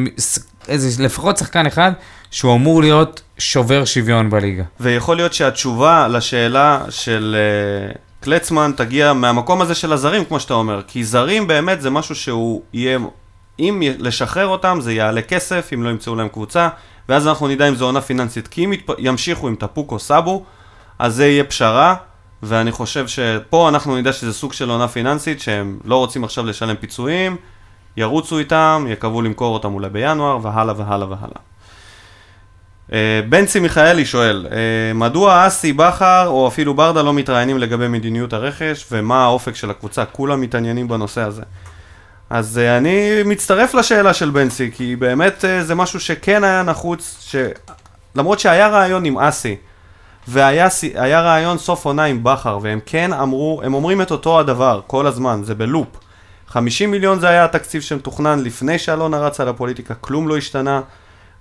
איזה 0.67 1.03
לפחות 1.03 1.37
שחקן 1.37 1.65
אחד 1.65 1.91
שהוא 2.31 2.55
אמור 2.55 2.81
להיות 2.81 3.21
שובר 3.37 3.85
שוויון 3.85 4.29
בליגה. 4.29 4.63
ויכול 4.79 5.15
להיות 5.15 5.33
שהתשובה 5.33 6.07
לשאלה 6.07 6.81
של 6.89 7.35
uh, 7.91 7.97
קלצמן 8.25 8.71
תגיע 8.77 9.13
מהמקום 9.13 9.61
הזה 9.61 9.75
של 9.75 9.93
הזרים, 9.93 10.25
כמו 10.25 10.39
שאתה 10.39 10.53
אומר. 10.53 10.81
כי 10.87 11.03
זרים 11.03 11.47
באמת 11.47 11.81
זה 11.81 11.89
משהו 11.89 12.15
שהוא 12.15 12.61
יהיה, 12.73 12.99
אם 13.59 13.81
לשחרר 13.99 14.47
אותם 14.47 14.77
זה 14.81 14.93
יעלה 14.93 15.21
כסף, 15.21 15.69
אם 15.73 15.83
לא 15.83 15.89
ימצאו 15.89 16.15
להם 16.15 16.27
קבוצה, 16.27 16.69
ואז 17.09 17.27
אנחנו 17.27 17.47
נדע 17.47 17.67
אם 17.67 17.75
זו 17.75 17.85
עונה 17.85 18.01
פיננסית. 18.01 18.47
כי 18.47 18.65
אם. 18.65 18.73
ימשיכו 18.97 19.47
עם 19.47 19.55
טפוקו 19.55 19.99
סאבו, 19.99 20.43
אז 20.99 21.15
זה 21.15 21.27
יהיה 21.27 21.43
פשרה, 21.43 21.95
ואני 22.43 22.71
חושב 22.71 23.07
שפה 23.07 23.69
אנחנו 23.69 23.97
נדע 23.97 24.13
שזה 24.13 24.33
סוג 24.33 24.53
של 24.53 24.69
עונה 24.69 24.87
פיננסית, 24.87 25.41
שהם 25.41 25.79
לא 25.83 25.95
רוצים 25.95 26.23
עכשיו 26.23 26.45
לשלם 26.45 26.75
פיצויים, 26.75 27.37
ירוצו 27.97 28.39
איתם, 28.39 28.85
יקוו 28.89 29.21
למכור 29.21 29.53
אותם 29.53 29.73
אולי 29.73 29.89
בינואר, 29.89 30.39
והלאה 30.41 30.73
והלאה 30.77 31.07
והלאה. 31.07 31.41
אה, 32.93 33.19
בנצי 33.29 33.59
מיכאלי 33.59 34.05
שואל, 34.05 34.47
אה, 34.51 34.93
מדוע 34.93 35.47
אסי, 35.47 35.73
בכר 35.73 36.27
או 36.27 36.47
אפילו 36.47 36.73
ברדה 36.73 37.01
לא 37.01 37.13
מתראיינים 37.13 37.57
לגבי 37.57 37.87
מדיניות 37.87 38.33
הרכש 38.33 38.85
ומה 38.91 39.23
האופק 39.23 39.55
של 39.55 39.69
הקבוצה? 39.69 40.05
כולם 40.05 40.41
מתעניינים 40.41 40.87
בנושא 40.87 41.21
הזה. 41.21 41.41
אז 42.29 42.57
אה, 42.57 42.77
אני 42.77 43.23
מצטרף 43.25 43.73
לשאלה 43.73 44.13
של 44.13 44.29
בנצי, 44.29 44.71
כי 44.73 44.95
באמת 44.95 45.45
זה 45.61 45.75
משהו 45.75 45.99
שכן 45.99 46.43
היה 46.43 46.63
נחוץ, 46.63 47.17
ש... 47.21 47.35
למרות 48.15 48.39
שהיה 48.39 48.67
רעיון 48.67 49.05
עם 49.05 49.17
אסי, 49.17 49.55
והיה 50.27 51.21
רעיון 51.21 51.57
סוף 51.57 51.85
עונה 51.85 52.03
עם 52.03 52.23
בכר, 52.23 52.59
והם 52.61 52.79
כן 52.85 53.13
אמרו, 53.13 53.61
הם 53.63 53.73
אומרים 53.73 54.01
את 54.01 54.11
אותו 54.11 54.39
הדבר 54.39 54.81
כל 54.87 55.07
הזמן, 55.07 55.41
זה 55.43 55.55
בלופ. 55.55 55.87
50 56.47 56.91
מיליון 56.91 57.19
זה 57.19 57.29
היה 57.29 57.45
התקציב 57.45 57.81
שמתוכנן 57.81 58.39
לפני 58.39 58.79
שאלונה 58.79 59.17
רצה 59.17 59.45
לפוליטיקה, 59.45 59.93
כלום 59.93 60.27
לא 60.27 60.37
השתנה. 60.37 60.81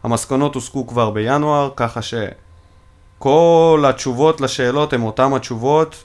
המסקנות 0.05 0.55
הוסקו 0.55 0.87
כבר 0.87 1.11
בינואר, 1.11 1.71
ככה 1.77 2.01
שכל 2.03 3.85
התשובות 3.89 4.41
לשאלות 4.41 4.93
הן 4.93 5.03
אותן 5.03 5.33
התשובות. 5.33 6.05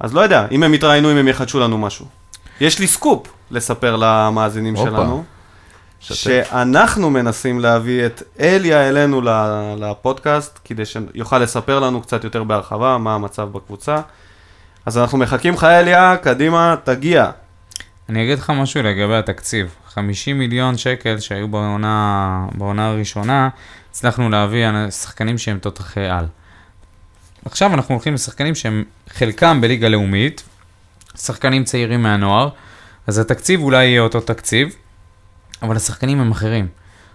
אז 0.00 0.14
לא 0.14 0.20
יודע, 0.20 0.46
אם 0.50 0.62
הם 0.62 0.74
יתראיינו, 0.74 1.12
אם 1.12 1.16
הם 1.16 1.28
יחדשו 1.28 1.60
לנו 1.60 1.78
משהו. 1.78 2.06
יש 2.60 2.78
לי 2.78 2.86
סקופ 2.86 3.26
לספר 3.50 3.96
למאזינים 3.96 4.76
הופה. 4.76 4.90
שלנו, 4.90 5.24
שתף. 6.00 6.14
שאנחנו 6.16 7.10
מנסים 7.10 7.60
להביא 7.60 8.06
את 8.06 8.22
אליה 8.40 8.88
אלינו 8.88 9.20
ל- 9.20 9.74
לפודקאסט, 9.78 10.58
כדי 10.64 10.82
שיוכל 10.84 11.38
לספר 11.38 11.80
לנו 11.80 12.02
קצת 12.02 12.24
יותר 12.24 12.44
בהרחבה 12.44 12.98
מה 12.98 13.14
המצב 13.14 13.48
בקבוצה. 13.52 14.00
אז 14.86 14.98
אנחנו 14.98 15.18
מחכים 15.18 15.54
לך 15.54 15.64
אליה, 15.64 16.16
קדימה, 16.16 16.74
תגיע. 16.84 17.30
אני 18.08 18.24
אגיד 18.24 18.38
לך 18.38 18.50
משהו 18.50 18.82
לגבי 18.82 19.16
התקציב. 19.16 19.74
50 19.94 20.38
מיליון 20.38 20.78
שקל 20.78 21.18
שהיו 21.18 21.48
בעונה, 21.48 22.46
בעונה 22.54 22.88
הראשונה, 22.88 23.48
הצלחנו 23.90 24.30
להביא 24.30 24.66
שחקנים 24.90 25.38
שהם 25.38 25.58
תותחי 25.58 26.06
על. 26.06 26.26
עכשיו 27.44 27.74
אנחנו 27.74 27.94
הולכים 27.94 28.14
לשחקנים 28.14 28.54
שהם 28.54 28.84
חלקם 29.08 29.60
בליגה 29.60 29.88
לאומית, 29.88 30.42
שחקנים 31.16 31.64
צעירים 31.64 32.02
מהנוער, 32.02 32.48
אז 33.06 33.18
התקציב 33.18 33.62
אולי 33.62 33.84
יהיה 33.84 34.00
אותו 34.00 34.20
תקציב, 34.20 34.76
אבל 35.62 35.76
השחקנים 35.76 36.20
הם 36.20 36.30
אחרים. 36.30 36.66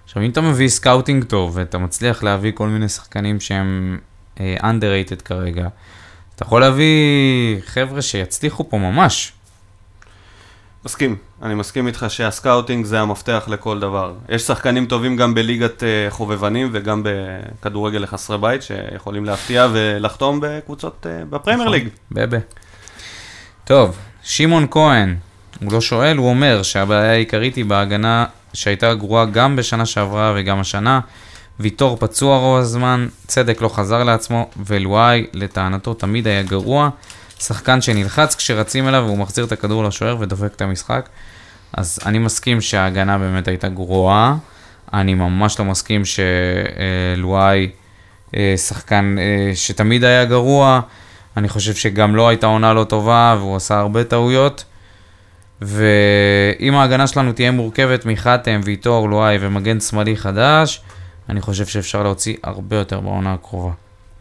עכשיו, 0.06 0.24
אם 0.24 0.30
אתה 0.30 0.42
מביא 0.42 0.68
scouting 0.68 1.24
טוב, 1.24 1.52
ואתה 1.56 1.78
מצליח 1.78 2.24
להביא 2.24 2.52
כל 2.56 2.68
מיני 2.68 2.90
שחקנים 2.90 3.40
שהם 3.40 4.00
אה, 4.40 4.56
underrated 4.62 5.22
כרגע, 5.26 5.68
אתה 6.36 6.44
יכול 6.44 6.62
להביא 6.62 7.62
חבר'ה 7.66 8.02
שיצליחו 8.02 8.70
פה 8.70 8.78
ממש. 8.78 9.34
מסכים, 10.90 11.16
אני 11.42 11.56
מסכים 11.56 11.88
איתך 11.88 12.06
שה 12.10 12.30
scouting 12.30 12.86
זה 12.86 13.00
המפתח 13.00 13.44
לכל 13.48 13.80
דבר. 13.80 14.14
יש 14.30 14.42
שחקנים 14.42 14.86
טובים 14.86 15.16
גם 15.16 15.34
בליגת 15.34 15.84
אה, 15.84 16.08
חובבנים 16.10 16.70
וגם 16.72 17.04
בכדורגל 17.06 18.00
לחסרי 18.00 18.38
בית 18.38 18.62
שיכולים 18.64 19.26
להפתיע 19.26 19.68
ולחתום 19.74 20.40
בקבוצות 20.42 21.06
אה, 21.10 21.26
בפרמייר 21.30 21.70
ליג. 21.70 21.88
בבה. 22.12 22.38
טוב, 23.64 23.98
שמעון 24.24 24.68
כהן, 24.72 25.16
הוא 25.62 25.74
לא 25.74 25.82
שואל, 25.82 26.18
הוא 26.18 26.30
אומר 26.30 26.64
שהבעיה 26.64 27.12
העיקרית 27.12 27.56
היא 27.56 27.66
בהגנה 27.66 28.26
שהייתה 28.54 28.94
גרועה 28.94 29.26
גם 29.26 29.56
בשנה 29.56 29.86
שעברה 29.86 30.34
וגם 30.36 30.60
השנה. 30.60 31.00
ויטור 31.60 31.98
פצוע 32.00 32.38
רוב 32.38 32.58
הזמן, 32.58 33.08
צדק 33.28 33.62
לא 33.62 33.70
חזר 33.70 34.04
לעצמו, 34.04 34.50
ולואי 34.66 35.28
לטענתו 35.34 35.94
תמיד 35.94 36.28
היה 36.28 36.44
גרוע. 36.44 36.90
שחקן 37.40 37.82
שנלחץ 37.82 38.36
כשרצים 38.36 38.88
אליו 38.88 39.04
והוא 39.06 39.18
מחזיר 39.18 39.46
את 39.46 39.52
הכדור 39.52 39.84
לשוער 39.84 40.18
ודופק 40.20 40.52
את 40.56 40.62
המשחק. 40.62 41.10
אז 41.74 42.00
אני 42.06 42.20
מסכים 42.20 42.62
שההגנה 42.62 43.18
באמת 43.18 43.48
הייתה 43.48 43.70
גרועה. 43.70 44.36
אני 44.94 45.14
ממש 45.14 45.60
לא 45.60 45.66
מסכים 45.66 46.02
שלואי 47.16 47.70
שחקן 48.58 49.16
אה, 49.20 49.56
שתמיד 49.56 50.04
היה 50.04 50.26
גרוע. 50.26 50.82
אני 51.38 51.50
חושב 51.50 51.74
שגם 51.76 52.16
לו 52.16 52.30
הייתה 52.30 52.48
עונה 52.48 52.74
לא 52.74 52.84
טובה 52.84 53.36
והוא 53.40 53.56
עשה 53.56 53.80
הרבה 53.80 54.04
טעויות. 54.04 54.66
ואם 55.62 56.76
ההגנה 56.76 57.08
שלנו 57.08 57.32
תהיה 57.32 57.52
מורכבת 57.52 58.06
מחתם, 58.06 58.62
ויטור, 58.64 59.10
לואי 59.10 59.38
ומגן 59.40 59.80
שמאלי 59.80 60.18
חדש, 60.18 60.82
אני 61.30 61.42
חושב 61.42 61.66
שאפשר 61.66 62.04
להוציא 62.04 62.36
הרבה 62.44 62.76
יותר 62.76 63.00
בעונה 63.00 63.34
הקרובה. 63.34 63.72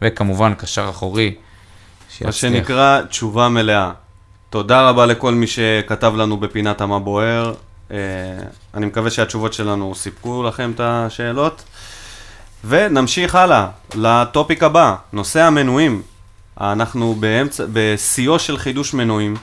וכמובן, 0.01 0.53
קשר 0.53 0.89
אחורי, 0.89 1.35
מה. 2.21 2.31
שנקרא 2.31 3.01
תשובה 3.01 3.49
מלאה. 3.49 3.91
תודה 4.49 4.89
רבה 4.89 5.05
לכל 5.05 5.33
מי 5.33 5.47
שכתב 5.47 6.13
לנו 6.15 6.37
בפינת 6.37 6.81
המה 6.81 6.99
בוער. 6.99 7.53
אה, 7.91 7.97
אני 8.73 8.85
מקווה 8.85 9.09
שהתשובות 9.09 9.53
שלנו 9.53 9.95
סיפקו 9.95 10.43
לכם 10.43 10.71
את 10.75 10.79
השאלות. 10.79 11.63
ונמשיך 12.65 13.35
הלאה 13.35 13.67
לטופיק 13.95 14.63
הבא, 14.63 14.95
נושא 15.13 15.41
המנויים. 15.41 16.01
אנחנו 16.61 17.15
באמצע, 17.15 17.63
בשיאו 17.73 18.39
של 18.39 18.57
חידוש 18.57 18.93
מנויים. 18.93 19.35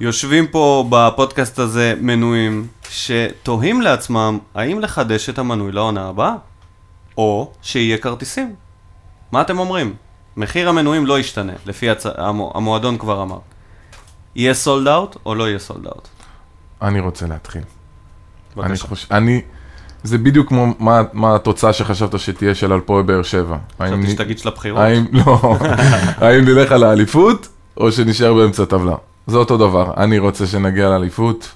יושבים 0.00 0.46
פה 0.46 0.84
בפודקאסט 0.90 1.58
הזה 1.58 1.94
מנויים 2.00 2.66
שתוהים 2.90 3.80
לעצמם 3.82 4.38
האם 4.54 4.80
לחדש 4.80 5.28
את 5.28 5.38
המנוי 5.38 5.72
לעונה 5.72 6.08
הבאה, 6.08 6.34
או 7.16 7.52
שיהיה 7.62 7.98
כרטיסים. 7.98 8.54
מה 9.32 9.40
אתם 9.40 9.58
אומרים? 9.58 9.94
מחיר 10.38 10.68
המנויים 10.68 11.06
לא 11.06 11.18
ישתנה, 11.18 11.52
לפי 11.66 11.90
הצ... 11.90 12.06
המו... 12.16 12.52
המועדון 12.54 12.98
כבר 12.98 13.22
אמר. 13.22 13.38
יהיה 14.36 14.54
סולד 14.54 14.88
אאוט 14.88 15.16
או 15.26 15.34
לא 15.34 15.48
יהיה 15.48 15.58
סולד 15.58 15.86
אאוט? 15.86 16.08
אני 16.82 17.00
רוצה 17.00 17.26
להתחיל. 17.26 17.62
אני 18.56 18.68
בבקשה. 18.68 18.86
חושב, 18.86 19.12
אני, 19.14 19.40
זה 20.02 20.18
בדיוק 20.18 20.48
כמו 20.48 20.66
מה, 20.78 21.02
מה 21.12 21.34
התוצאה 21.34 21.72
שחשבת 21.72 22.18
שתהיה 22.18 22.54
של 22.54 22.72
הפועל 22.72 23.02
באר 23.02 23.22
שבע. 23.22 23.56
חשבתי 23.82 23.96
נ- 23.96 24.10
שתגיד 24.10 24.38
של 24.38 24.48
הבחירות. 24.48 24.80
האם, 24.80 25.04
לא, 25.12 25.56
האם 26.26 26.44
נלך 26.44 26.72
על 26.72 26.84
האליפות, 26.84 27.48
או 27.76 27.92
שנשאר 27.92 28.34
באמצע 28.34 28.62
הטבלה. 28.62 28.94
זה 29.26 29.36
אותו 29.36 29.56
דבר, 29.56 29.92
אני 29.96 30.18
רוצה 30.18 30.46
שנגיע 30.46 30.88
לאליפות, 30.88 31.52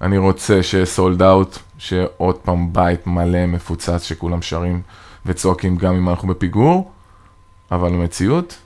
אני 0.00 0.18
רוצה 0.18 0.62
שיהיה 0.62 0.86
סולד 0.86 1.22
אאוט, 1.22 1.58
שעוד 1.78 2.34
פעם 2.36 2.72
בית 2.72 3.06
מלא 3.06 3.46
מפוצץ 3.46 4.02
שכולם 4.02 4.42
שרים 4.42 4.82
וצועקים 5.26 5.76
גם 5.76 5.94
אם 5.94 6.08
אנחנו 6.08 6.28
בפיגור, 6.28 6.90
אבל 7.72 7.88
במציאות, 7.88 8.56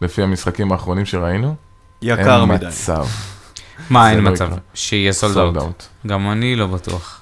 לפי 0.00 0.22
המשחקים 0.22 0.72
האחרונים 0.72 1.06
שראינו, 1.06 1.54
יקר 2.02 2.40
אין 2.40 2.48
מדי. 2.48 2.66
מצב. 2.66 3.06
מה, 3.90 4.10
אין 4.10 4.24
לא 4.24 4.30
מצב? 4.30 4.50
שיהיה 4.74 5.12
סולד 5.12 5.36
sold 5.36 5.60
אאוט. 5.60 5.82
out. 5.82 6.08
גם 6.08 6.30
אני 6.30 6.56
לא 6.56 6.66
בטוח. 6.66 7.20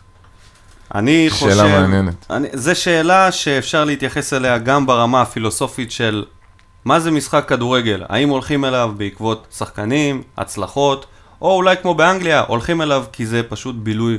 אני 0.95 1.27
חושב... 1.31 1.51
שאלה 1.51 1.81
מעניינת. 1.81 2.27
אני... 2.31 2.49
זו 2.53 2.81
שאלה 2.81 3.33
שאפשר 3.33 3.85
להתייחס 3.85 4.33
אליה 4.33 4.59
גם 4.59 4.87
ברמה 4.87 5.23
הפילוסופית 5.23 5.93
של 5.93 6.25
מה 6.85 7.01
זה 7.01 7.11
משחק 7.11 7.45
כדורגל? 7.49 8.05
האם 8.09 8.29
הולכים 8.29 8.65
אליו 8.65 8.93
בעקבות 8.97 9.47
שחקנים, 9.57 10.23
הצלחות, 10.37 11.07
או 11.43 11.55
אולי 11.57 11.77
כמו 11.83 11.95
באנגליה, 11.95 12.41
הולכים 12.41 12.83
אליו 12.83 13.05
כי 13.13 13.27
זה 13.27 13.43
פשוט 13.43 13.77
בילוי 13.79 14.19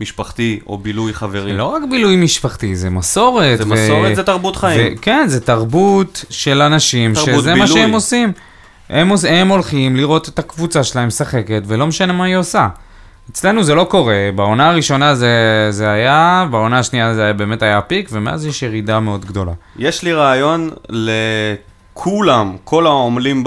משפחתי 0.00 0.60
או 0.66 0.78
בילוי 0.78 1.12
חברי. 1.14 1.52
לא 1.52 1.64
רק 1.64 1.82
בילוי 1.90 2.16
משפחתי, 2.16 2.76
זה 2.76 2.90
מסורת. 2.90 3.58
זה 3.58 3.64
ו- 3.64 3.68
מסורת, 3.68 4.16
זה 4.16 4.22
תרבות 4.22 4.56
חיים. 4.56 4.92
ו- 4.94 5.00
כן, 5.02 5.24
זה 5.28 5.40
תרבות 5.40 6.24
של 6.30 6.62
אנשים, 6.62 7.14
תרבות 7.14 7.28
שזה 7.40 7.54
מה 7.54 7.64
בילוי. 7.64 7.80
שהם 7.80 7.90
עושים. 7.90 8.32
הם, 8.90 9.10
הם 9.28 9.48
הולכים 9.48 9.96
לראות 9.96 10.28
את 10.28 10.38
הקבוצה 10.38 10.84
שלהם 10.84 11.06
משחקת, 11.06 11.62
ולא 11.66 11.86
משנה 11.86 12.12
מה 12.12 12.24
היא 12.24 12.36
עושה. 12.36 12.68
אצלנו 13.30 13.62
זה 13.64 13.74
לא 13.74 13.84
קורה, 13.84 14.14
בעונה 14.34 14.68
הראשונה 14.70 15.14
זה, 15.14 15.66
זה 15.70 15.90
היה, 15.90 16.46
בעונה 16.50 16.78
השנייה 16.78 17.14
זה 17.14 17.32
באמת 17.32 17.62
היה 17.62 17.80
פיק, 17.80 18.08
ומאז 18.12 18.46
יש 18.46 18.62
ירידה 18.62 19.00
מאוד 19.00 19.24
גדולה. 19.24 19.52
יש 19.78 20.02
לי 20.02 20.12
רעיון 20.12 20.70
לכולם, 21.98 22.56
כל 22.64 22.86
העמלים 22.86 23.44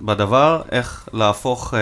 בדבר, 0.00 0.62
איך 0.72 1.08
להפוך 1.12 1.74
אה, 1.74 1.78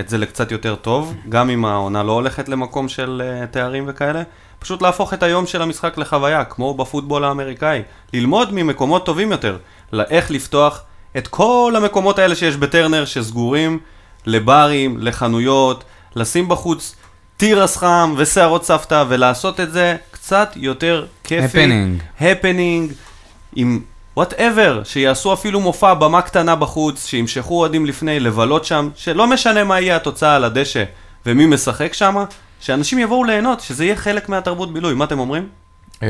את 0.00 0.08
זה 0.08 0.18
לקצת 0.18 0.52
יותר 0.52 0.74
טוב, 0.74 1.14
גם 1.28 1.50
אם 1.50 1.64
העונה 1.64 2.02
לא 2.02 2.12
הולכת 2.12 2.48
למקום 2.48 2.88
של 2.88 3.22
אה, 3.24 3.46
תארים 3.46 3.84
וכאלה, 3.86 4.22
פשוט 4.58 4.82
להפוך 4.82 5.14
את 5.14 5.22
היום 5.22 5.46
של 5.46 5.62
המשחק 5.62 5.98
לחוויה, 5.98 6.44
כמו 6.44 6.74
בפוטבול 6.74 7.24
האמריקאי. 7.24 7.82
ללמוד 8.12 8.48
ממקומות 8.52 9.06
טובים 9.06 9.32
יותר, 9.32 9.58
לאיך 9.92 10.30
לפתוח 10.30 10.82
את 11.16 11.28
כל 11.28 11.74
המקומות 11.76 12.18
האלה 12.18 12.34
שיש 12.34 12.56
בטרנר 12.56 13.04
שסגורים 13.04 13.78
לברים, 14.26 14.98
לחנויות, 14.98 15.84
לשים 16.16 16.48
בחוץ 16.48 16.96
תירס 17.36 17.76
חם 17.76 18.14
ושערות 18.16 18.64
סבתא 18.64 19.04
ולעשות 19.08 19.60
את 19.60 19.72
זה 19.72 19.96
קצת 20.10 20.52
יותר 20.56 21.06
כיפי. 21.24 21.64
Happening. 21.64 22.24
הפנינג, 22.24 22.92
עם 23.56 23.80
whatever, 24.16 24.80
שיעשו 24.84 25.32
אפילו 25.32 25.60
מופע 25.60 25.94
במה 25.94 26.22
קטנה 26.22 26.56
בחוץ, 26.56 27.06
שימשכו 27.06 27.54
אוהדים 27.60 27.86
לפני, 27.86 28.20
לבלות 28.20 28.64
שם, 28.64 28.88
שלא 28.96 29.26
משנה 29.26 29.64
מה 29.64 29.80
יהיה 29.80 29.96
התוצאה 29.96 30.36
על 30.36 30.44
הדשא 30.44 30.84
ומי 31.26 31.46
משחק 31.46 31.94
שם, 31.94 32.16
שאנשים 32.60 32.98
יבואו 32.98 33.24
ליהנות, 33.24 33.60
שזה 33.60 33.84
יהיה 33.84 33.96
חלק 33.96 34.28
מהתרבות 34.28 34.72
בילוי, 34.72 34.94
מה 34.94 35.04
אתם 35.04 35.18
אומרים? 35.18 35.48
אה, 36.02 36.08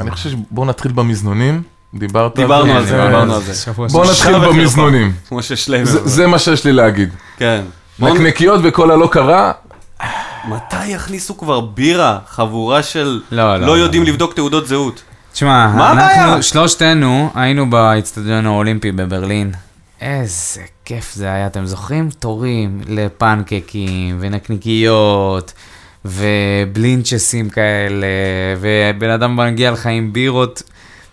אני 0.00 0.10
חושב 0.10 0.30
שבואו 0.30 0.66
נתחיל 0.66 0.92
במזנונים. 0.92 1.62
דיברת 1.94 2.36
דיברנו 2.36 2.72
על 2.76 2.84
זה, 2.84 2.96
דיברנו 3.06 3.34
על 3.34 3.40
זה. 3.42 3.72
בואו 3.76 4.04
של- 4.14 4.36
נתחיל. 4.36 4.38
במזנונים. 4.52 5.12
כמו 5.28 5.42
ששליימר. 5.42 5.86
זה- 5.86 6.08
זה 6.08 6.26
מה 6.26 6.38
שיש 6.38 6.64
לי 6.64 6.72
להגיד. 6.72 7.08
כן. 7.36 7.62
בואו 7.98 8.12
נ- 8.12 8.16
נקניקיות 8.16 8.60
וכל 8.64 8.90
הלא 8.90 9.08
קרה, 9.12 9.52
מתי 10.48 10.86
יכניסו 10.86 11.38
כבר 11.38 11.60
בירה, 11.60 12.18
חבורה 12.28 12.82
של 12.82 13.20
לא, 13.30 13.42
לא, 13.54 13.60
לא 13.60 13.66
לא, 13.66 13.78
יודעים 13.78 14.02
לא. 14.02 14.08
לבדוק 14.08 14.34
תעודות 14.34 14.66
זהות? 14.68 15.02
תשמע, 15.38 15.72
מה 15.76 15.90
הבעיה? 15.90 16.24
אנחנו 16.24 16.42
שלושתנו 16.42 17.30
היינו 17.34 17.70
באיצטדיון 17.70 18.46
האולימפי 18.46 18.92
בברלין. 18.92 19.52
איזה 20.00 20.60
כיף 20.84 21.14
זה 21.14 21.32
היה, 21.32 21.46
אתם 21.46 21.66
זוכרים? 21.66 22.08
תורים 22.18 22.80
לפנקקים 22.88 24.16
ונקניקיות 24.20 25.52
ובלינצ'סים 26.04 27.50
כאלה, 27.50 28.06
ובן 28.60 29.10
אדם 29.10 29.36
מגיע 29.36 29.70
לך 29.70 29.86
עם 29.86 30.12
בירות. 30.12 30.62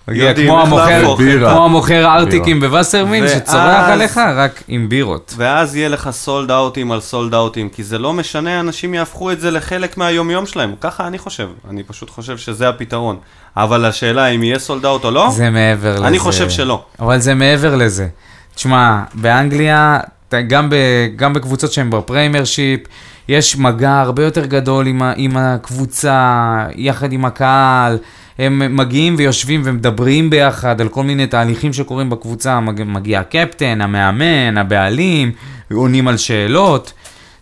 יודעים 0.08 0.48
כמו 0.48 0.62
המוכר. 0.62 1.16
כמו 1.40 1.66
המוכר 1.66 2.06
ארטיקים 2.06 2.60
בווסרמין, 2.60 3.28
שצורח 3.28 3.90
עליך 3.90 4.18
רק 4.18 4.64
עם 4.68 4.90
בירות. 4.90 5.34
ואז 5.38 5.76
יהיה 5.76 5.90
לך 5.90 6.10
סולד 6.12 6.52
אאוטים 6.52 6.92
על 6.92 7.02
סולד 7.02 7.34
אאוטים, 7.34 7.70
כי 7.70 7.84
זה 7.84 7.98
לא 7.98 8.14
משנה, 8.14 8.60
אנשים 8.60 8.94
יהפכו 8.94 9.32
את 9.32 9.40
זה 9.40 9.52
לחלק 9.52 9.98
מהיומיום 9.98 10.46
שלהם. 10.46 10.74
ככה 10.82 11.08
אני 11.08 11.18
חושב. 11.18 11.48
אני 11.70 11.84
פשוט 11.84 12.10
חושב 12.10 12.38
שזה 12.38 12.70
הפתרון. 12.70 13.18
אבל 13.58 13.86
השאלה 13.86 14.28
אם 14.28 14.44
יהיה 14.44 14.60
sold 14.60 14.86
out 14.86 15.06
או 15.06 15.12
לא, 15.12 15.30
זה 15.32 15.50
מעבר 15.50 15.96
לזה. 15.96 16.08
אני 16.08 16.20
חושב 16.20 16.50
שלא. 16.50 16.84
אבל 17.00 17.20
זה 17.20 17.34
מעבר 17.34 17.76
לזה. 17.76 18.08
תשמע, 18.56 19.02
באנגליה, 19.14 20.00
גם, 20.48 20.70
ב, 20.70 20.76
גם 21.16 21.34
בקבוצות 21.34 21.72
שהן 21.72 21.90
בפרמיירשיפ, 21.90 22.80
יש 23.28 23.58
מגע 23.58 24.00
הרבה 24.00 24.24
יותר 24.24 24.46
גדול 24.46 24.88
עם 25.16 25.38
הקבוצה, 25.38 26.66
יחד 26.76 27.14
עם 27.14 27.26
הקהל. 27.26 27.98
הם 28.40 28.76
מגיעים 28.78 29.16
ויושבים 29.18 29.62
ומדברים 29.66 30.30
ביחד 30.30 30.82
על 30.82 30.90
כל 30.90 31.04
מיני 31.04 31.28
תהליכים 31.28 31.74
שקורים 31.74 32.10
בקבוצה. 32.10 32.60
מג, 32.60 32.82
מגיע 32.86 33.20
הקפטן, 33.20 33.82
המאמן, 33.82 34.58
הבעלים, 34.58 35.32
עונים 35.74 36.08
על 36.08 36.18
שאלות. 36.18 36.94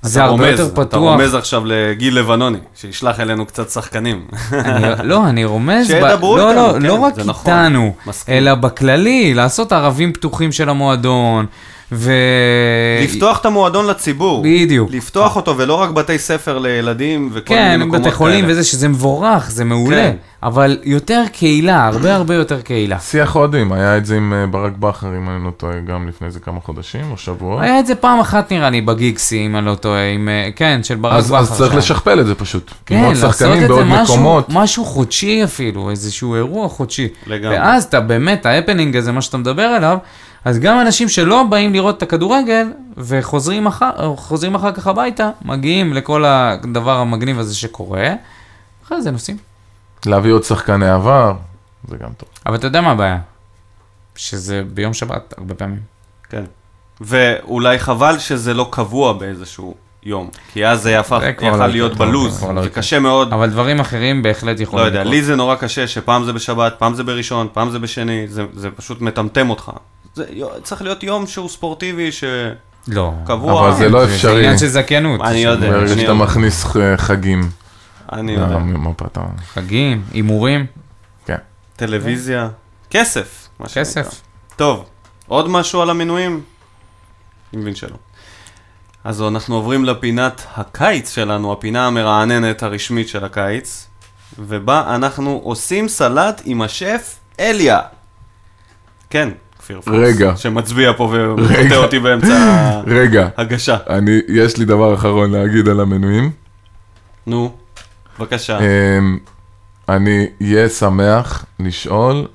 זה 0.02 0.20
אתה 0.20 0.30
הרבה 0.30 0.44
רומז, 0.46 0.60
יותר 0.60 0.74
אתה 0.74 0.86
פתוח. 0.86 1.00
רומז 1.12 1.36
עכשיו 1.36 1.64
לגיל 1.66 2.20
לבנוני, 2.20 2.58
שישלח 2.76 3.20
אלינו 3.20 3.46
קצת 3.46 3.70
שחקנים. 3.70 4.22
אני, 4.52 4.84
לא, 5.04 5.30
אני 5.30 5.46
רומז, 5.46 5.88
ב- 5.88 5.90
שידברו 5.90 6.38
לא, 6.38 6.50
איתנו, 6.50 6.68
לא, 6.68 6.74
כן, 6.74 6.82
לא 6.82 6.94
רק 7.00 7.14
נכון. 7.26 7.54
איתנו, 7.54 7.94
מסכים. 8.08 8.36
אלא 8.36 8.56
בכללי, 8.56 9.34
לעשות 9.34 9.72
ערבים 9.72 10.14
פתוחים 10.14 10.52
של 10.52 10.70
המועדון, 10.70 11.46
ו... 11.94 12.14
לפתוח 13.04 13.40
את 13.40 13.46
המועדון 13.46 13.88
לציבור. 13.88 14.44
בדיוק. 14.44 14.90
לפתוח 14.92 15.36
אותו, 15.36 15.58
ולא 15.58 15.74
רק 15.74 15.90
בתי 15.90 16.18
ספר 16.18 16.58
לילדים 16.58 17.30
וכל 17.34 17.54
מיני 17.54 17.70
כן, 17.70 17.80
מקומות 17.82 18.02
בתי 18.02 18.12
חולים 18.12 18.42
כאלה. 18.42 18.52
וזה, 18.54 18.64
שזה 18.64 18.88
מבורך, 18.88 19.52
זה 19.52 19.66
מעולה, 19.66 19.96
כן. 19.96 20.16
אבל 20.44 20.78
יותר 20.84 21.24
קהילה, 21.32 21.86
הרבה 21.88 22.16
הרבה 22.16 22.36
יותר 22.36 22.62
קהילה. 22.62 23.00
שיח 23.00 23.36
הודים, 23.36 23.74
היה 23.74 23.98
את 23.98 24.06
זה 24.06 24.18
עם 24.18 24.34
אה, 24.34 24.48
ברק 24.48 24.72
בכר, 24.80 25.08
אם 25.08 25.30
אני 25.30 25.46
לא 25.46 25.52
טועה, 25.58 25.80
גם 25.80 26.08
לפני 26.08 26.28
איזה 26.28 26.40
כמה 26.40 26.60
חודשים 26.60 27.12
או 27.12 27.18
שבועות. 27.18 27.62
היה 27.62 27.80
את 27.80 27.86
זה 27.86 27.96
פעם 27.96 28.20
אחת 28.20 28.52
נראה 28.52 28.70
לי 28.70 28.82
בגיגסי, 28.82 29.46
אם 29.46 29.56
אני 29.56 29.66
לא 29.66 29.76
טועה, 29.76 30.10
עם, 30.10 30.30
אה, 30.30 30.50
כן, 30.56 30.80
של 30.84 30.96
ברק 30.96 31.14
אז 31.18 31.32
בכר. 31.32 31.40
אז 31.40 31.58
צריך 31.58 31.72
שם. 31.72 31.78
לשכפל 31.78 32.20
את 32.20 32.26
זה 32.26 32.36
פשוט. 32.36 32.72
כן, 32.86 33.04
לעשות 33.10 33.32
שחקנים 33.32 33.64
את 33.64 33.68
זה 33.68 33.84
משהו, 33.84 34.16
מקומות. 34.16 34.46
משהו 34.50 34.86
חודשי 34.86 35.44
אפילו, 35.44 35.90
איזשהו 35.90 36.36
אירוע 36.36 36.70
חודשי. 36.70 37.08
לגמרי. 37.28 37.58
ואז 37.58 37.84
אתה 37.84 38.00
באמת, 38.00 38.46
ההפנינג 38.46 38.98
הזה, 38.98 39.12
מה 39.12 39.22
שאתה 39.22 39.38
מדבר 39.38 39.64
עליו, 39.64 39.98
אז 40.46 40.60
גם 40.60 40.82
אנשים 40.82 41.10
שלא 41.10 41.44
באים 41.44 41.74
לראות 41.74 41.98
את 41.98 42.02
הכדורגל, 42.02 42.68
וחוזרים 42.98 43.68
אחר, 43.68 44.16
חוזרים 44.16 44.56
אחר 44.56 44.72
כך 44.72 44.88
הביתה, 44.88 45.30
מגיעים 45.42 45.94
לכל 45.94 46.24
הדבר 46.28 46.98
המגניב 46.98 47.40
הזה 47.40 47.56
שקורה, 47.56 48.14
אחרי 48.86 49.02
זה 49.02 49.12
נוסעים. 49.12 49.38
להביא 50.06 50.32
עוד 50.32 50.44
שחקני 50.44 50.90
עבר, 50.90 51.34
זה 51.88 51.98
גם 51.98 52.10
טוב. 52.18 52.30
אבל 52.46 52.56
אתה 52.56 52.68
יודע 52.68 52.82
מה 52.82 52.92
הבעיה? 52.92 53.20
שזה 54.16 54.64
ביום 54.74 54.94
שבת, 54.94 55.34
הרבה 55.38 55.56
פעמים. 55.56 55.80
כן. 56.30 56.44
ואולי 57.02 57.80
חבל 57.80 58.20
שזה 58.20 58.54
לא 58.54 58.68
קבוע 58.72 59.14
באיזשהו 59.14 59.76
יום, 60.04 60.30
כי 60.54 60.68
אז 60.68 60.82
זה 60.82 61.00
הפך, 61.00 61.22
יכל 61.30 61.46
לא 61.46 61.68
להיות 61.68 61.98
בלוז, 61.98 62.44
לא 62.44 62.64
זה. 62.64 62.70
קשה 62.70 63.00
מאוד. 63.00 63.34
אבל 63.34 63.50
דברים 63.50 63.80
אחרים 63.80 64.22
בהחלט 64.24 64.58
לא 64.58 64.64
יכולים 64.64 64.86
יודע, 64.86 65.04
לי 65.04 65.24
זה 65.24 65.36
נורא 65.36 65.56
קשה 65.56 65.88
שפעם 65.88 66.24
זה 66.24 66.34
בשבת, 66.34 66.74
פעם 66.78 66.94
זה 66.94 67.04
בראשון, 67.04 67.48
פעם 67.54 67.70
זה 67.70 67.80
בשני, 67.80 68.28
זה, 68.28 68.46
זה 68.54 68.72
פשוט 68.72 69.02
מטמטם 69.02 69.50
אותך. 69.50 69.72
זה 70.14 70.26
צריך 70.64 70.82
להיות 70.82 71.04
יום 71.04 71.28
שהוא 71.28 71.50
ספורטיבי, 71.50 72.10
שקבוע. 72.12 73.52
לא. 73.52 73.68
אבל 73.68 73.78
זה 73.78 73.90
לא 73.90 74.06
זה 74.06 74.16
אפשרי. 74.16 74.38
עניין 74.38 74.58
של 74.58 74.68
זכיינות. 74.68 75.22
אני 75.22 75.38
יודע. 75.38 75.70
ברגע 75.70 75.80
אני 75.80 75.88
שאתה 75.90 76.02
יודע. 76.02 76.14
מכניס 76.14 76.76
אה, 76.76 76.98
חגים. 76.98 77.50
אני 78.12 78.32
יודע. 78.32 78.56
למפת 78.56 79.18
ה... 79.18 79.22
חגים, 79.54 80.04
הימורים, 80.12 80.66
כן. 81.26 81.38
טלוויזיה, 81.76 82.50
כסף. 82.90 83.50
כסף. 83.74 84.22
טוב, 84.56 84.86
עוד 85.28 85.50
משהו 85.50 85.82
על 85.82 85.90
המינויים? 85.90 86.42
אני 87.54 87.62
מבין 87.62 87.76
שלא. 87.76 87.96
אז 89.04 89.22
אנחנו 89.22 89.56
עוברים 89.56 89.86
לפינת 89.86 90.46
הקיץ 90.56 91.16
שלנו, 91.16 91.54
הפינה 91.54 91.88
המרעננת 91.88 92.64
הרשמית 92.64 93.08
של 93.08 93.26
הקיץ, 93.26 93.88
ובה 94.40 94.96
אנחנו 94.96 95.42
עושים 95.44 95.88
סלט 95.88 96.42
עם 96.46 96.62
השף 96.62 97.16
אליה. 97.40 97.80
כן, 99.10 99.30
כפיר 99.64 99.82
פוקס. 99.82 99.98
רגע. 99.98 100.36
שמצביע 100.36 100.94
פה 100.94 101.14
רגע. 101.38 101.76
אותי 101.76 102.00
באמצע 102.00 102.62
רגע, 102.88 103.28
ההגשה. 103.38 103.78
אני, 103.90 104.20
יש 104.28 104.58
לי 104.58 104.66
דבר 104.66 104.94
אחרון 104.94 105.32
להגיד 105.32 105.68
על 105.68 105.80
המנויים. 105.80 106.32
נו, 107.28 107.52
בבקשה. 108.20 108.60
אמ, 108.60 109.18
אני 109.90 110.28
אהיה 110.42 110.70
שמח 110.70 111.46
לשאול... 111.60 112.28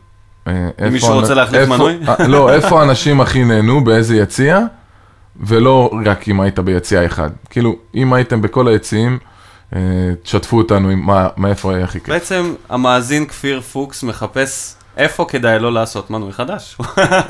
אה, 0.47 0.69
איפה 0.79 0.91
מישהו 0.91 1.15
רוצה 1.15 1.35
להחליף 1.35 1.69
מנוי? 1.69 1.99
אה, 2.09 2.27
לא, 2.29 2.51
איפה 2.55 2.81
האנשים 2.81 3.21
הכי 3.21 3.45
נהנו, 3.45 3.85
באיזה 3.85 4.17
יציע, 4.17 4.61
ולא 5.41 5.91
רק 6.07 6.29
אם 6.29 6.41
היית 6.41 6.59
ביציע 6.59 7.07
אחד. 7.07 7.31
כאילו, 7.51 7.77
אם 7.95 8.13
הייתם 8.13 8.43
בכל 8.43 8.69
היציעים, 8.69 9.19
אה, 9.77 9.81
תשתפו 10.23 10.59
אותנו 10.59 10.89
עם 10.89 11.07
מה, 11.07 11.29
מאיפה 11.37 11.75
היה 11.75 11.85
הכי 11.85 12.01
כיף. 12.01 12.09
בעצם 12.09 12.55
המאזין 12.69 13.27
כפיר 13.27 13.61
פוקס 13.61 14.03
מחפש 14.03 14.78
איפה 14.99 15.25
כדאי 15.29 15.59
לא 15.59 15.73
לעשות 15.73 16.11
מנוי 16.11 16.33
חדש. 16.33 16.77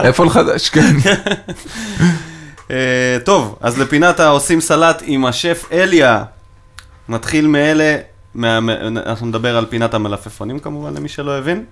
איפה 0.05 0.25
לחדש, 0.25 0.69
כן. 0.71 0.97
אה, 2.71 3.17
טוב, 3.25 3.59
אז 3.61 3.79
לפינת 3.79 4.21
העושים 4.21 4.61
סלט 4.61 5.03
עם 5.07 5.25
השף 5.27 5.65
אליה. 5.73 6.25
נתחיל 7.09 7.47
מאלה, 7.47 7.97
מה, 8.35 8.61
מה- 8.61 8.75
אנחנו 8.81 9.27
נדבר 9.27 9.57
על 9.57 9.67
פינת 9.67 9.95
המלפפונים 9.95 10.59
כמובן, 10.59 10.95
למי 10.95 11.09
שלא 11.09 11.39
הבין. 11.39 11.65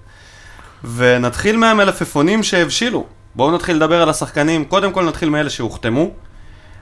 ונתחיל 0.95 1.57
מהמלפפונים 1.57 2.43
שהבשילו. 2.43 3.07
בואו 3.35 3.51
נתחיל 3.55 3.77
לדבר 3.77 4.03
על 4.03 4.09
השחקנים. 4.11 4.65
קודם 4.65 4.93
כל 4.93 5.05
נתחיל 5.05 5.29
מאלה 5.31 5.51
שהוחתמו. 5.51 6.11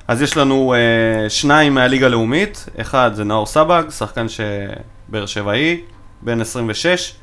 אז 0.08 0.22
יש 0.22 0.36
לנו 0.36 0.74
אה, 0.74 1.30
שניים 1.30 1.74
מהליגה 1.74 2.06
הלאומית. 2.06 2.66
אחד 2.80 3.10
זה 3.14 3.24
נאור 3.24 3.46
סבג, 3.46 3.82
שחקן 3.90 4.26
שבאר 4.28 5.26
שבעי, 5.26 5.80
בן 6.22 6.40
26. 6.40 7.14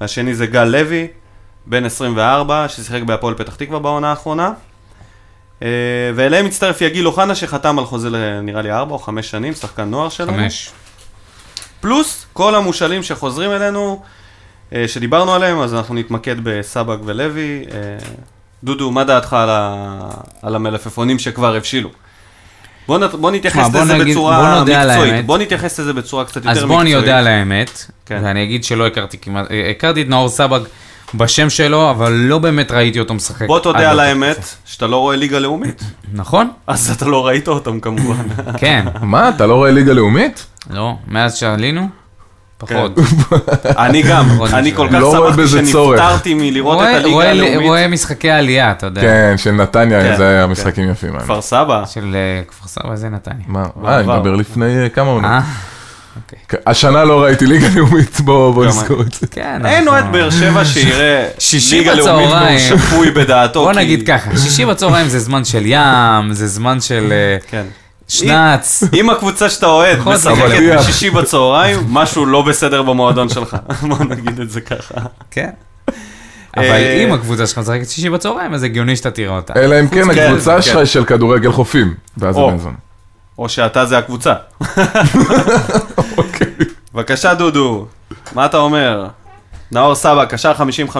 והשני 0.00 0.34
זה 0.34 0.46
גל 0.46 0.64
לוי, 0.64 1.06
בן 1.66 1.84
24, 1.84 2.68
ששיחק 2.68 3.02
בהפועל 3.02 3.34
פתח 3.34 3.54
תקווה 3.54 3.78
בעונה 3.78 4.10
האחרונה. 4.10 4.52
אה, 5.62 5.68
ואליהם 6.14 6.46
מצטרף 6.46 6.80
יגיל 6.80 7.06
אוחנה 7.06 7.34
שחתם 7.34 7.78
על 7.78 7.84
חוזה 7.84 8.10
ל- 8.10 8.40
נראה 8.40 8.62
לי 8.62 8.72
4 8.72 8.92
או 8.94 8.98
5 8.98 9.30
שנים, 9.30 9.54
שחקן 9.54 9.82
נוער 9.90 10.08
שלנו. 10.08 10.32
חמש. 10.32 10.70
פלוס 11.80 12.26
כל 12.32 12.54
המושאלים 12.54 13.02
שחוזרים 13.02 13.50
אלינו, 13.50 14.02
אה, 14.74 14.84
שדיברנו 14.88 15.34
עליהם, 15.34 15.60
אז 15.60 15.74
אנחנו 15.74 15.94
נתמקד 15.94 16.36
בסבג 16.42 16.96
ולוי. 17.04 17.40
אה, 17.72 17.76
דודו, 18.64 18.90
מה 18.90 19.04
דעתך 19.04 19.32
על, 19.32 19.48
ה... 19.50 19.74
על 20.42 20.54
המלפפונים 20.54 21.18
שכבר 21.18 21.54
הבשילו? 21.56 21.90
בוא, 22.86 22.98
נת, 22.98 23.14
בוא 23.14 23.30
נתייחס 23.30 23.68
בוא 23.68 23.80
לזה 23.80 23.94
נגיד- 23.94 24.16
בוא 24.16 24.30
בצורה 24.32 24.58
על 24.60 24.88
מקצועית. 24.90 25.26
בוא 25.26 25.38
נתייחס 25.38 25.80
לזה 25.80 25.92
בצורה 25.92 26.24
קצת 26.24 26.36
יותר 26.36 26.50
אז 26.50 26.56
מקצועית. 26.56 26.72
בוא 26.72 26.82
אני 26.82 26.94
אודה 26.96 27.18
על 27.18 27.26
האמת, 27.26 27.84
כן. 28.06 28.20
ואני 28.24 28.44
אגיד 28.44 28.64
שלא 28.64 28.86
הכרתי 28.86 29.18
כמעט, 29.18 29.46
הכרתי 29.70 30.02
את 30.02 30.08
נאור 30.08 30.28
סבג 30.28 30.60
בשם 31.14 31.50
שלו, 31.50 31.90
אבל 31.90 32.12
לא 32.12 32.38
באמת 32.38 32.70
ראיתי 32.70 33.00
אותו 33.00 33.14
משחק. 33.14 33.46
בוא 33.46 33.58
תודה 33.60 33.90
על 33.90 34.00
האמת. 34.00 34.36
שאתה 34.64 34.86
לא 34.86 34.96
רואה 34.96 35.16
ליגה 35.16 35.38
לאומית. 35.38 35.82
נכון? 36.12 36.50
אז 36.66 36.90
אתה 36.96 37.04
לא 37.04 37.26
ראית 37.26 37.48
אותם 37.48 37.80
כמובן. 37.80 38.22
כן. 38.58 38.84
מה, 39.02 39.28
אתה 39.28 39.46
לא 39.46 39.54
רואה 39.54 39.70
ליגה 39.70 39.92
לאומית? 39.92 40.46
לא, 40.70 40.94
מאז 41.08 41.34
שעלינו? 41.34 41.88
פחות. 42.58 42.92
אני 43.64 44.02
גם, 44.02 44.28
מאוד 44.36 44.50
אני 44.58 44.74
כל 44.74 44.88
כך 44.92 44.94
לא 45.00 45.12
שמחתי. 45.36 45.48
שנפטרתי 45.48 46.34
מלראות 46.34 46.80
את 46.82 46.94
הליגה 46.94 47.08
רואה- 47.14 47.30
הלאומית. 47.30 47.60
רואה 47.68 47.88
משחקי 47.88 48.30
עלייה, 48.30 48.70
אתה 48.70 48.86
יודע. 48.86 49.00
כן, 49.00 49.34
של 49.36 49.50
נתניה, 49.50 50.00
כן, 50.02 50.16
זה 50.16 50.28
היה 50.28 50.44
כן. 50.46 50.50
משחקים 50.52 50.90
יפים. 50.90 51.18
כפר 51.18 51.40
סבא. 51.42 51.84
של 51.86 52.16
אה, 52.16 52.42
כפר 52.48 52.68
סבא 52.68 52.96
זה 52.96 53.08
נתניה. 53.08 53.44
מה, 53.46 53.64
אה, 53.84 54.00
אני. 54.00 54.06
מדבר 54.08 54.34
לפני 54.34 54.82
אה, 54.82 54.88
כמה 54.88 55.08
עונות. 55.10 55.30
אה? 56.54 56.58
השנה 56.66 57.04
לא 57.04 57.22
ראיתי 57.22 57.46
ליגה 57.46 57.66
לאומית, 57.74 58.20
בוא 58.20 58.54
בוא 58.54 58.62
גם 58.64 58.68
נזכור 58.68 59.02
את 59.02 59.12
זה. 59.12 59.26
כן. 59.26 59.66
אין 59.66 59.74
אנחנו- 59.88 59.90
אוהד 59.90 60.12
באר 60.12 60.30
שבע 60.30 60.64
שיראה 60.64 61.28
שישי 61.38 61.78
ליגה 61.78 61.94
לאומית 61.94 62.28
והוא. 62.30 62.78
שפוי 62.78 63.10
בדעתו. 63.10 63.62
בוא 63.64 63.72
נגיד 63.72 64.06
ככה, 64.06 64.30
שישי 64.36 64.64
בצהריים 64.66 65.08
זה 65.08 65.18
זמן 65.18 65.44
של 65.44 65.62
ים, 65.66 66.32
זה 66.32 66.46
זמן 66.46 66.80
של 66.80 67.12
אה, 67.12 67.36
כן. 67.50 67.64
שנץ. 68.08 68.82
אם 68.94 69.10
הקבוצה 69.10 69.48
שאתה 69.50 69.66
אוהד. 69.66 69.98
משחקת. 70.06 70.76
בשישי 70.78 71.10
בצהריים, 71.10 71.78
משהו 71.88 72.26
לא 72.26 72.42
בסדר 72.42 72.82
במועדון 72.82 73.28
שלך. 73.28 73.56
בוא 73.88 74.04
נגיד 74.04 74.40
את 74.40 74.50
זה 74.50 74.60
ככה. 74.60 74.94
כן. 75.30 75.50
אבל 76.56 76.64
אה, 76.66 77.04
אם 77.04 77.12
הקבוצה 77.12 77.46
שלך 77.46 77.58
משחקת 77.58 77.88
שישי 77.88 78.10
בצהריים, 78.10 78.54
אז 78.54 78.62
הגיוני 78.62 78.96
שאתה 78.96 79.10
תראה 79.10 79.36
אותה. 79.36 79.52
אלא 79.56 79.80
אם 79.80 79.88
כן 79.88 80.14
כן, 80.14 80.26
הקבוצה 80.28 80.54
כן. 80.54 80.62
שלך 80.62 80.76
היא 80.76 80.84
של 80.84 81.04
כדורגל 81.04 81.52
חופים, 81.52 81.86
או. 81.88 82.20
באזרבייג'ן. 82.20 82.70
או 83.40 83.48
שאתה 83.48 83.86
זה 83.86 83.98
הקבוצה. 83.98 84.34
אוקיי. 86.16 86.46
בבקשה 86.94 87.34
דודו, 87.34 87.86
מה 88.34 88.46
אתה 88.46 88.56
אומר? 88.56 89.08
נאור 89.72 89.94
סבא, 89.94 90.24
קשר 90.24 90.52
50-50, 90.92 90.96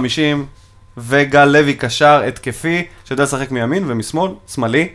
וגל 0.96 1.44
לוי, 1.44 1.74
קשר 1.74 2.22
התקפי, 2.28 2.86
שיודע 3.04 3.22
לשחק 3.22 3.50
מימין 3.50 3.90
ומשמאל, 3.90 4.32
שמאלי. 4.48 4.88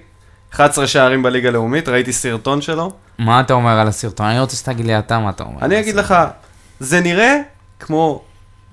11 0.53 0.87
שערים 0.87 1.23
בליגה 1.23 1.49
הלאומית, 1.49 1.89
ראיתי 1.89 2.13
סרטון 2.13 2.61
שלו. 2.61 2.91
מה 3.19 3.39
אתה 3.39 3.53
אומר 3.53 3.79
על 3.79 3.87
הסרטון? 3.87 4.25
אני 4.25 4.39
רוצה 4.39 4.55
שתגיד 4.55 4.85
לי 4.85 4.99
אתה 4.99 5.19
מה 5.19 5.29
אתה 5.29 5.43
אומר. 5.43 5.61
אני 5.61 5.79
אגיד. 5.79 5.95
לך, 5.95 6.15
זה 6.79 7.01
נראה 7.01 7.37
כמו 7.79 8.21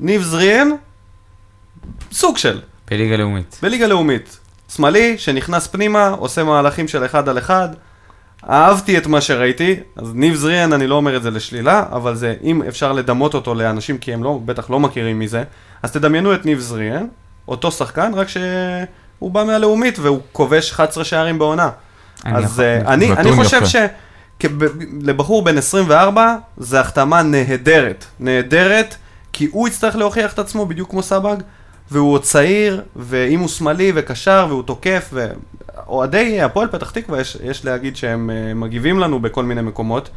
ניב 0.01 0.23
זריאן, 0.23 0.69
סוג 2.13 2.39
של, 2.39 2.61
בליגה 2.91 3.17
לאומית. 3.17 3.59
בליגה 3.63 3.87
לאומית. 3.87 4.39
שמאלי, 4.69 5.19
שנכנס 5.19 5.67
פנימה, 5.67 6.09
עושה 6.09 6.45
מהלכים 6.45 6.89
של 6.89 7.05
אחד 7.05 7.29
על 7.29 7.39
אחד. 7.39 7.69
אהבתי 8.51 8.99
את 8.99 9.07
מה 9.07 9.21
שראיתי, 9.21 9.77
אז 9.97 10.15
ניב 10.15 10.35
זריאן, 10.35 10.73
אני 10.73 10.87
לא 10.87 10.95
אומר 10.95 11.17
את 11.17 11.23
זה 11.23 11.31
לשלילה, 11.31 11.85
אבל 11.93 12.15
זה, 12.15 12.35
אם 12.43 12.63
אפשר 12.63 12.93
לדמות 12.93 13.35
אותו 13.35 13.55
לאנשים, 13.55 13.99
כי 13.99 14.13
הם 14.13 14.25
לא, 14.25 14.41
בטח 14.45 14.71
לא 14.71 14.81
מכירים 14.81 15.19
מזה, 15.19 15.43
אז 15.83 15.93
תדמיינו 15.93 16.35
את 16.35 16.47
ניב 16.47 16.59
זריאן, 16.61 17.07
אותו 17.49 17.73
שחקן, 17.73 18.11
רק 18.15 18.27
שהוא 18.29 19.31
בא 19.31 19.45
מהלאומית 19.45 19.99
והוא 19.99 20.21
כובש 20.33 20.71
11 20.73 21.05
שערים 21.05 21.39
בעונה. 21.39 21.71
אני 22.27 22.37
אז 22.39 22.45
יכול- 22.53 22.65
אה, 22.65 22.81
אני, 22.95 23.13
אני 23.13 23.33
חושב 23.33 23.61
יפה. 23.63 24.47
שלבחור 25.03 25.45
בן 25.45 25.59
24, 25.59 26.37
זה 26.57 26.81
החתמה 26.81 27.23
נהדרת. 27.23 28.05
נהדרת, 28.21 28.95
כי 29.33 29.49
הוא 29.53 29.69
יצטרך 29.69 29.97
להוכיח 29.97 30.33
את 30.33 30.39
עצמו 30.39 30.67
בדיוק 30.67 30.91
כמו 30.91 31.03
סבג, 31.03 31.37
והוא 31.91 32.13
עוד 32.13 32.23
צעיר, 32.23 32.83
ואם 32.97 33.41
הוא 33.41 33.49
שמאלי 33.49 33.93
וקשר, 33.95 34.47
והוא 34.49 34.63
תוקף, 34.63 35.11
ואוהדי 35.77 36.43
הפועל 36.43 36.69
פתח 36.69 36.91
תקווה, 36.91 37.21
יש, 37.21 37.37
יש 37.45 37.65
להגיד 37.65 37.97
שהם 37.97 38.31
אה, 38.31 38.55
מגיבים 38.55 38.99
לנו 38.99 39.21
בכל 39.21 39.45
מיני 39.45 39.63
מקומות, 39.63 40.11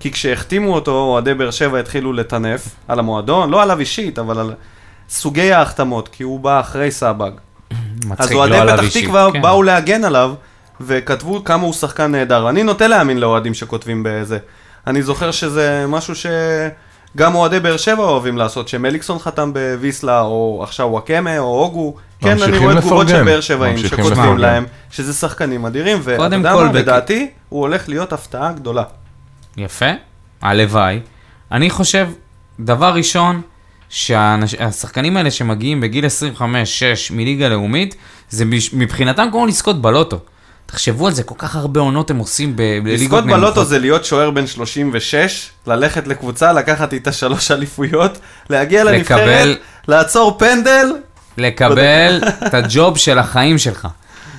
כי 0.00 0.12
כשהחתימו 0.12 0.74
אותו, 0.74 0.90
אוהדי 0.90 1.34
באר 1.34 1.50
שבע 1.50 1.78
התחילו 1.78 2.12
לטנף 2.12 2.68
על 2.88 2.98
המועדון, 2.98 3.50
לא 3.50 3.62
עליו 3.62 3.80
אישית, 3.80 4.18
אבל 4.18 4.38
על 4.38 4.54
סוגי 5.08 5.52
ההחתמות, 5.52 6.08
כי 6.08 6.22
הוא 6.22 6.40
בא 6.40 6.60
אחרי 6.60 6.90
סבג. 6.90 7.30
אז 8.18 8.32
לא 8.32 8.38
אוהדי 8.38 8.56
עליו 8.56 8.78
פתח 8.78 9.00
תקווה 9.00 9.28
כן. 9.32 9.42
באו 9.42 9.62
להגן 9.62 10.04
עליו, 10.04 10.34
וכתבו 10.80 11.44
כמה 11.44 11.62
הוא 11.62 11.72
שחקן 11.72 12.12
נהדר. 12.12 12.48
אני 12.48 12.62
נוטה 12.62 12.86
להאמין 12.86 13.18
לאוהדים 13.18 13.54
שכותבים 13.54 14.02
בזה. 14.06 14.38
אני 14.86 15.02
זוכר 15.02 15.30
שזה 15.30 15.84
משהו 15.88 16.14
שגם 17.18 17.34
אוהדי 17.34 17.60
באר 17.60 17.76
שבע 17.76 18.02
אוהבים 18.04 18.38
לעשות, 18.38 18.68
שמליקסון 18.68 19.18
חתם 19.18 19.52
בוויסלה, 19.52 20.20
או 20.20 20.60
עכשיו 20.62 20.86
וואקמה, 20.86 21.38
או 21.38 21.44
הוגו. 21.44 21.94
כן, 22.20 22.42
אני 22.42 22.58
רואה 22.58 22.80
תגובות 22.80 23.08
של. 23.08 23.24
באר 23.24 23.40
שבעים 23.40 23.78
שכותבים. 23.78 24.38
להם, 24.38 24.66
שזה 24.90 25.12
שחקנים 25.12 25.66
אדירים, 25.66 25.98
ואתה 26.02 26.22
יודע 26.22 26.52
כל, 26.52 26.66
מה, 26.66 26.72
לדעתי, 26.72 27.30
הוא 27.48 27.60
הולך 27.60 27.88
להיות 27.88 28.12
הפתעה 28.12 28.52
גדולה. 28.52 28.82
יפה, 29.56 29.86
הלוואי. 30.42 31.00
אני 31.52 31.70
חושב, 31.70 32.08
דבר 32.60 32.94
ראשון, 32.94 33.42
שהשחקנים 33.88 35.16
האלה 35.16 35.30
שמגיעים 35.30 35.80
בגיל 35.80 36.04
25-6 36.38 36.40
מליגה 37.10 37.48
לאומית, 37.48 37.94
זה 38.30 38.44
מבחינתם 38.72 39.28
כמו 39.30 39.46
לזכות 39.46 39.82
בלוטו. 39.82 40.18
תחשבו 40.72 41.06
על 41.06 41.12
זה, 41.12 41.22
כל 41.22 41.34
כך 41.38 41.56
הרבה 41.56 41.80
עונות 41.80 42.10
הם 42.10 42.18
עושים 42.18 42.56
ב- 42.56 42.62
בליגות 42.82 43.00
לזכות 43.00 43.24
בלוטו 43.24 43.46
נמוכות. 43.46 43.68
זה 43.68 43.78
להיות 43.78 44.04
שוער 44.04 44.30
בן 44.30 44.46
36, 44.46 45.50
ללכת 45.66 46.06
לקבוצה, 46.06 46.52
לקחת 46.52 46.92
איתה 46.92 47.12
שלוש 47.12 47.50
אליפויות, 47.56 48.18
להגיע 48.50 48.84
לנבחרת, 48.84 49.20
לקבל- 49.20 49.56
לעצור 49.88 50.38
פנדל, 50.38 50.86
לקבל 51.38 52.20
את 52.46 52.54
הג'וב 52.54 52.98
של 52.98 53.18
החיים 53.18 53.58
שלך. 53.58 53.88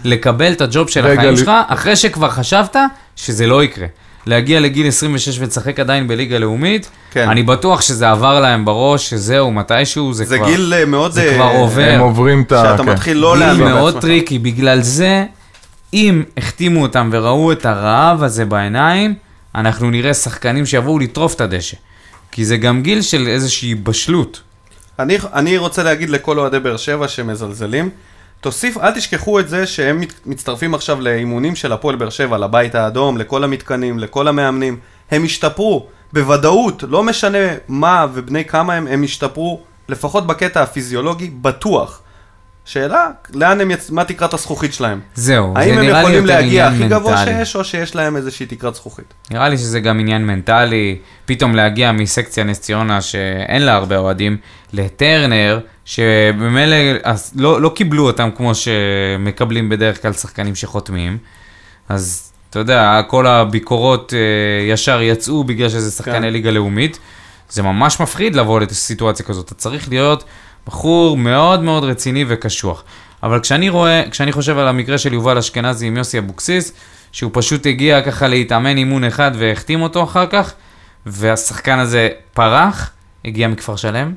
לקבל 0.04 0.52
את 0.52 0.62
הג'וב 0.62 0.90
של 0.90 1.08
החיים 1.08 1.38
שלך, 1.38 1.52
אחרי 1.68 1.96
שכבר 1.96 2.30
חשבת 2.30 2.76
שזה 3.16 3.48
לא 3.48 3.64
יקרה. 3.64 3.88
להגיע 4.26 4.60
לגיל 4.60 4.88
26 4.88 5.40
ולשחק 5.40 5.80
עדיין 5.80 6.08
בליגה 6.08 6.38
לאומית, 6.38 6.90
כן. 7.12 7.30
אני 7.30 7.44
בטוח 7.44 7.82
שזה 7.82 8.10
עבר 8.10 8.40
להם 8.40 8.66
בראש, 8.66 9.10
שזהו, 9.10 9.52
מתישהו 9.52 10.14
זה, 10.14 10.26
זה 10.26 10.38
כבר... 10.38 10.48
גיל 10.48 10.74
אה, 10.78 10.86
מאוד... 10.86 11.12
זה 11.12 11.24
אה, 11.24 11.34
כבר 11.36 11.46
עובר. 11.46 11.90
הם 11.94 12.00
עוברים 12.00 12.42
את 12.42 12.52
ה... 12.52 12.64
שאתה 12.72 12.84
כן. 12.84 12.90
מתחיל 12.90 13.18
לא 13.18 13.34
גיל 13.38 13.46
להאמין 13.46 13.68
מאוד 13.68 13.86
בעצמך. 13.94 14.02
tricky, 14.02 14.40
בגלל 14.40 14.82
זה, 14.82 15.26
אם 15.94 16.24
החתימו 16.38 16.82
אותם 16.82 17.10
וראו 17.14 17.52
את 17.52 17.66
הרעב 17.66 18.24
הזה 18.24 18.46
בעיניים, 18.46 19.14
אנחנו 19.56 19.90
נראה 19.90 20.14
שחקנים 20.14 20.66
שיבואו 20.66 21.00
לטרוף 21.00 21.36
את 21.36 21.42
הדשא. 21.42 21.78
כי 22.32 22.46
זה 22.46 22.58
גם 22.58 22.82
גיל 22.82 23.02
של 23.02 23.28
איזושהי 23.28 23.76
בשלות. 23.76 24.42
אני, 25.00 25.18
אני 25.34 25.58
רוצה 25.58 25.84
להגיד 25.84 26.10
לכל 26.10 26.40
אוהדי 26.40 26.60
באר 26.60 26.78
שבע 26.78 27.08
שמזלזלים, 27.08 27.90
תוסיף, 28.42 28.78
אל 28.78 28.92
תשכחו 28.92 29.40
את 29.40 29.50
זה 29.50 29.68
שהם 29.68 30.00
מת- 30.00 30.20
מצטרפים 30.26 30.74
עכשיו 30.74 31.02
לאימונים 31.02 31.56
של 31.56 31.72
הפועל 31.72 31.96
באר 31.96 32.10
שבע, 32.10 32.38
לבית 32.38 32.76
האדום, 32.76 33.18
לכל 33.18 33.44
המתקנים, 33.44 34.00
לכל 34.00 34.28
המאמנים. 34.28 34.78
הם 35.12 35.24
השתפרו, 35.24 35.88
בוודאות, 36.14 36.84
לא 36.88 37.04
משנה 37.04 37.38
מה 37.68 38.06
ובני 38.14 38.46
כמה 38.46 38.74
הם, 38.74 38.88
הם 38.88 39.04
השתפרו, 39.04 39.62
לפחות 39.90 40.28
בקטע 40.28 40.62
הפיזיולוגי, 40.64 41.30
בטוח. 41.42 42.02
שאלה, 42.70 43.08
לאן 43.34 43.62
הם 43.62 43.72
יצ... 43.72 43.90
מה 43.90 44.06
תקרת 44.06 44.34
הזכוכית 44.34 44.74
שלהם? 44.74 45.00
זהו, 45.16 45.54
זה 45.56 45.60
האם 45.62 45.74
הם 45.74 45.80
נראה 45.80 45.94
לי 45.94 46.00
יכולים 46.00 46.22
יותר 46.22 46.34
להגיע 46.34 46.68
עניין 46.68 46.84
הכי 46.84 46.90
גבוה 46.90 47.16
מנטלי. 47.16 47.38
שיש, 47.38 47.56
או 47.56 47.64
שיש 47.64 47.96
להם 47.96 48.16
איזושהי 48.16 48.46
תקרת 48.46 48.76
זכוכית? 48.76 49.14
נראה 49.32 49.50
לי 49.50 49.58
שזה 49.58 49.80
גם 49.80 50.00
עניין 50.00 50.26
מנטלי, 50.26 50.98
פתאום 51.26 51.56
להגיע 51.56 51.92
מסקציה 51.92 52.44
נס 52.44 52.60
ציונה 52.60 53.02
שאין 53.02 53.62
לה 53.62 53.74
הרבה 53.74 53.98
אוהדים, 53.98 54.38
לטרנר, 54.74 55.60
שבמילא 55.86 56.76
לא, 57.36 57.62
לא 57.62 57.72
קיבלו 57.76 58.08
אותם 58.08 58.30
כמו 58.36 58.52
שמקבלים 58.56 59.70
בדרך 59.70 60.02
כלל 60.02 60.14
שחקנים 60.14 60.56
שחותמים. 60.56 61.18
אז 61.90 62.32
אתה 62.50 62.60
יודע, 62.60 63.02
כל 63.08 63.28
הביקורות 63.28 64.14
אה, 64.14 64.74
ישר 64.74 65.02
יצאו 65.02 65.44
בגלל 65.44 65.70
שזה 65.70 65.92
שחקני 65.92 66.16
כן. 66.16 66.34
ליגה 66.34 66.52
לאומית. 66.52 67.00
זה 67.50 67.64
ממש 67.64 68.00
מפחיד 68.00 68.36
לבוא 68.36 68.60
לסיטואציה 68.60 69.26
כזאת, 69.26 69.46
אתה 69.46 69.56
צריך 69.56 69.90
להיות 69.90 70.24
בחור 70.70 71.18
מאוד 71.18 71.62
מאוד 71.62 71.84
רציני 71.84 72.26
וקשוח. 72.28 72.84
אבל 73.24 73.40
כשאני 73.40 73.70
רואה, 73.70 74.04
כשאני 74.12 74.32
חושב 74.32 74.58
על 74.58 74.68
המקרה 74.68 74.98
של 74.98 75.14
יובל 75.14 75.38
אשכנזי 75.38 75.88
עם 75.88 75.98
יוסי 75.98 76.20
אבוקסיס, 76.20 76.72
שהוא 77.12 77.32
פשוט 77.34 77.66
הגיע 77.66 78.02
ככה 78.02 78.28
להתאמן 78.28 78.78
אימון 78.78 79.04
אחד 79.04 79.32
והחתים 79.38 79.82
אותו 79.82 80.04
אחר 80.04 80.28
כך, 80.28 80.54
והשחקן 81.06 81.80
הזה 81.80 82.10
פרח, 82.34 82.92
הגיע 83.26 83.48
מכפר 83.48 83.76
שלם, 83.76 84.14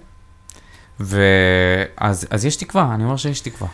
ואז 1.01 2.27
אז 2.31 2.45
יש 2.45 2.57
תקווה, 2.57 2.91
אני 2.95 3.05
אומר 3.05 3.17
שיש 3.17 3.41
תקווה. 3.41 3.69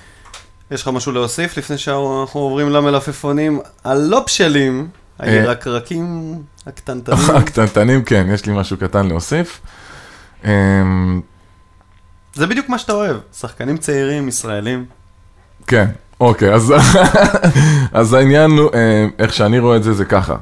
יש 0.71 0.83
לך 0.83 0.89
משהו 0.89 1.13
להוסיף 1.13 1.57
לפני 1.57 1.79
שאנחנו 1.79 2.41
עוברים 2.41 2.71
למלפפונים 2.71 3.61
הלא 3.85 4.25
בשלים, 4.27 4.89
אה. 5.23 5.27
הירקרקים 5.27 6.35
הקטנטנים? 6.67 7.19
הקטנטנים, 7.39 8.05
כן, 8.05 8.27
יש 8.35 8.47
לי 8.47 8.53
משהו 8.53 8.77
קטן 8.77 9.07
להוסיף. 9.07 9.61
זה 12.39 12.47
בדיוק 12.47 12.69
מה 12.69 12.79
שאתה 12.79 12.93
אוהב, 12.93 13.17
שחקנים 13.39 13.77
צעירים, 13.77 14.29
ישראלים. 14.29 14.85
כן, 15.67 15.87
אוקיי, 16.21 16.55
אז, 16.55 16.75
אז 17.93 18.15
העניין 18.15 18.51
הוא, 18.51 18.71
אה, 18.75 19.07
איך 19.19 19.33
שאני 19.33 19.59
רואה 19.59 19.77
את 19.77 19.83
זה, 19.83 19.93
זה 19.93 20.05
ככה. 20.05 20.37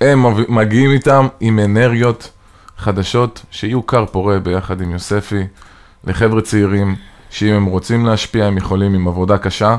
הם 0.00 0.24
מגיעים 0.48 0.90
איתם 0.90 1.26
עם 1.40 1.58
אנרגיות 1.58 2.30
חדשות, 2.78 3.42
שיהיו 3.50 3.86
כר 3.86 4.06
פורה 4.06 4.38
ביחד 4.38 4.80
עם 4.80 4.90
יוספי, 4.90 5.46
לחבר'ה 6.04 6.40
צעירים, 6.40 6.96
שאם 7.30 7.52
הם 7.52 7.64
רוצים 7.64 8.06
להשפיע, 8.06 8.44
הם 8.44 8.56
יכולים 8.56 8.94
עם 8.94 9.08
עבודה 9.08 9.38
קשה. 9.38 9.76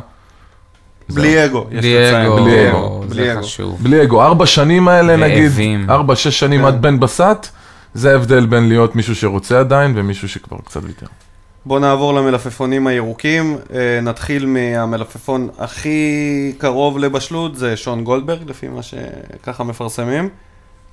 בלי 1.10 1.46
אגו, 1.46 1.64
בלי. 1.64 2.26
אגו, 2.26 2.36
בלי 2.36 2.70
אגו, 2.70 3.04
בלי 3.10 3.24
זה 3.26 3.34
אגו. 3.34 3.42
חשוב. 3.42 3.84
בלי 3.84 4.04
אגו, 4.04 4.24
ארבע 4.24 4.46
שנים 4.46 4.88
האלה 4.88 5.16
נגיד. 5.16 5.52
ארבע, 5.90 6.16
שש 6.16 6.40
שנים 6.40 6.62
כן. 6.62 6.68
עד 6.68 6.82
בן 6.82 7.00
בסט, 7.00 7.48
זה 7.94 8.12
ההבדל 8.12 8.46
בין 8.46 8.68
להיות 8.68 8.96
מישהו 8.96 9.16
שרוצה 9.16 9.60
עדיין 9.60 9.94
ומישהו 9.96 10.30
שכבר 10.30 10.58
קצת 10.66 10.82
ויתר. 10.84 11.08
בואו 11.68 11.80
נעבור 11.80 12.14
למלפפונים 12.14 12.88
הירוקים. 12.88 13.58
אה, 13.74 14.00
נתחיל 14.02 14.46
מהמלפפון 14.46 15.50
הכי 15.58 16.54
קרוב 16.58 17.00
לבשלות, 17.00 17.58
זה 17.58 17.78
שון 17.78 18.04
גולדברג, 18.04 18.50
לפי 18.50 18.68
מה 18.68 18.82
שככה 18.84 19.64
מפרסמים. 19.64 20.30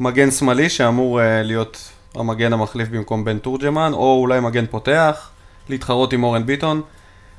מגן 0.01 0.31
שמאלי 0.31 0.69
שאמור 0.69 1.21
אה, 1.21 1.43
להיות 1.43 1.93
המגן 2.15 2.53
המחליף 2.53 2.89
במקום 2.89 3.25
בן 3.25 3.39
תורג'מן, 3.39 3.91
או 3.93 4.19
אולי 4.21 4.41
מגן 4.41 4.67
פותח, 4.67 5.31
להתחרות 5.69 6.13
עם 6.13 6.25
אורן 6.25 6.47
ביטון. 6.47 6.81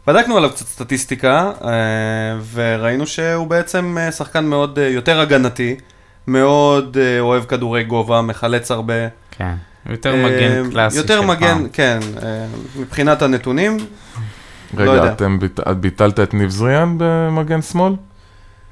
בדקנו 0.07 0.38
עליו 0.38 0.49
קצת 0.49 0.65
סטטיסטיקה, 0.65 1.51
אה, 1.63 1.71
וראינו 2.53 3.07
שהוא 3.07 3.47
בעצם 3.47 3.97
שחקן 4.17 4.45
מאוד 4.45 4.77
יותר 4.77 5.19
הגנתי, 5.19 5.75
מאוד 6.27 6.97
אוהב 7.19 7.43
כדורי 7.43 7.83
גובה, 7.83 8.21
מחלץ 8.21 8.71
הרבה. 8.71 9.07
כן. 9.31 9.55
יותר 9.89 10.15
מגן 10.15 10.63
אה, 10.65 10.71
קלאסי 10.71 10.97
יותר 10.97 11.21
של 11.21 11.27
מגן, 11.27 11.57
פעם. 11.57 11.67
כן, 11.73 11.99
אה, 12.23 12.45
מבחינת 12.79 13.21
הנתונים, 13.21 13.77
לא 14.77 14.81
רגע, 14.83 14.91
יודע. 14.93 15.11
אתם 15.11 15.39
ביט- 15.39 15.59
את 15.71 15.77
ביטלת 15.77 16.19
את 16.19 16.33
ניב 16.33 16.49
זריאן 16.49 16.95
במגן 16.97 17.61
שמאל? 17.61 17.93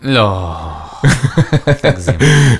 לא. 0.01 0.57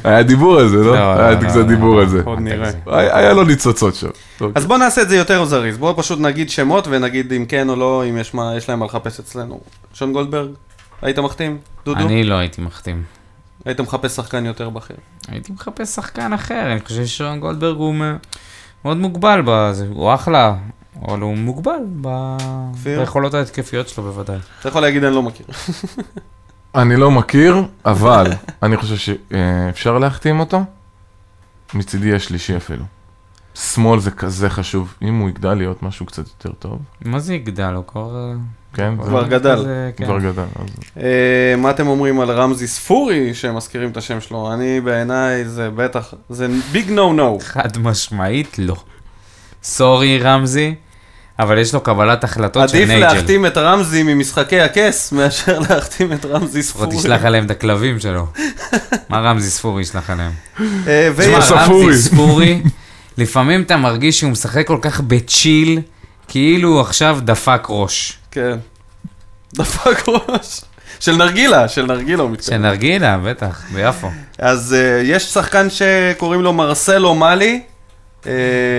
היה 0.04 0.24
דיבור 0.24 0.60
על 0.60 0.68
זה, 0.70 0.78
לא? 0.78 0.95
לא, 0.95 1.14
היה 1.22 1.32
לא, 1.32 1.47
קצת 1.47 1.56
לא, 1.56 1.64
דיבור 1.64 1.99
על 1.99 2.08
זה. 2.10 2.22
עוד 2.26 2.39
נראה. 2.39 2.70
היה 2.88 3.18
היה 3.18 3.34
לו 3.34 3.43
ניצוצות 3.43 3.95
שם. 3.95 4.08
אז 4.56 4.66
בואו 4.66 4.78
נעשה 4.80 5.01
את 5.01 5.10
זה 5.10 5.16
יותר 5.16 5.45
זריז, 5.45 5.78
בואו 5.78 5.97
פשוט 5.97 6.20
נגיד 6.20 6.49
שמות 6.49 6.88
ונגיד 6.91 7.34
אם 7.34 7.45
כן 7.45 7.70
או 7.70 7.76
לא, 7.76 8.04
אם 8.10 8.18
יש, 8.18 8.34
מה, 8.34 8.54
יש 8.58 8.70
להם 8.70 8.80
מה 8.80 8.86
לחפש 8.86 9.20
אצלנו. 9.20 9.60
שון 9.93 10.14
גולדברג, 10.14 10.49
היית 11.01 11.20
מחתים? 11.20 11.58
דודו? 11.86 11.99
אני 11.99 12.24
לא 12.24 12.36
הייתי 12.36 12.62
מחתים. 12.62 13.04
היית 13.66 13.80
מחפש 13.80 14.16
שחקן 14.16 14.45
יותר 14.45 14.70
בכיר. 14.70 14.97
הייתי 15.28 15.51
מחפש 15.51 15.89
שחקן 15.89 16.34
אחר, 16.34 16.72
אני 16.72 16.82
חושב 16.82 17.05
ששון 17.05 17.39
גולדברג 17.39 17.78
הוא 17.78 17.95
מאוד 18.86 18.97
מוגבל 18.97 19.41
בזה, 19.45 19.88
הוא 19.89 20.14
אחלה, 20.14 20.55
אבל 21.01 21.20
הוא 21.20 21.38
מוגבל 21.38 21.80
ב-? 22.01 22.38
ביכולות 22.84 23.34
ההתקפיות 23.34 23.89
שלו 23.89 24.03
בוודאי. 24.03 24.38
אתה 24.59 24.70
יכול 24.70 24.82
להגיד 24.82 25.03
אני 25.03 25.16
לא 25.16 25.24
מכיר. 25.24 25.45
אני 26.76 26.95
לא 26.95 27.11
מכיר, 27.11 27.64
אבל 27.86 28.32
אני 28.64 28.78
חושב 28.78 28.97
שאפשר 28.97 29.97
להחתים 29.97 30.39
אותו. 30.39 30.64
מצידי 31.74 32.07
יש 32.07 32.26
שלישי 32.26 32.57
אפילו. 32.57 32.86
שמאל 33.55 33.99
זה 33.99 34.11
כזה 34.11 34.49
חשוב. 34.49 34.93
אם 35.01 35.20
הוא 35.20 35.30
יגדל 35.30 35.53
להיות 35.53 35.84
משהו 35.84 36.05
קצת 36.05 36.28
יותר 36.28 36.51
טוב, 36.51 36.80
מה 37.05 37.20
זה 37.20 37.34
יגדל? 37.34 37.74
הוא 37.74 37.84
כבר... 37.88 38.34
כן? 38.74 38.94
זה 39.04 39.10
כבר 39.10 39.28
גדל. 39.28 39.66
כן. 39.96 40.06
כבר 40.06 40.20
גדל. 40.20 40.44
אה, 40.98 41.56
מה 41.58 41.70
אתם 41.70 41.88
אומרים 41.88 42.20
על 42.20 42.32
רמזי 42.32 42.68
ספורי, 42.68 43.34
שמזכירים 43.34 43.90
את 43.90 43.98
השם 43.98 44.22
שלו? 44.22 44.54
אני 44.54 44.82
בעיניי 44.82 45.46
זה 45.46 45.70
בטח, 45.76 46.14
זה 46.30 46.48
ביג 46.72 46.92
נו 46.92 47.14
נו. 47.14 47.40
חד 47.42 47.78
משמעית 47.78 48.60
לא. 48.60 48.76
סורי 49.64 50.20
רמזי, 50.20 50.76
אבל 51.40 51.58
יש 51.58 51.74
לו 51.74 51.82
קבלת 51.82 52.24
החלטות 52.24 52.70
של 52.70 52.76
עדיף 52.78 52.90
נייג'ל. 52.90 53.14
להחתים 53.14 53.46
את 53.46 53.58
רמזי 53.58 54.04
ממשחקי 54.04 54.60
הכס, 54.62 55.12
מאשר 55.12 55.60
להחתים 55.70 56.14
את 56.14 56.26
רמזי 56.26 56.60
לפחות 56.60 56.90
ספורי. 56.90 56.98
תשלח 56.98 57.26
עליהם 57.26 57.46
את 57.46 57.52
הכלבים 57.52 58.00
שלו. 58.00 58.28
מה 59.10 59.20
רמזי 59.20 59.50
ספורי 59.50 59.82
ישלח 59.82 60.10
עליהם? 60.10 60.32
אה, 60.88 61.10
תשמע. 61.18 61.40
רמזי 61.52 62.02
ספורי, 62.02 62.62
לפעמים 63.18 63.62
אתה 63.62 63.78
מרגיש 63.78 64.20
שהוא 64.20 64.32
משחק 64.32 64.68
כל 64.68 64.78
כך 64.82 65.02
בצ'יל, 65.02 65.82
כאילו 66.28 66.70
הוא 66.70 66.82
עכשיו 66.82 67.20
דפק 67.24 67.66
ראש. 67.70 68.18
כן. 68.34 68.58
דפק 69.56 70.04
ראש. 70.08 70.62
של 71.00 71.16
נרגילה, 71.16 71.68
של 71.68 71.86
נרגילה 71.86 72.22
הוא 72.24 72.30
של 72.30 72.34
מתכוון. 72.34 72.62
נרגילה, 72.62 73.18
בטח, 73.18 73.64
ביפו. 73.74 74.08
אז 74.38 74.74
אה, 74.80 75.02
יש 75.04 75.24
שחקן 75.24 75.68
שקוראים 75.70 76.42
לו 76.42 76.54
מרסלו 76.54 77.16
מאלי, 77.16 77.62
אה, 78.26 78.32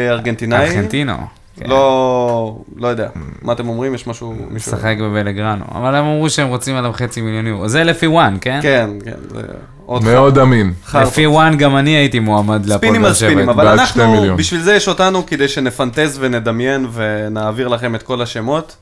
ארגנטינאי. 0.09 0.67
ארגנטינו. 0.69 1.15
כן. 1.61 1.67
לא, 1.69 2.57
לא 2.77 2.89
יודע. 2.89 3.09
מה 3.43 3.53
אתם 3.53 3.69
אומרים? 3.69 3.95
יש 3.95 4.07
משהו... 4.07 4.33
מישהו- 4.51 4.73
משחק 4.73 4.95
בבלגרנו. 5.01 5.65
אבל 5.75 5.95
הם 5.95 6.05
אמרו 6.05 6.31
שהם 6.31 6.49
רוצים 6.49 6.77
עליו 6.77 6.93
חצי 6.93 7.21
מיליון 7.21 7.47
יורו. 7.47 7.69
זה 7.69 7.85
לפי 7.85 8.07
וואן, 8.07 8.37
כן? 8.41 8.59
כן, 8.63 8.91
כן. 9.05 9.13
זה 9.35 9.41
עוד 9.87 10.05
מאוד 10.05 10.39
אמין. 10.39 10.73
לפי 10.95 11.27
וואן 11.27 11.57
גם 11.57 11.77
אני 11.77 11.91
הייתי 11.91 12.19
מועמד 12.19 12.67
להפועל 12.67 12.79
ספינים 12.79 13.01
באר 13.03 13.09
על 13.09 13.15
ספינים, 13.15 13.39
שבע. 13.45 13.53
אבל 13.53 13.65
בעד 13.77 13.87
שתי 13.87 14.01
אנחנו. 14.03 14.37
בשביל 14.37 14.61
זה 14.61 14.75
יש 14.75 14.89
אותנו, 14.89 15.27
כדי 15.27 15.49
שנפנטז 15.49 16.17
ונדמיין 16.21 16.87
ונעביר 16.93 17.69
לכם 17.69 17.95
את 17.95 18.03
כל 18.03 18.23
השמות. 18.23 18.77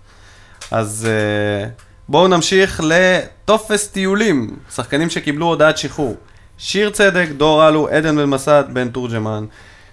אז 0.72 1.08
אה, 1.10 1.68
בואו 2.08 2.28
נמשיך 2.28 2.80
לטופס 2.84 3.88
טיולים, 3.88 4.56
שחקנים 4.74 5.10
שקיבלו 5.10 5.46
הודעת 5.46 5.78
שחרור. 5.78 6.16
שיר 6.58 6.90
צדק, 6.90 7.28
דור 7.36 7.68
אלו, 7.68 7.88
עדן 7.88 8.16
בן 8.16 8.24
מסד, 8.24 8.64
בן 8.72 8.88
תורג'מן. 8.88 9.44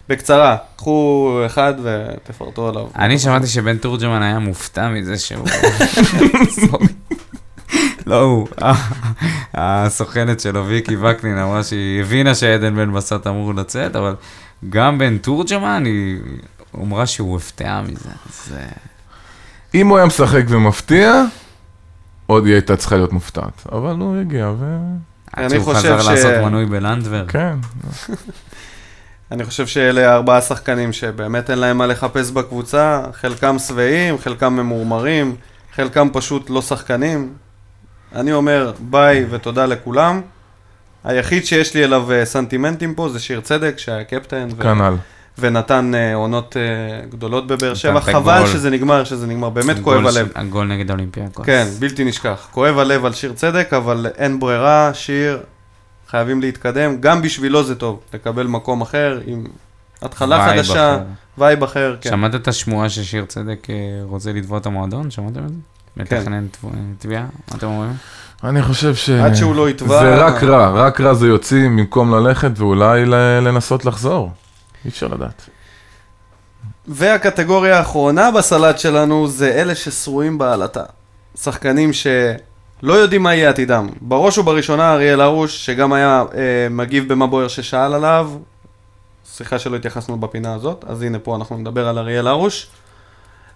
בקצרה, 0.10 0.58
קחו 0.76 1.40
אחד 1.46 1.74
ותפרטו 1.84 2.70
עליו. 2.70 2.88
אני 2.96 3.20
שמעתי 3.20 3.48
שבן 3.48 3.78
תורג'מן 3.78 4.22
היה 4.22 4.40
מופתע 4.40 4.90
מזה 4.90 5.18
שהוא... 5.18 5.48
לא 8.06 8.22
הוא, 8.22 8.48
הסוכנת 9.54 10.40
שלו, 10.40 10.68
ויקי 10.68 10.96
וקנין, 10.98 11.38
אמרה 11.38 11.64
שהיא 11.64 12.02
הבינה 12.02 12.36
שעדן 12.36 12.76
בן 12.76 12.94
בסט 12.94 13.28
אמור 13.28 13.54
לצאת, 13.54 13.96
אבל 13.96 14.16
גם 14.70 14.98
בן 14.98 15.18
תורג'מן, 15.18 15.84
היא 15.86 16.18
אמרה 16.76 17.08
שהוא 17.08 17.32
הופתעה 17.32 17.82
מזה. 17.82 18.10
אם 19.74 19.88
הוא 19.88 19.98
היה 19.98 20.06
משחק 20.08 20.44
ומפתיע, 20.48 21.24
עוד 22.28 22.46
היא 22.46 22.54
הייתה 22.54 22.76
צריכה 22.76 22.96
להיות 22.96 23.14
מופתעת. 23.14 23.68
אבל 23.72 23.96
הוא 24.00 24.18
הגיע 24.18 24.52
ו... 24.60 24.78
עד 25.34 25.44
אני 25.44 25.50
שהוא 25.50 25.64
חושב 25.64 25.98
חזר 25.98 26.02
ש- 26.02 26.08
לעשות 26.08 26.34
מנוי 26.46 26.66
בלנדבר. 26.66 27.26
כן. 27.28 27.56
אני 29.32 29.44
חושב 29.46 29.68
שאלה 29.68 30.14
ארבעה 30.16 30.42
שחקנים 30.42 30.94
שבאמת 30.94 31.50
אין 31.50 31.60
להם 31.60 31.78
מה 31.78 31.86
לחפש 31.88 32.32
בקבוצה, 32.32 33.02
חלקם 33.14 33.60
שבעים, 33.60 34.18
חלקם 34.18 34.54
ממורמרים, 34.54 35.36
חלקם 35.76 36.08
פשוט 36.14 36.50
לא 36.50 36.62
שחקנים. 36.62 37.34
אני 38.16 38.34
אומר 38.34 38.74
ביי 38.80 39.26
ותודה 39.30 39.66
לכולם. 39.66 40.22
היחיד 41.04 41.46
שיש 41.46 41.74
לי 41.74 41.84
אליו 41.84 42.12
אה, 42.12 42.26
סנטימנטים 42.26 42.96
פה 42.96 43.10
זה 43.10 43.20
שיר 43.20 43.40
צדק, 43.42 43.74
שהיה 43.78 44.04
קפטן, 44.04 44.48
ו- 44.58 44.64
כנ"ל. 44.64 44.96
ונתן 45.40 45.92
אה, 45.96 46.16
עונות 46.16 46.58
אה, 46.58 46.62
גדולות 47.10 47.48
בבאר 47.48 47.74
שבע. 47.74 48.00
חבל 48.02 48.34
הגול. 48.34 48.48
שזה 48.48 48.70
נגמר, 48.70 49.04
שזה 49.04 49.28
נגמר, 49.28 49.50
באמת 49.50 49.80
כואב 49.84 50.06
הלב. 50.06 50.28
ש- 50.28 50.32
הגול 50.36 50.68
נגד 50.68 50.92
אולימפיאקוס. 50.92 51.46
כן, 51.46 51.68
בלתי 51.80 52.04
נשכח. 52.04 52.48
כואב 52.52 52.80
הלב 52.80 53.06
על 53.06 53.14
שיר 53.14 53.34
צדק, 53.34 53.74
אבל 53.74 54.06
אין 54.18 54.40
ברירה, 54.40 54.92
שיר, 54.94 55.40
חייבים 56.10 56.42
להתקדם. 56.42 57.02
גם 57.02 57.22
בשבילו 57.22 57.64
זה 57.64 57.76
טוב, 57.76 58.00
לקבל 58.14 58.48
מקום 58.48 58.82
אחר, 58.82 59.20
עם 59.26 59.44
התחלה 60.02 60.50
חדשה. 60.50 60.98
וייב 61.38 61.64
אחר, 61.64 61.96
כן. 62.02 62.10
שמעת 62.10 62.36
את 62.36 62.48
השמועה 62.48 62.90
ששיר 62.90 63.26
צדק 63.26 63.68
אה, 63.70 63.76
רוצה 64.04 64.34
לתבוע 64.34 64.58
את 64.58 64.66
המועדון? 64.66 65.12
שמעתם 65.12 65.40
את 65.46 65.50
זה? 65.50 65.56
כן. 66.06 66.18
מתכנן 66.18 66.48
תב- 66.52 66.68
תביעה? 67.00 67.22
מה 67.52 67.58
אתם 67.58 67.68
אומרים? 67.68 67.94
אני 68.44 68.62
חושב 68.64 68.96
ש... 68.96 69.10
עד 69.10 69.34
שהוא 69.36 69.56
לא 69.56 69.70
יתבע- 69.70 69.88
זה 70.00 70.16
רק 70.16 70.44
רע, 70.44 70.70
רק 70.70 71.02
רע 71.02 71.14
זה 71.14 71.28
יוציא 71.28 71.66
במקום 71.66 72.14
ללכת 72.16 72.52
ואולי 72.56 73.06
לנסות 73.42 73.86
לחזור. 73.86 74.32
אי 74.86 74.90
אפשר 74.90 75.08
לדעת. 75.08 75.50
והקטגוריה 76.88 77.78
האחרונה 77.78 78.32
בסלט 78.32 78.80
שלנו 78.80 79.28
זה 79.28 79.52
אלה 79.52 79.76
ששרועים 79.76 80.38
בעלטה. 80.38 80.84
שחקנים 81.36 81.94
שלא 81.94 82.94
יודעים 82.94 83.24
מה 83.24 83.36
יהיה 83.36 83.50
עתידם. 83.50 83.90
בראש 84.02 84.38
ובראשונה 84.38 84.94
אריאל 84.94 85.22
הרוש, 85.22 85.66
שגם 85.66 85.94
היה 85.94 86.24
אה, 86.34 86.68
מגיב 86.70 87.14
במה 87.14 87.28
בוער 87.28 87.48
ששאל 87.48 87.94
עליו. 87.94 88.32
סליחה 89.26 89.60
שלא 89.60 89.76
התייחסנו 89.76 90.20
בפינה 90.20 90.54
הזאת, 90.54 90.86
אז 90.88 91.02
הנה 91.02 91.20
פה 91.20 91.36
אנחנו 91.36 91.58
נדבר 91.58 91.88
על 91.88 91.98
אריאל 91.98 92.28
הרוש. 92.28 92.68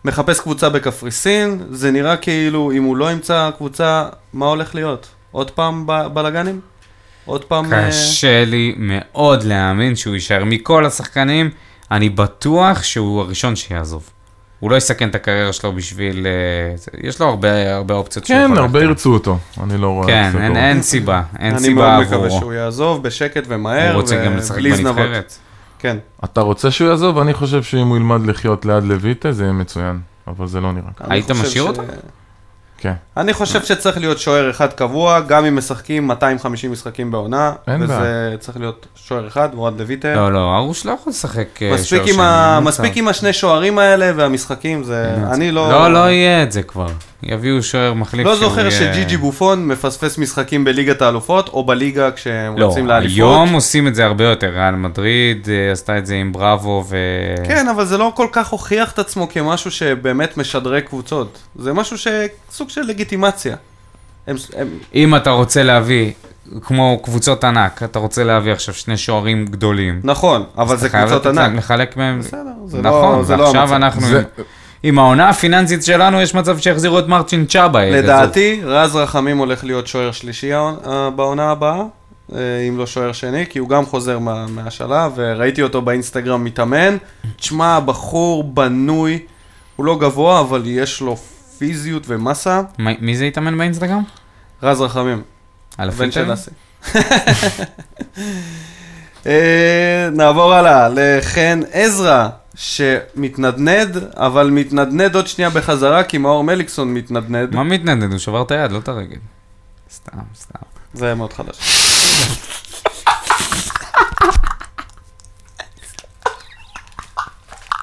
מחפש 0.05 0.39
קבוצה 0.39 0.69
בקפריסין, 0.69 1.63
זה 1.69 1.91
נראה 1.91 2.17
כאילו 2.17 2.71
אם 2.71 2.83
הוא 2.83 2.97
לא 2.97 3.11
ימצא 3.11 3.49
קבוצה, 3.57 4.09
מה 4.33 4.45
הולך 4.45 4.75
להיות? 4.75 5.07
עוד 5.31 5.51
פעם 5.51 5.87
בלאגנים? 6.13 6.59
עוד 7.25 7.43
פעם... 7.45 7.73
אה, 7.73 7.87
קשה 7.87 8.45
לי 8.45 8.75
מאוד 8.77 9.43
להאמין 9.43 9.95
שהוא 9.95 10.13
יישאר. 10.13 10.43
מכל 10.45 10.85
השחקנים, 10.85 11.49
אני 11.91 12.09
בטוח 12.09 12.83
שהוא 12.83 13.21
הראשון 13.21 13.55
שיעזוב. 13.55 14.09
הוא 14.59 14.71
לא 14.71 14.75
יסכן 14.75 15.09
את 15.09 15.15
הקריירה 15.15 15.53
שלו 15.53 15.73
בשביל... 15.73 16.27
אה, 16.27 16.75
יש 17.09 17.19
לו 17.19 17.27
הרבה 17.27 17.75
הרבה 17.75 17.93
אופציות 17.93 18.25
שהוא 18.25 18.37
כן, 18.37 18.43
יכול 18.45 18.57
הרבה 18.57 18.79
להחתים. 18.79 18.89
ירצו 18.89 19.13
אותו. 19.13 19.37
אני 19.63 19.77
לא 19.77 19.87
רואה... 19.87 20.07
כן, 20.07 20.29
זה 20.33 20.43
אין, 20.43 20.47
קורה. 20.53 20.69
אין 20.69 20.81
סיבה, 20.81 21.21
אין 21.39 21.51
אני 21.51 21.59
סיבה 21.59 21.81
מאוד 21.81 22.01
מקווה 22.05 22.25
עבורו. 22.25 22.39
שהוא 22.39 22.53
יעזוב 22.53 23.03
בשקט 23.03 23.43
ומהר, 23.47 23.93
הוא 23.93 24.01
רוצה 24.01 24.25
גם 24.25 24.37
לשחק. 24.37 24.61
בנבחרת. 24.61 25.37
כן. 25.79 25.97
אתה 26.23 26.41
רוצה 26.41 26.71
שהוא 26.71 26.89
יעזוב? 26.89 27.17
אני 27.17 27.33
חושב 27.33 27.63
שאם 27.63 27.87
הוא 27.87 27.97
ילמד 27.97 28.25
לחיות 28.25 28.65
ליד 28.65 28.83
לויטה 28.83 29.31
זה 29.31 29.43
יהיה 29.43 29.53
מצוין. 29.53 29.99
אבל 30.27 30.47
זה 30.47 30.61
לא 30.61 30.71
נראה 30.71 30.89
ככה. 30.95 31.05
היית 31.13 31.31
משאיר 31.31 31.63
ש- 31.63 31.67
אותו? 31.67 31.81
כן. 32.77 32.93
אני 33.17 33.33
חושב 33.33 33.63
שצריך 33.63 33.97
להיות 33.97 34.19
שוער 34.19 34.49
אחד 34.49 34.73
קבוע, 34.73 35.19
גם 35.19 35.45
אם 35.45 35.55
משחקים 35.55 36.07
250 36.07 36.71
משחקים 36.71 37.11
בעונה, 37.11 37.53
אין 37.67 37.83
וזה 37.83 38.35
צריך 38.39 38.57
להיות 38.57 38.87
שוער 38.95 39.27
אחד, 39.27 39.55
מורד 39.55 39.81
לויטה. 39.81 40.15
לא, 40.15 40.33
לא, 40.33 40.55
ארוש 40.57 40.85
לא 40.85 40.91
יכול 40.91 41.11
לשחק 41.11 41.61
אה, 41.61 41.73
מספיק 41.73 41.87
שוער 41.89 42.13
עם, 42.13 42.19
ה... 42.19 42.55
שני, 42.59 42.67
מספיק. 42.67 42.97
עם 42.97 43.07
השני 43.07 43.33
שוערים 43.33 43.79
האלה 43.79 44.11
והמשחקים, 44.15 44.83
זה... 44.83 45.15
אני 45.31 45.51
לא... 45.51 45.69
לא, 45.71 45.93
לא 45.93 46.09
יהיה 46.09 46.43
את 46.43 46.51
זה 46.51 46.63
כבר. 46.63 46.87
יביאו 47.25 47.63
שוער 47.63 47.93
מחליף 47.93 48.25
לא 48.27 48.35
זוכר 48.35 48.59
יהיה- 48.59 48.71
שג'יג'י 48.71 49.17
בופון 49.17 49.67
מפספס 49.67 50.17
משחקים 50.17 50.63
בליגת 50.63 51.01
האלופות, 51.01 51.49
או 51.49 51.63
בליגה 51.63 52.11
כשהם 52.11 52.57
לא, 52.57 52.65
רוצים 52.65 52.87
לאליפות. 52.87 53.17
היום 53.17 53.53
עושים 53.53 53.87
את 53.87 53.95
זה 53.95 54.05
הרבה 54.05 54.23
יותר, 54.23 54.47
ריאל 54.53 54.75
מדריד 54.75 55.47
אה, 55.51 55.71
עשתה 55.71 55.97
את 55.97 56.05
זה 56.05 56.15
עם 56.15 56.33
בראבו 56.33 56.83
ו... 56.89 56.97
כן, 57.47 57.67
אבל 57.67 57.85
זה 57.85 57.97
לא 57.97 58.11
כל 58.15 58.27
כך 58.31 58.49
הוכיח 58.49 58.91
את 58.91 58.99
עצמו 58.99 59.29
כמשהו 59.29 59.71
שבאמת 59.71 60.37
משדרג 60.37 60.83
קבוצות. 60.83 61.37
זה 61.55 61.73
משהו 61.73 61.97
שסוג 61.97 62.69
של 62.69 62.81
לגיטימציה. 62.81 63.55
הם, 64.27 64.35
הם, 64.57 64.67
אם 64.95 65.15
אתה 65.15 65.29
רוצה 65.29 65.63
להביא, 65.63 66.11
כמו 66.61 66.99
קבוצות 67.03 67.43
ענק, 67.43 67.83
אתה 67.83 67.99
רוצה 67.99 68.23
להביא 68.23 68.51
עכשיו 68.51 68.73
שני 68.73 68.97
שוערים 68.97 69.45
גדולים. 69.45 69.99
נכון, 70.03 70.43
אבל 70.57 70.77
זה 70.77 70.85
אתה 70.85 70.91
חייב 70.91 71.09
קבוצות 71.09 71.25
לתת 71.25 71.35
להם, 71.35 71.51
ענק. 71.51 71.57
לחלק 71.57 71.97
מהם. 71.97 72.19
בסדר, 72.19 72.39
זה 72.65 72.81
נכון, 72.81 73.17
לא, 73.17 73.23
זה 73.23 73.35
לא 73.37 73.43
ועכשיו 73.43 73.61
המצב. 73.61 73.73
אנחנו, 73.73 74.01
זה- 74.07 74.23
עם, 74.37 74.43
עם 74.83 74.99
העונה 74.99 75.29
הפיננסית 75.29 75.83
שלנו, 75.83 76.21
יש 76.21 76.35
מצב 76.35 76.57
שיחזירו 76.59 76.99
את 76.99 77.07
מרצ'ין 77.07 77.45
צ'אבה. 77.45 77.79
אה, 77.79 77.89
לדעתי, 77.89 78.61
רז 78.63 78.95
רחמים 78.95 79.37
הולך 79.37 79.63
להיות 79.63 79.87
שוער 79.87 80.11
שלישי 80.11 80.53
אה, 80.53 80.71
בעונה 81.15 81.51
הבאה, 81.51 81.81
אה, 82.35 82.39
אם 82.69 82.77
לא 82.77 82.85
שוער 82.87 83.11
שני, 83.11 83.45
כי 83.49 83.59
הוא 83.59 83.69
גם 83.69 83.85
חוזר 83.85 84.19
מה, 84.19 84.45
מהשלב, 84.47 85.11
וראיתי 85.15 85.61
אותו 85.61 85.81
באינסטגרם 85.81 86.43
מתאמן. 86.43 86.97
תשמע, 87.35 87.79
בחור 87.79 88.43
בנוי, 88.43 89.19
הוא 89.75 89.85
לא 89.85 89.97
גבוה, 89.99 90.39
אבל 90.39 90.61
יש 90.65 91.01
לו 91.01 91.17
פיזיות 91.57 92.03
ומסה. 92.07 92.61
מי- 92.79 92.97
מי 93.01 93.17
זה 93.17 93.25
התאמן 93.25 93.57
באינסטגרם? 93.57 94.03
רז 94.63 94.81
רחמים. 94.81 95.21
על 95.77 95.89
הבן 95.89 96.11
של 96.11 96.31
הפילטר? 96.31 96.33
אסי. 96.33 96.51
אה, 99.27 100.09
נעבור 100.11 100.53
הלאה 100.53 100.87
לחן 100.95 101.59
עזרא, 101.71 102.29
שמתנדנד, 102.55 103.97
אבל 104.15 104.49
מתנדנד 104.49 105.15
עוד 105.15 105.27
שנייה 105.27 105.49
בחזרה, 105.49 106.03
כי 106.03 106.17
מאור 106.17 106.43
מליקסון 106.43 106.93
מתנדנד. 106.93 107.55
מה 107.55 107.63
מתנדנד? 107.63 108.11
הוא 108.11 108.19
שבר 108.19 108.41
את 108.41 108.51
היד, 108.51 108.71
לא 108.71 108.77
את 108.77 108.87
הרגל. 108.87 109.17
סתם, 109.91 110.17
סתם. 110.35 110.59
זה 110.93 111.05
היה 111.05 111.15
מאוד 111.15 111.33
חדש. 111.33 111.59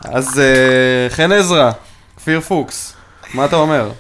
אז 0.05 0.41
אה, 0.41 1.07
חן 1.11 1.33
עזרא, 1.33 1.71
כפיר 2.17 2.41
פוקס, 2.41 2.97
מה 3.35 3.45
אתה 3.45 3.57
אומר? 3.57 3.91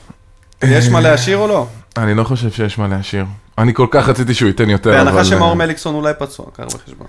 יש 0.64 0.88
מה 0.88 1.00
להשאיר 1.00 1.36
או 1.36 1.48
לא? 1.48 1.66
אני 1.96 2.14
לא 2.14 2.24
חושב 2.24 2.50
שיש 2.50 2.78
מה 2.78 2.88
להשאיר. 2.88 3.24
אני 3.58 3.74
כל 3.74 3.86
כך 3.90 4.08
רציתי 4.08 4.34
שהוא 4.34 4.46
ייתן 4.46 4.70
יותר, 4.70 4.90
אבל... 4.90 5.04
בהנחה 5.04 5.24
שמאור 5.24 5.50
אה, 5.50 5.54
מליקסון 5.54 5.94
אולי 5.94 6.12
פצוע, 6.18 6.46
קח 6.56 6.64
בחשבון. 6.64 7.06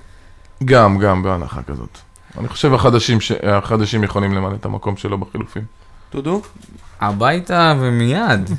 גם, 0.65 0.97
גם 0.97 1.23
בהנחה 1.23 1.61
כזאת. 1.63 1.97
אני 2.37 2.47
חושב 2.47 2.73
החדשים, 2.73 3.21
ש... 3.21 3.31
החדשים 3.43 4.03
יכולים 4.03 4.33
למלא 4.33 4.55
את 4.55 4.65
המקום 4.65 4.97
שלו 4.97 5.17
בחילופים. 5.17 5.63
דודו? 6.13 6.41
הביתה 7.01 7.73
ומיד. 7.79 8.49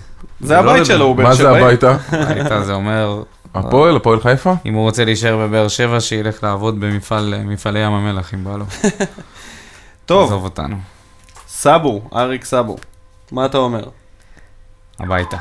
זה 0.40 0.58
הבית 0.58 0.86
שלו, 0.86 1.04
הוא 1.04 1.16
בן 1.16 1.22
מה 1.22 1.34
זה 1.34 1.42
שבעי. 1.42 1.62
הביתה? 1.62 1.96
הביתה 2.12 2.62
זה 2.62 2.72
אומר, 2.72 3.22
הפועל? 3.54 3.96
הפועל 3.96 4.20
חיפה? 4.20 4.54
אם 4.66 4.74
הוא 4.74 4.82
רוצה 4.82 5.04
להישאר 5.04 5.36
בבאר 5.36 5.68
שבע, 5.68 6.00
שילך 6.00 6.44
לעבוד 6.44 6.80
במפעל, 6.80 7.34
מפעלי 7.44 7.78
ים 7.78 7.92
המלח, 7.92 8.34
אם 8.34 8.44
בא 8.44 8.56
לו. 8.56 8.64
טוב, 10.06 10.26
עזוב 10.26 10.44
אותנו. 10.44 10.76
סאבו, 11.48 12.02
אריק 12.14 12.44
סאבו, 12.44 12.76
מה 13.32 13.46
אתה 13.46 13.58
אומר? 13.58 13.84
הביתה. 14.98 15.36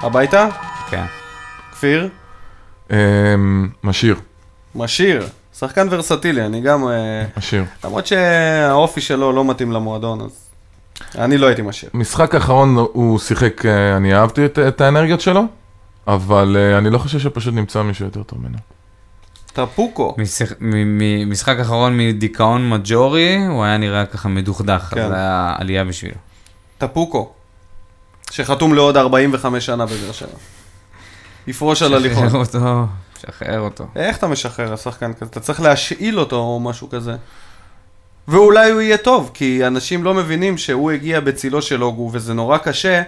הביתה? 0.00 0.48
כן. 0.90 1.04
כפיר? 1.72 2.08
אמ, 2.90 3.68
משאיר, 3.84 4.16
משאיר. 4.74 5.26
שחקן 5.58 5.86
ורסטילי, 5.90 6.46
אני 6.46 6.60
גם... 6.60 6.88
אה, 6.88 7.24
משאיר. 7.36 7.64
למרות 7.84 8.06
שהאופי 8.06 9.00
שלו 9.00 9.32
לא 9.32 9.44
מתאים 9.44 9.72
למועדון, 9.72 10.20
אז 10.20 10.30
אני 11.18 11.38
לא 11.38 11.46
הייתי 11.46 11.62
משאיר. 11.62 11.90
משחק 11.94 12.34
האחרון 12.34 12.76
הוא 12.92 13.18
שיחק, 13.18 13.66
אה, 13.66 13.96
אני 13.96 14.14
אהבתי 14.14 14.44
את, 14.44 14.58
את 14.58 14.80
האנרגיות 14.80 15.20
שלו, 15.20 15.42
אבל 16.06 16.56
אה, 16.58 16.78
אני 16.78 16.90
לא 16.90 16.98
חושב 16.98 17.18
שפשוט 17.18 17.54
נמצא 17.54 17.82
מישהו 17.82 18.04
יותר 18.04 18.22
טוב 18.22 18.38
ממנו. 18.40 18.58
טפוקו. 19.52 20.14
משיח- 20.18 20.52
מ- 20.60 20.98
מ- 20.98 21.30
משחק 21.30 21.56
אחרון 21.60 21.96
מדיכאון 21.98 22.70
מג'ורי, 22.70 23.46
הוא 23.46 23.64
היה 23.64 23.76
נראה 23.76 24.06
ככה 24.06 24.28
מדוכדך, 24.28 24.88
כן. 24.94 25.00
אז 25.02 25.08
זה 25.08 25.14
היה 25.16 25.54
עלייה 25.58 25.84
בשבילו. 25.84 26.14
טפוקו. 26.78 27.32
שחתום 28.30 28.74
לעוד 28.74 28.96
45 28.96 29.66
שנה 29.66 29.86
בבאר 29.86 30.12
שבע. 30.12 30.28
יפרוש 31.46 31.82
על 31.82 31.94
הליכון. 31.94 32.28
שחרר 33.26 33.60
אותו. 33.60 33.86
איך 33.96 34.18
אתה 34.18 34.26
משחרר 34.26 34.72
השחקן 34.72 35.12
כזה? 35.12 35.24
אתה 35.30 35.40
צריך 35.40 35.60
להשאיל 35.60 36.20
אותו 36.20 36.36
או 36.36 36.60
משהו 36.60 36.90
כזה. 36.90 37.16
ואולי 38.28 38.70
הוא 38.70 38.80
יהיה 38.80 38.96
טוב, 38.96 39.30
כי 39.34 39.66
אנשים 39.66 40.04
לא 40.04 40.14
מבינים 40.14 40.58
שהוא 40.58 40.90
הגיע 40.90 41.20
בצילו 41.20 41.62
של 41.62 41.84
אוגו, 41.84 42.10
וזה 42.12 42.34
נורא 42.34 42.58
קשה 42.58 43.02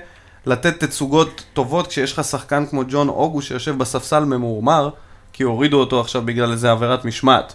לתת 0.47 0.85
תצוגות 0.85 1.45
טובות 1.53 1.87
כשיש 1.87 2.13
לך 2.13 2.25
שחקן 2.25 2.67
כמו 2.67 2.83
ג'ון 2.89 3.09
אוגו 3.09 3.43
שיושב 3.43 3.79
בספסל 3.79 4.25
ממורמר, 4.25 4.91
כי 5.33 5.43
הורידו 5.43 5.81
אותו 5.81 6.01
עכשיו 6.01 6.23
בגלל 6.23 6.53
איזה 6.53 6.71
עבירת 6.71 7.05
משמעת. 7.05 7.55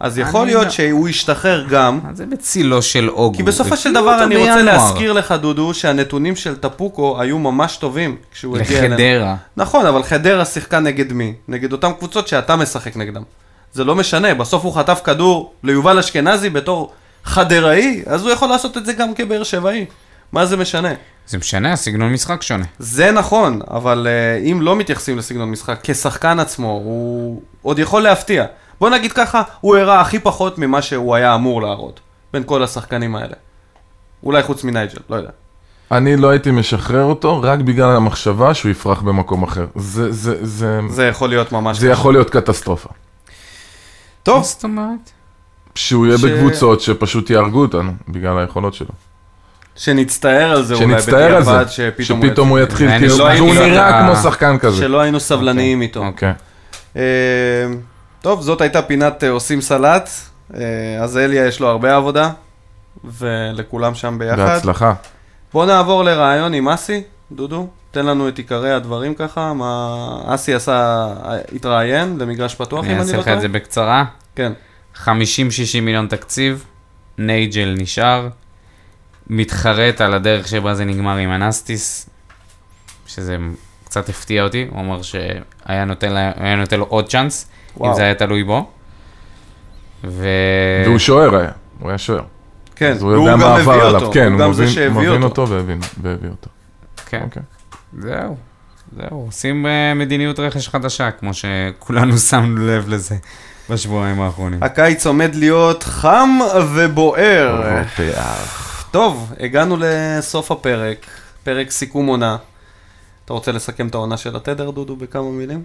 אז 0.00 0.18
יכול 0.18 0.46
להיות 0.46 0.64
לא- 0.64 0.70
שהוא 0.70 1.08
ישתחרר 1.08 1.66
גם, 1.70 2.00
מה 2.02 2.14
זה 2.14 2.26
בצילו 2.26 2.82
של 2.82 3.10
אוגו? 3.10 3.36
כי 3.36 3.42
בסופו 3.42 3.76
של 3.76 3.92
דבר 3.92 4.24
אני 4.24 4.36
רוצה 4.36 4.56
בינואר. 4.56 4.76
להזכיר 4.76 5.12
לך, 5.12 5.32
דודו, 5.32 5.74
שהנתונים 5.74 6.36
של 6.36 6.56
טפוקו 6.56 7.20
היו 7.20 7.38
ממש 7.38 7.76
טובים 7.76 8.16
כשהוא 8.32 8.58
הגיע 8.58 8.78
אלינו. 8.78 8.94
לחדרה. 8.94 9.36
נכון, 9.56 9.86
אבל 9.86 10.02
חדרה 10.02 10.44
שיחקה 10.44 10.80
נגד 10.80 11.12
מי? 11.12 11.34
נגד 11.48 11.72
אותן 11.72 11.92
קבוצות 11.98 12.28
שאתה 12.28 12.56
משחק 12.56 12.96
נגדם. 12.96 13.22
זה 13.72 13.84
לא 13.84 13.94
משנה, 13.94 14.34
בסוף 14.34 14.64
הוא 14.64 14.74
חטף 14.74 15.00
כדור 15.04 15.52
ליובל 15.62 15.98
אשכנזי 15.98 16.50
בתור 16.50 16.92
חדראי, 17.24 18.02
אז 18.06 18.22
הוא 18.22 18.30
יכול 18.30 18.48
לעשות 18.48 18.76
את 18.76 18.86
זה 18.86 18.92
גם 18.92 19.14
כבאר 19.14 19.42
שבעי. 19.42 19.84
מה 20.32 20.46
זה 20.46 20.56
משנה? 20.56 20.92
זה 21.26 21.38
משנה, 21.38 21.72
הסגנון 21.72 22.12
משחק 22.12 22.42
שונה. 22.42 22.64
זה 22.78 23.12
נכון, 23.12 23.60
אבל 23.70 24.06
uh, 24.06 24.46
אם 24.52 24.62
לא 24.62 24.76
מתייחסים 24.76 25.18
לסגנון 25.18 25.50
משחק 25.50 25.78
כשחקן 25.82 26.38
עצמו, 26.40 26.68
הוא 26.84 27.40
עוד 27.62 27.78
יכול 27.78 28.02
להפתיע. 28.02 28.44
בוא 28.80 28.90
נגיד 28.90 29.12
ככה, 29.12 29.42
הוא 29.60 29.76
הראה 29.76 30.00
הכי 30.00 30.18
פחות 30.18 30.58
ממה 30.58 30.82
שהוא 30.82 31.14
היה 31.14 31.34
אמור 31.34 31.62
להראות, 31.62 32.00
בין 32.32 32.42
כל 32.46 32.62
השחקנים 32.62 33.16
האלה. 33.16 33.34
אולי 34.22 34.42
חוץ 34.42 34.64
מנייג'ל, 34.64 34.98
לא 35.10 35.16
יודע. 35.16 35.30
אני 35.92 36.16
לא 36.16 36.28
הייתי 36.30 36.50
משחרר 36.50 37.04
אותו 37.04 37.42
רק 37.42 37.58
בגלל 37.58 37.96
המחשבה 37.96 38.54
שהוא 38.54 38.70
יפרח 38.70 39.00
במקום 39.00 39.42
אחר. 39.42 39.66
זה, 39.76 40.12
זה, 40.12 40.46
זה, 40.46 40.80
זה 40.88 41.06
יכול 41.06 41.28
להיות 41.28 41.52
ממש... 41.52 41.78
זה 41.78 41.88
יכול 41.88 42.14
להיות 42.14 42.30
קטסטרופה. 42.30 42.88
מה 42.88 42.94
טוב, 44.22 44.44
זאת 44.44 44.64
אומרת? 44.64 45.10
שהוא 45.74 46.06
יהיה 46.06 46.18
ש- 46.18 46.24
בקבוצות 46.24 46.80
שפשוט 46.80 47.30
יהרגו 47.30 47.60
אותנו 47.60 47.92
בגלל 48.08 48.38
היכולות 48.38 48.74
שלו. 48.74 48.88
שנצטער 49.76 50.50
על 50.50 50.62
זה 50.64 50.74
אולי 50.74 50.86
שנצטער 50.86 51.36
על 51.36 51.42
זה, 51.44 51.50
בדיעבד, 51.50 51.70
שפתאום 51.70 52.18
הוא 52.20 52.28
שפתאום 52.28 52.48
הוא 52.48 52.58
יתחיל, 52.58 52.88
לא 53.18 53.32
את 53.34 53.40
נראה 53.40 54.02
כמו 54.02 54.16
שחקן 54.16 54.58
כזה. 54.58 54.76
שלא 54.76 55.00
היינו 55.00 55.20
סבלניים 55.20 55.82
איתו. 55.82 56.06
אוקיי. 56.06 56.32
כן. 56.94 57.00
אה, 58.26 58.30
טוב, 58.30 58.42
זאת 58.42 58.60
הייתה 58.60 58.82
פינת 58.82 59.24
אה, 59.24 59.30
עושים 59.30 59.60
סלט. 59.60 60.10
אה, 60.54 60.60
אז 61.00 61.16
אליה 61.16 61.46
יש 61.46 61.60
לו 61.60 61.68
הרבה 61.68 61.96
עבודה, 61.96 62.30
ולכולם 63.04 63.94
שם 63.94 64.18
ביחד. 64.18 64.36
בהצלחה. 64.36 64.94
בואו 65.52 65.66
נעבור 65.66 66.04
לרעיון 66.04 66.54
עם 66.54 66.68
אסי, 66.68 67.02
דודו. 67.32 67.68
תן 67.90 68.06
לנו 68.06 68.28
את 68.28 68.38
עיקרי 68.38 68.72
הדברים 68.72 69.14
ככה, 69.14 69.52
מה... 69.52 70.22
אסי 70.26 70.54
עשה, 70.54 71.06
התראיין 71.54 72.16
למגרש 72.18 72.54
פתוח, 72.54 72.84
אם 72.84 72.84
אני 72.84 72.94
אני 72.94 73.00
אעשה 73.00 73.12
לא 73.12 73.18
לך 73.18 73.24
טועה. 73.24 73.36
את 73.36 73.40
זה 73.40 73.48
בקצרה. 73.48 74.04
כן. 74.34 74.52
50-60 74.96 75.06
מיליון 75.82 76.06
תקציב, 76.06 76.64
נייג'ל 77.18 77.74
נשאר, 77.78 78.28
מתחרט 79.26 80.00
על 80.00 80.14
הדרך 80.14 80.48
שבה 80.48 80.74
זה 80.74 80.84
נגמר 80.84 81.16
עם 81.16 81.32
אנסטיס, 81.32 82.10
שזה 83.06 83.36
קצת 83.84 84.08
הפתיע 84.08 84.42
אותי, 84.42 84.66
הוא 84.70 84.80
אמר 84.80 85.02
שהיה 85.02 85.84
נותן, 85.84 86.12
לה, 86.12 86.56
נותן 86.56 86.78
לו 86.78 86.84
עוד 86.84 87.08
צ'אנס, 87.08 87.48
וואו. 87.76 87.90
אם 87.90 87.96
זה 87.96 88.02
היה 88.02 88.14
תלוי 88.14 88.44
בו. 88.44 88.68
ו... 90.04 90.26
והוא 90.84 90.98
שוער 90.98 91.36
היה, 91.36 91.50
הוא 91.80 91.88
היה 91.88 91.98
שוער. 91.98 92.22
כן, 92.76 92.90
אז 92.92 93.02
הוא 93.02 93.12
יודע 93.12 93.32
גם 93.32 93.38
מה 93.38 93.46
הביא 93.46 93.62
עבר 93.62 93.74
אותו. 93.86 93.96
עליו. 93.96 94.12
כן, 94.12 94.24
הוא 94.24 94.32
הוא 94.32 94.40
גם 94.40 94.52
זה 94.52 94.62
מבין- 94.62 94.74
שהביא 94.74 94.90
מבין 95.08 95.22
אותו. 95.22 95.42
אותו 95.42 95.48
והבין- 95.54 95.80
והביא 96.02 96.30
אותו. 96.30 96.48
כן, 97.06 97.20
אוקיי. 97.24 97.42
זהו, 97.98 98.36
זהו, 98.96 99.24
עושים 99.26 99.66
אה, 99.66 99.94
מדיניות 99.94 100.38
רכש 100.38 100.68
חדשה, 100.68 101.10
כמו 101.10 101.30
שכולנו 101.34 102.18
שמנו 102.30 102.66
לב 102.66 102.88
לזה 102.88 103.16
בשבועיים 103.70 104.20
האחרונים. 104.20 104.62
הקיץ 104.62 105.06
עומד 105.06 105.34
להיות 105.34 105.82
חם 105.82 106.28
ובוער. 106.74 107.82
טוב, 108.90 109.32
הגענו 109.40 109.76
לסוף 109.80 110.50
הפרק, 110.52 111.06
פרק 111.44 111.70
סיכום 111.70 112.06
עונה. 112.06 112.36
אתה 113.24 113.32
רוצה 113.32 113.52
לסכם 113.52 113.86
את 113.86 113.94
העונה 113.94 114.16
של 114.16 114.36
התדר, 114.36 114.70
דודו, 114.70 114.96
בכמה 114.96 115.30
מילים? 115.30 115.62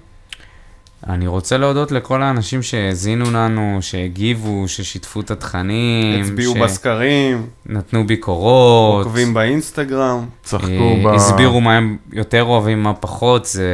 אני 1.10 1.28
רוצה 1.28 1.58
להודות 1.58 1.92
לכל 1.92 2.24
האנשים 2.24 2.64
שהאזינו 2.64 3.32
לנו, 3.32 3.78
שהגיבו, 3.82 4.68
ששיתפו 4.68 5.22
את 5.22 5.32
התכנים, 5.32 6.22
הצביעו 6.22 6.54
בסקרים, 6.54 7.48
שנתנו 7.68 8.08
ביקורות, 8.08 9.06
עוקבים 9.06 9.34
באינסטגרם. 9.34 10.26
צחקו 10.44 10.68
אה, 10.68 11.04
ב... 11.04 11.08
הסבירו 11.08 11.62
מה 11.62 11.78
הם 11.78 11.98
יותר 12.14 12.44
אוהבים, 12.44 12.84
מה 12.84 12.94
פחות, 12.94 13.46
זה, 13.46 13.66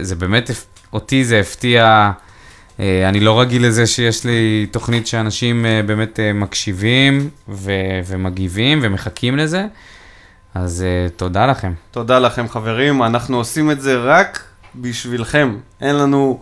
זה 0.00 0.16
באמת, 0.16 0.50
אותי 0.92 1.24
זה 1.24 1.40
הפתיע, 1.40 2.10
אה, 2.80 3.08
אני 3.08 3.20
לא 3.20 3.40
רגיל 3.40 3.66
לזה 3.66 3.86
שיש 3.86 4.24
לי 4.24 4.66
תוכנית 4.70 5.06
שאנשים 5.06 5.66
אה, 5.66 5.80
באמת 5.86 6.20
אה, 6.20 6.32
מקשיבים 6.32 7.30
ו- 7.48 8.00
ומגיבים 8.06 8.78
ומחכים 8.82 9.36
לזה, 9.36 9.66
אז 10.54 10.82
אה, 10.82 11.08
תודה 11.08 11.46
לכם. 11.46 11.72
תודה 11.90 12.18
לכם 12.18 12.48
חברים, 12.48 13.02
אנחנו 13.02 13.36
עושים 13.36 13.70
את 13.70 13.80
זה 13.80 13.96
רק 13.96 14.42
בשבילכם. 14.74 15.56
אין 15.80 15.96
לנו 15.96 16.40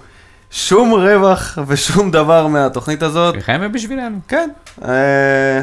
שום 0.51 0.93
רווח 0.93 1.59
ושום 1.67 2.11
דבר 2.11 2.47
מהתוכנית 2.47 3.03
הזאת. 3.03 3.35
בשבילכם 3.37 3.61
ובשבילנו. 3.65 4.19
כן, 4.29 4.51
אה, 4.85 5.61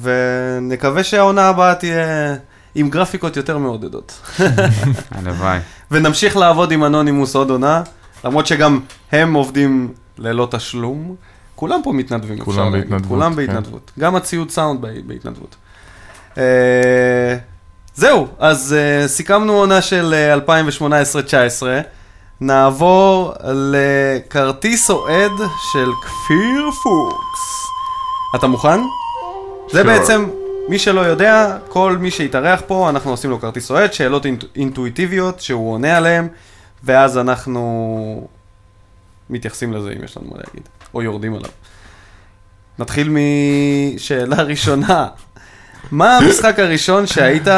ונקווה 0.00 1.04
שהעונה 1.04 1.48
הבאה 1.48 1.74
תהיה 1.74 2.34
עם 2.74 2.90
גרפיקות 2.90 3.36
יותר 3.36 3.58
מעודדות. 3.58 4.20
הלוואי. 5.10 5.58
ונמשיך 5.90 6.36
לעבוד 6.36 6.72
עם 6.72 6.84
אנונימוס 6.84 7.34
עוד 7.36 7.50
עונה, 7.50 7.82
למרות 8.24 8.46
שגם 8.46 8.80
הם 9.12 9.34
עובדים 9.34 9.88
ללא 10.18 10.48
תשלום. 10.50 11.14
כולם 11.54 11.80
פה 11.84 11.92
מתנדבים, 11.92 12.38
כולם 12.38 12.58
אפשר 12.58 12.68
להגיד. 12.68 12.80
בהתנדבות, 12.90 13.08
כולם 13.08 13.30
כן. 13.30 13.36
בהתנדבות. 13.36 13.90
גם 13.98 14.16
הציוד 14.16 14.50
סאונד 14.50 14.80
בה- 14.82 14.88
בהתנדבות. 15.06 15.56
אה, 16.38 17.36
זהו, 17.94 18.28
אז 18.38 18.76
אה, 18.78 19.08
סיכמנו 19.08 19.52
עונה 19.52 19.82
של 19.82 20.14
אה, 20.14 20.34
2018-2019. 20.34 21.62
נעבור 22.40 23.32
לכרטיס 23.44 24.90
אוהד 24.90 25.30
של 25.72 25.88
כפיר 26.02 26.70
פוקס. 26.82 27.66
אתה 28.36 28.46
מוכן? 28.46 28.80
זה 29.72 29.82
Sure. 29.82 29.84
בעצם, 29.86 30.26
מי 30.68 30.78
שלא 30.78 31.00
יודע, 31.00 31.56
כל 31.68 31.96
מי 32.00 32.10
שהתארח 32.10 32.60
פה, 32.66 32.88
אנחנו 32.88 33.10
עושים 33.10 33.30
לו 33.30 33.40
כרטיס 33.40 33.70
אוהד, 33.70 33.92
שאלות 33.92 34.26
אינט- 34.26 34.44
אינטואיטיביות 34.56 35.40
שהוא 35.40 35.72
עונה 35.72 35.96
עליהן, 35.96 36.28
ואז 36.84 37.18
אנחנו 37.18 38.28
מתייחסים 39.30 39.72
לזה 39.72 39.90
אם 39.98 40.04
יש 40.04 40.16
לנו 40.16 40.26
מה 40.30 40.36
להגיד, 40.36 40.68
או 40.94 41.02
יורדים 41.02 41.34
עליו. 41.34 41.50
נתחיל 42.78 43.08
משאלה 43.96 44.42
ראשונה. 44.52 45.06
מה 45.90 46.16
המשחק 46.18 46.58
הראשון 46.58 47.06
שהיית, 47.06 47.48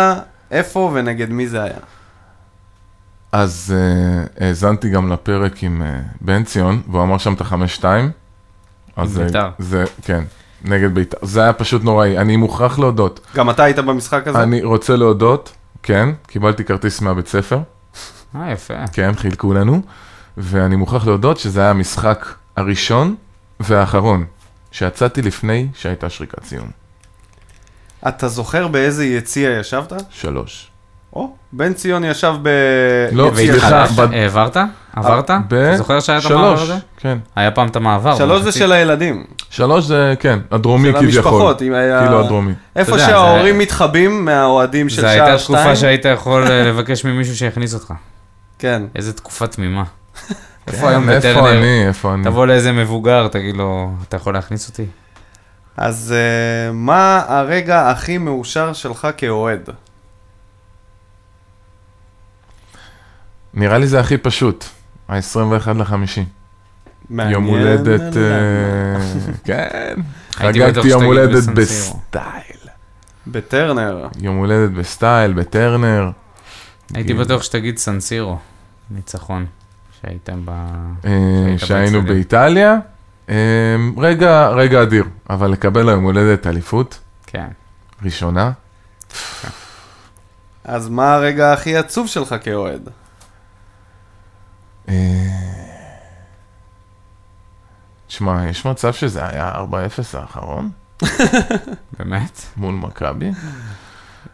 איפה 0.50 0.90
ונגד 0.94 1.30
מי 1.30 1.48
זה 1.48 1.62
היה? 1.62 1.74
אז 3.32 3.74
אה, 3.76 4.46
האזנתי 4.46 4.90
גם 4.90 5.12
לפרק 5.12 5.62
עם 5.62 5.82
אה, 5.82 6.00
בן 6.20 6.44
ציון, 6.44 6.82
והוא 6.88 7.02
אמר 7.02 7.18
שם 7.18 7.32
את 7.32 7.40
החמש-שתיים. 7.40 8.10
אז, 8.96 9.18
אה, 9.20 9.24
בית"ר. 9.24 9.48
זה, 9.58 9.84
כן, 10.02 10.24
נגד 10.64 10.94
בית"ר. 10.94 11.26
זה 11.26 11.42
היה 11.42 11.52
פשוט 11.52 11.84
נוראי. 11.84 12.18
אני 12.18 12.36
מוכרח 12.36 12.78
להודות. 12.78 13.20
גם 13.34 13.50
אתה 13.50 13.64
היית 13.64 13.78
במשחק 13.78 14.28
הזה? 14.28 14.42
אני 14.42 14.62
רוצה 14.64 14.96
להודות, 14.96 15.52
כן, 15.82 16.08
קיבלתי 16.26 16.64
כרטיס 16.64 17.00
מהבית 17.00 17.28
ספר, 17.28 17.58
אה, 18.36 18.52
יפה. 18.52 18.86
כן, 18.92 19.12
חילקו 19.16 19.54
לנו, 19.54 19.82
ואני 20.36 20.76
מוכרח 20.76 21.06
להודות 21.06 21.38
שזה 21.38 21.60
היה 21.60 21.70
המשחק 21.70 22.26
הראשון 22.56 23.14
והאחרון 23.60 24.24
שיצאתי 24.72 25.22
לפני 25.22 25.68
שהייתה 25.74 26.10
שריקת 26.10 26.44
סיום. 26.44 26.70
אתה 28.08 28.28
זוכר 28.28 28.68
באיזה 28.68 29.06
יציע 29.06 29.50
ישבת? 29.50 29.92
שלוש. 30.10 30.67
או, 31.18 31.30
בן 31.52 31.72
ציון 31.72 32.04
ישב 32.04 32.34
ב... 32.42 32.48
לא, 33.12 33.30
סליחה. 33.34 33.84
ב- 33.96 34.12
העברת? 34.12 34.56
עברת? 34.96 35.30
ב- 35.48 35.54
אתה 35.54 35.76
זוכר 35.76 36.00
שהיה 36.00 36.18
את 36.18 36.24
המעבר 36.24 36.56
שלוש, 36.56 36.70
הזה? 36.70 36.78
כן. 36.96 37.18
היה 37.36 37.50
פעם 37.50 37.68
את 37.68 37.76
המעבר. 37.76 38.16
שלוש 38.16 38.42
זה. 38.42 38.52
של 38.52 38.72
הילדים, 38.72 39.24
שלוש 39.50 39.84
זה, 39.84 40.14
כן, 40.20 40.38
הדרומי 40.50 40.88
של 40.88 40.98
כביכול. 40.98 41.04
המשפחות. 41.32 41.62
אם 41.62 41.72
היה- 41.74 42.00
כאילו 42.00 42.20
הדרומי. 42.20 42.52
איפה 42.76 42.98
שההורים 42.98 43.58
מתחבאים 43.58 44.24
מהאוהדים 44.24 44.88
של 44.88 45.00
זו 45.00 45.06
הייתה 45.06 45.26
שער 45.26 45.36
תקופה 45.38 45.58
שתיים. 45.60 45.76
שהיית 45.76 46.04
יכול 46.04 46.42
אה, 46.50 46.64
לבקש 46.64 47.04
ממישהו 47.04 47.36
שיכניס 47.36 47.74
אותך. 47.74 47.92
כן. 48.58 48.82
איזה 48.96 49.12
תקופה 49.12 49.46
תמימה. 49.46 49.84
איפה 50.68 50.80
כן, 50.82 50.88
היום 50.88 51.10
איפה 51.10 51.30
בטרנר? 51.30 51.58
אני, 51.58 51.86
איפה 51.88 52.14
אני? 52.14 52.24
תבוא 52.24 52.46
לאיזה 52.46 52.72
מבוגר, 52.72 53.28
תגיד 53.28 53.56
לו, 53.56 53.90
אתה 54.08 54.16
יכול 54.16 54.34
להכניס 54.34 54.68
אותי? 54.68 54.84
אז 55.76 56.14
אה, 56.16 56.72
מה 56.72 57.22
הרגע 57.28 57.90
הכי 57.90 58.18
מאושר 58.18 58.72
שלך 58.72 59.08
כאוהד? 59.16 59.68
נראה 63.54 63.78
לי 63.78 63.86
זה 63.86 64.00
הכי 64.00 64.18
פשוט, 64.18 64.64
ה-21 65.08 65.70
לחמישי. 65.78 66.24
מעניין 67.10 67.32
יום 67.32 67.44
הולדת, 67.44 68.16
למה. 68.16 68.16
אה, 68.16 69.32
כן, 69.44 69.94
חגגתי 70.38 70.88
יום 70.88 71.04
הולדת. 71.04 71.44
בסטייל. 71.46 72.42
בטרנר. 73.26 74.08
יום 74.20 74.36
הולדת 74.36 74.70
בסטייל, 74.70 75.32
בטרנר. 75.32 76.10
הייתי 76.94 77.12
כן. 77.12 77.18
בטוח 77.20 77.42
שתגיד 77.42 77.78
סנסירו, 77.78 78.38
ניצחון, 78.90 79.46
שהייתם 80.00 80.40
ב... 80.44 80.50
אה, 81.04 81.58
שהיינו. 81.58 82.02
באיטליה. 82.02 82.76
אה, 83.28 83.34
רגע, 83.96 84.48
רגע 84.48 84.82
אדיר, 84.82 85.04
אבל 85.30 85.50
לקבל 85.50 85.88
היום 85.88 86.04
הולדת 86.04 86.46
אליפות 86.46 86.98
כן. 87.26 87.48
ראשונה, 88.02 88.50
אז 90.64 90.88
מה 90.88 91.14
הרגע 91.14 91.52
הכי 91.52 91.76
עצוב 91.76 92.06
שלך 92.06 92.34
כאוהד? 92.42 92.88
אה, 94.88 94.94
תשמע, 98.06 98.48
יש 98.50 98.64
מצב 98.66 98.92
שזה 98.92 99.26
היה 99.26 99.52
4-0 99.54 100.18
האחרון 100.18 100.70
באמת? 101.98 102.42
מול 102.56 102.74
מכבי. 102.74 103.30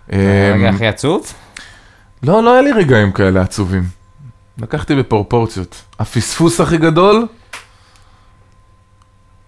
הרגע 0.09 0.65
אה, 0.65 0.71
הכי 0.75 0.87
עצוב? 0.87 1.33
לא, 2.23 2.43
לא 2.43 2.53
היה 2.53 2.63
לי 2.63 2.73
רגעים 2.73 3.13
כאלה 3.13 3.43
עצובים. 3.43 3.85
לקחתי 4.59 4.95
בפרופורציות. 4.95 5.83
הפספוס 5.99 6.61
הכי 6.61 6.79
גדול, 6.79 7.27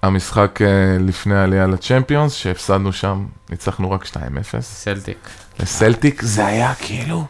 המשחק 0.02 0.62
אה, 0.62 0.96
לפני 1.00 1.34
העלייה 1.34 1.66
לצ'מפיונס, 1.66 2.32
שהפסדנו 2.32 2.92
שם, 2.92 3.26
ניצחנו 3.50 3.90
רק 3.90 4.04
2-0. 4.04 4.60
סלטיק. 4.60 5.18
לסלטיק 5.60 6.22
זה 6.22 6.46
היה 6.46 6.74
כאילו, 6.74 7.24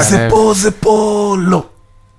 זה 0.00 0.28
פה, 0.30 0.52
זה 0.54 0.70
פה, 0.70 1.36
לא. 1.40 1.66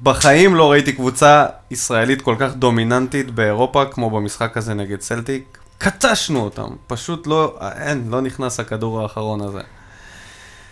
בחיים 0.03 0.55
לא 0.55 0.71
ראיתי 0.71 0.93
קבוצה 0.93 1.45
ישראלית 1.71 2.21
כל 2.21 2.35
כך 2.39 2.55
דומיננטית 2.55 3.31
באירופה 3.31 3.85
כמו 3.85 4.09
במשחק 4.09 4.57
הזה 4.57 4.73
נגד 4.73 5.01
סלטיק. 5.01 5.57
קטשנו 5.77 6.39
אותם, 6.39 6.67
פשוט 6.87 7.27
לא, 7.27 7.57
אין, 7.81 8.03
לא 8.09 8.21
נכנס 8.21 8.59
הכדור 8.59 9.01
האחרון 9.01 9.41
הזה. 9.41 9.61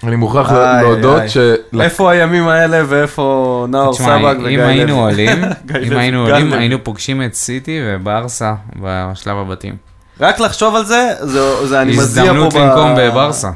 אני 0.03 0.15
מוכרח 0.15 0.51
איי, 0.51 0.83
להודות 0.83 1.21
איי. 1.21 1.29
ש... 1.29 1.37
איפה 1.81 2.11
הימים 2.11 2.47
האלה 2.47 2.83
ואיפה 2.87 3.65
נאור 3.69 3.93
סבג 3.93 4.35
וגיא 4.43 4.49
אם 4.55 4.59
לוי? 4.59 4.73
היינו 4.73 5.05
עולים, 5.05 5.43
אם 5.83 5.97
היינו 5.97 6.21
עולים. 6.21 6.53
היינו 6.53 6.83
פוגשים 6.83 7.21
את 7.21 7.33
סיטי 7.33 7.79
וברסה 7.83 8.53
בשלב 8.81 9.37
הבתים. 9.37 9.75
רק 10.19 10.39
לחשוב 10.39 10.75
על 10.75 10.85
זה, 10.85 11.13
זה, 11.19 11.67
זה 11.67 11.81
אני 11.81 11.91
מזיע 11.91 12.23
פה 12.23 12.29
הזדמנות 12.29 12.53
ב... 12.53 12.57
לנקום 12.57 12.95
בברסה. 12.97 13.49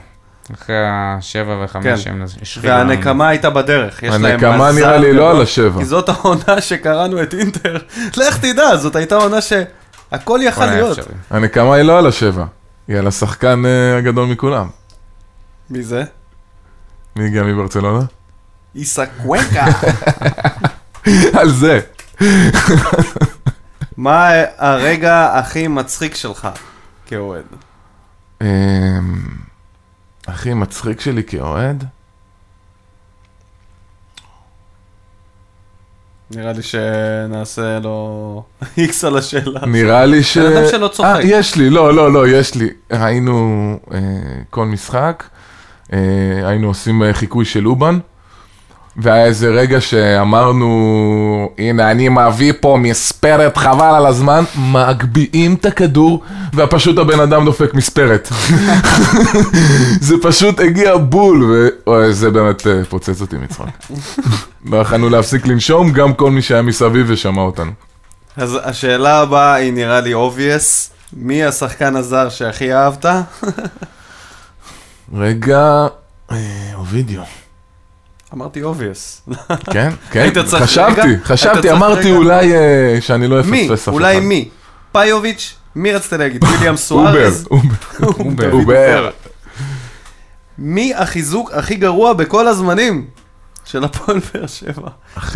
אחרי 0.54 0.76
השבע 0.88 1.56
כן. 1.56 1.64
וחמש 1.64 2.04
שהם 2.04 2.24
השחילו 2.42 2.74
לנו. 2.74 2.90
והנקמה 2.90 3.30
הייתה 3.30 3.50
בדרך, 3.50 4.04
יש 4.04 4.10
להם 4.10 4.22
מזל 4.22 4.32
הנקמה 4.32 4.72
נראה 4.72 4.98
לי 4.98 5.14
לא. 5.14 5.32
על 5.32 5.42
השבע. 5.42 5.80
כי 5.80 5.86
זאת 5.86 6.10
העונה 6.10 6.62
שקראנו 6.62 7.24
את 7.24 7.34
אינטר. 7.34 7.78
לך 8.18 8.38
תדע, 8.40 8.76
זאת 8.76 8.96
הייתה 8.96 9.16
עונה 9.16 9.38
שהכל 9.42 10.40
יכל 10.44 10.66
להיות. 10.66 11.00
הנקמה 11.30 11.76
היא 11.76 11.84
לא 11.84 11.98
על 12.00 12.08
השבע, 12.08 12.46
היא 12.88 12.98
על 12.98 13.08
השחקן 13.08 13.66
אה, 13.66 13.98
הגדול 13.98 14.28
מכולם. 14.28 14.68
מי 15.70 15.84
זה? 15.84 16.04
מי 17.16 17.26
הגיע 17.26 17.44
מברצלונה? 17.44 18.06
איסה 18.76 19.06
קוונקה. 19.06 19.66
על 21.40 21.50
זה. 21.50 21.80
מה 23.98 24.30
הרגע 24.58 25.32
הכי 25.34 25.68
מצחיק 25.68 26.16
שלך 26.16 26.48
כאוהד? 27.06 27.46
הכי 30.40 30.54
מצחיק 30.54 31.02
שלי 31.02 31.24
כאוהד? 31.24 31.84
נראה 36.32 36.54
לי 36.54 36.62
שנעשה 36.62 37.80
לו 37.80 38.44
איקס 38.78 39.04
על 39.04 39.18
השאלה. 39.18 39.66
נראה 39.66 40.06
לי 40.06 40.24
ש... 40.24 40.38
בן 40.38 40.58
אדם 40.58 40.68
שלא 40.72 40.88
צוחק. 40.88 41.10
אה, 41.16 41.20
יש 41.24 41.56
לי, 41.56 41.70
לא, 41.70 41.94
לא, 41.94 42.14
לא, 42.14 42.28
יש 42.28 42.56
לי. 42.56 42.70
היינו 42.90 43.80
אה, 43.94 44.00
כל 44.50 44.66
משחק, 44.66 45.24
אה, 45.94 46.00
היינו 46.44 46.68
עושים 46.68 47.04
אה, 47.04 47.14
חיקוי 47.14 47.46
של 47.46 47.68
אובן, 47.68 48.00
והיה 48.98 49.26
איזה 49.26 49.48
רגע 49.48 49.82
שאמרנו, 49.82 50.70
הנה, 51.58 51.92
אני 51.92 52.10
מביא 52.10 52.54
פה 52.60 52.78
מספרת 52.82 53.58
חבל 53.58 53.96
על 53.96 54.06
הזמן, 54.06 54.44
מגביהים 54.58 55.56
את 55.56 55.66
הכדור, 55.66 56.24
ופשוט 56.54 56.98
הבן 56.98 57.20
אדם 57.20 57.46
דופק 57.46 57.74
מספרת. 57.74 58.30
זה 60.08 60.16
פשוט 60.22 60.60
הגיע 60.60 60.98
בול, 60.98 61.68
וזה 61.90 62.30
באמת 62.30 62.68
אה, 62.68 62.86
פוצץ 62.90 63.22
אותי 63.22 63.36
מצחוק. 63.38 63.70
לא 64.66 64.78
יכולנו 64.78 65.10
להפסיק 65.10 65.48
לנשום, 65.48 65.92
גם 65.92 66.14
כל 66.14 66.32
מי 66.32 66.42
שהיה 66.42 66.62
מסביב 66.62 67.06
ושמע 67.10 67.42
אותנו. 67.42 67.72
אז 68.38 68.58
השאלה 68.64 69.20
הבאה 69.20 69.54
היא 69.54 69.74
נראה 69.74 70.02
לי 70.02 70.14
obvious. 70.14 70.90
מי 71.14 71.44
השחקן 71.44 71.96
הזר 71.96 72.30
שהכי 72.30 72.74
אהבת? 72.74 73.06
רגע, 75.14 75.88
אה, 76.32 76.72
אובידיו. 76.74 77.22
אמרתי 78.34 78.62
obvious. 78.64 79.34
כן, 79.72 79.90
כן, 80.12 80.30
חשבתי, 80.60 81.02
חשבתי, 81.24 81.72
אמרתי? 81.72 82.12
אולי 82.12 82.54
אה, 82.56 82.98
שאני 83.02 83.28
לא 83.28 83.44
מי? 83.44 83.62
אפספס 83.66 83.82
אף 83.82 83.84
אחד. 83.84 83.94
אולי 83.94 84.20
מי? 84.20 84.50
פיוביץ'? 84.92 85.56
מי 85.76 85.92
רצית 85.94 86.14
להגיד? 86.14 86.44
ויליאם 86.48 86.78
סוארז? 86.78 87.48
אובר, 87.52 87.76
אובר. 88.20 88.52
אובר. 88.52 89.10
מי 90.58 90.94
החיזוק 90.96 91.52
הכי 91.54 91.76
גרוע 91.76 92.14
בכל 92.14 92.48
הזמנים 92.48 93.06
של 93.66 93.84
הפועל 93.84 94.20
באר 94.34 94.48
שבע? 94.48 94.90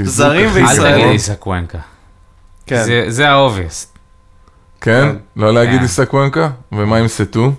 זרים 0.03 0.49
הכי- 0.49 0.60
אל 0.60 0.64
וישראלים. 0.65 0.99
תגיד 1.02 1.11
איסק 1.14 1.48
וונקה. 1.48 1.78
כן. 2.65 2.84
זה- 2.84 3.06
זה 3.07 3.30
האובייסט. 3.30 3.98
כן? 4.82 5.15
לא 5.36 5.53
להגיד 5.53 5.78
כן. 5.78 5.84
איסק 5.84 6.14
וונקה? 6.14 6.49
ומה 6.72 6.98
עם 6.98 7.07
סטו? 7.07 7.52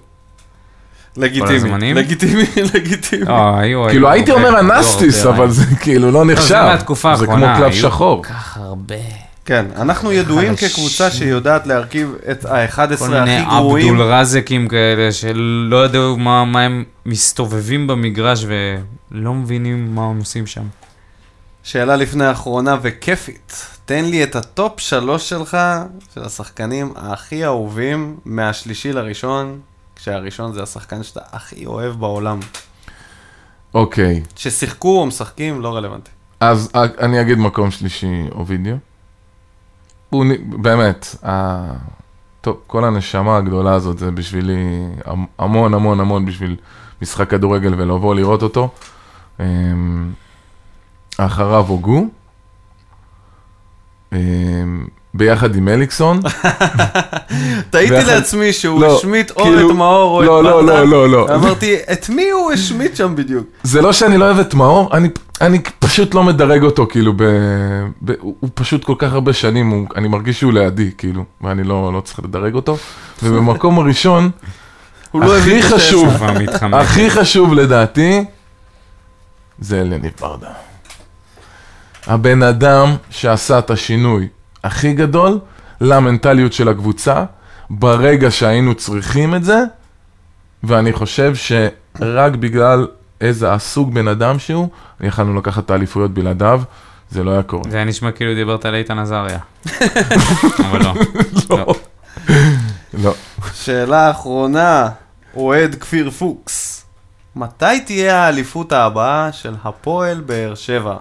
לגיטימי? 1.17 1.95
לגיטימי, 1.95 2.45
לגיטימי. 2.75 3.25
לא, 3.25 3.57
היו... 3.57 3.89
כאילו 3.89 4.11
הייתי 4.11 4.31
אומר 4.31 4.61
אנסטיס, 4.61 5.27
אבל 5.27 5.51
זה 5.51 5.77
כאילו 5.81 6.11
לא 6.11 6.25
נחשב. 6.25 6.49
זה 6.49 6.63
מהתקופה 6.63 7.17
זה 7.17 7.27
כמו 7.27 7.47
היו 7.47 7.73
שחור. 7.73 8.23
כל 8.23 8.29
כך 8.29 8.57
הרבה. 8.57 8.95
כן, 9.45 9.67
אנחנו 9.77 10.13
ידועים. 10.13 10.57
כקבוצה 10.57 11.11
שיודעת 11.11 11.67
להרכיב 11.67 12.15
את 12.31 12.45
ה-11 12.45 12.97
כל 12.99 13.09
מיני 13.09 13.37
הכי 13.37 13.57
גרועים. 13.57 13.95
עבדול 13.95 14.13
רזקים 14.13 14.69
כאלה 14.69 15.13
שלא 15.13 15.85
ידעו 15.85 16.17
מה, 16.17 16.45
מה 16.45 16.63
הם 16.63 16.85
מסתובבים 17.07 17.87
במגרש 17.87 18.47
ולא 18.47 19.35
מבינים 19.35 19.95
מה 19.95 20.05
הם 20.05 20.19
עושים 20.19 20.47
שם. 20.47 20.63
שאלה 21.63 21.97
לפני 21.97 22.25
האחרונה 22.25 22.77
וכיפית. 22.83 23.67
תן 23.85 24.05
לי 24.05 24.23
את 24.25 24.37
ה 24.37 24.48
top 24.48 24.81
שלוש 24.81 25.29
שלך, 25.29 25.59
של 26.15 26.23
השחקנים 26.23 26.93
הכי 26.97 27.45
אהובים, 27.45 28.17
מהשלישי 28.25 28.93
לראשון, 28.93 29.61
כשהראשון 29.97 30.53
זה 30.53 30.63
השחקן 30.63 31.03
שאתה 31.03 31.21
הכי 31.33 31.67
אוהב 31.67 31.93
בעולם. 32.01 32.41
אוקיי, 33.75 34.23
ששיחקו 34.37 35.01
או 35.01 35.07
משחקים, 35.07 35.61
לא 35.61 35.77
רלוונטי. 35.77 36.11
אז 36.41 36.71
אה, 36.75 36.83
אני 37.01 37.21
אגיד 37.21 37.39
מקום 37.39 37.71
שלישי, 37.71 38.25
אובידיו. 38.33 38.77
הוא 40.11 40.25
באמת, 40.59 41.07
ה- 41.27 41.73
טוב, 42.41 42.61
כל 42.67 42.85
הנשמה 42.85 43.37
הגדולה 43.37 43.75
הזאת 43.75 43.99
זה 43.99 44.11
בשבילי 44.11 44.57
המ- 45.05 45.27
המון 45.39 45.75
המון 45.75 46.01
המון 46.01 46.27
בשביל 46.27 46.57
משחק 47.03 47.31
כדורגל 47.31 47.75
ולבוא 47.75 48.15
לראות 48.15 48.43
אותו. 48.43 48.71
אמ, 49.41 50.13
אחריו 51.19 51.65
הוגו. 51.67 52.07
ביחד 55.15 55.57
עם 55.57 55.69
אליקסון. 55.69 56.21
תהיתי 57.71 57.91
ביחד- 57.95 58.07
לעצמי 58.13 58.53
שהוא 58.53 58.81
לא, 58.81 58.97
השמיט 58.99 59.31
או 59.31 59.43
כאילו- 59.45 59.71
את 59.71 59.77
מאור 59.77 60.11
או 60.17 60.23
את 60.23 60.27
לא, 60.27 60.45
לא, 60.45 60.51
ברדה. 60.63 60.81
לא, 60.85 60.87
לא, 60.91 61.09
לא. 61.09 61.35
אמרתי, 61.35 61.77
את 61.93 62.09
מי 62.09 62.31
הוא 62.31 62.53
השמיט 62.53 62.97
שם 62.97 63.17
בדיוק? 63.17 63.47
זה 63.63 63.83
לא 63.83 63.93
שאני 63.93 64.19
לא 64.19 64.25
אוהב 64.25 64.39
את 64.39 64.55
מאור, 64.55 64.97
אני, 64.97 65.09
אני 65.41 65.59
פשוט 65.79 66.15
לא 66.15 66.23
מדרג 66.23 66.63
אותו, 66.63 66.87
כאילו, 66.87 67.13
ב, 67.17 67.23
ב, 68.03 68.11
הוא, 68.21 68.35
הוא 68.41 68.51
פשוט 68.55 68.85
כל 68.85 68.95
כך 68.99 69.13
הרבה 69.13 69.33
שנים, 69.33 69.71
הוא, 69.71 69.87
אני 69.97 70.09
מרגיש 70.09 70.41
שהוא 70.41 70.53
לידי, 70.53 70.91
כאילו, 70.99 71.25
ואני 71.41 71.65
לא, 71.65 71.93
לא 71.93 72.01
צריך 72.01 72.19
לדרג 72.19 72.55
אותו. 72.55 72.77
ובמקום 73.23 73.79
הראשון, 73.79 74.31
לא 75.15 75.39
הכי. 75.39 75.63
חשוב. 75.63 76.09
הכי 76.73 77.11
חשוב 77.11 77.55
לדעתי, 77.55 78.25
זה 79.59 79.81
אליניב 79.81 80.13
ברדה. 80.21 80.49
הבן 82.07 82.43
אדם 82.43 82.95
שעשה 83.11 83.59
את 83.59 83.71
השינוי 83.71 84.29
הכי 84.65 84.93
גדול 84.93 85.39
למנטליות 85.81 86.53
של 86.53 86.69
הקבוצה, 86.69 87.25
ברגע 87.71 88.31
שהיינו 88.31 88.75
צריכים 88.75 89.35
את 89.35 89.45
זה, 89.45 89.63
ואני 90.65 90.93
חושב 90.93 91.35
שרק 91.35 92.33
בגלל 92.33 92.87
איזה 93.21 93.53
הסוג 93.53 93.95
בן 93.95 94.09
אדם 94.09 94.39
שהוא, 94.39 94.69
יכלנו 95.01 95.35
לקחת 95.35 95.65
את 95.65 95.71
האליפויות 95.71 96.15
בלעדיו, 96.15 96.63
זה 97.11 97.25
לא 97.25 97.31
היה 97.31 97.43
קורה. 97.43 97.71
זה 97.71 97.77
היה 97.77 97.85
נשמע 97.85 98.11
כאילו 98.11 98.35
דיברת 98.35 98.65
על 98.65 98.75
איתן 98.75 98.99
עזריה. 98.99 99.39
אבל 100.71 100.83
לא. 100.83 100.95
לא. 101.51 101.75
לא. 102.95 103.15
שאלה 103.55 104.11
אחרונה, 104.11 104.89
אוהד 105.37 105.75
כפיר 105.75 106.11
פוקס. 106.11 106.85
מתי 107.37 107.81
תהיה 107.87 108.25
האליפות 108.25 108.73
הבאה 108.73 109.33
של 109.33 109.55
הפועל 109.65 110.21
באר 110.21 110.55
שבע? 110.55 110.97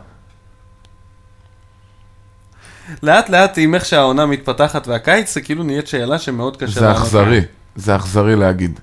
לאט 3.04 3.30
לאט 3.30 3.54
עם 3.58 3.76
איך 3.76 3.86
שהעונה 3.86 4.26
מתפתחת 4.26 4.88
והקיץ 4.88 5.34
זה 5.34 5.42
כאילו 5.42 5.64
נהיית 5.64 5.88
שאלה 5.88 6.20
שמאוד 6.20 6.58
קשה 6.58 6.80
זה 6.80 6.92
אכזרי, 6.92 7.42
זה 7.76 7.96
אכזרי 7.96 8.36
להגיד. 8.36 8.80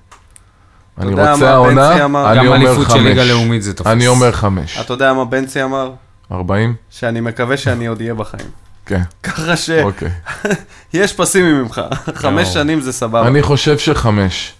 אני 0.97 1.11
רוצה 1.11 1.51
העונה, 1.51 1.89
בנצי 1.89 2.03
אמר? 2.03 2.31
אני 2.31 2.37
גם 2.39 2.47
אומר 2.47 2.55
אליפות 2.55 2.89
של 2.91 2.99
ליגה 2.99 3.21
חמש. 3.21 3.31
לאומית 3.31 3.63
זה 3.63 3.73
תופס. 3.73 3.91
אני 3.91 4.07
אומר 4.07 4.31
חמש. 4.31 4.77
אתה 4.79 4.93
יודע 4.93 5.13
מה 5.13 5.25
בנצי 5.25 5.63
אמר? 5.63 5.91
40? 6.31 6.75
שאני 6.89 7.21
מקווה 7.21 7.57
שאני 7.57 7.85
עוד 7.85 7.99
אהיה 8.01 8.13
בחיים. 8.13 8.47
כן, 8.85 9.01
ככה 9.23 9.53
אוקיי. 9.83 10.09
שיש 10.91 11.13
פסימי 11.13 11.53
ממך, 11.53 11.81
חמש. 12.15 12.47
שנים 12.47 12.81
זה 12.81 12.93
סבבה. 12.93 13.27
אני 13.27 13.41
חושב 13.41 13.77
שחמש. 13.77 14.53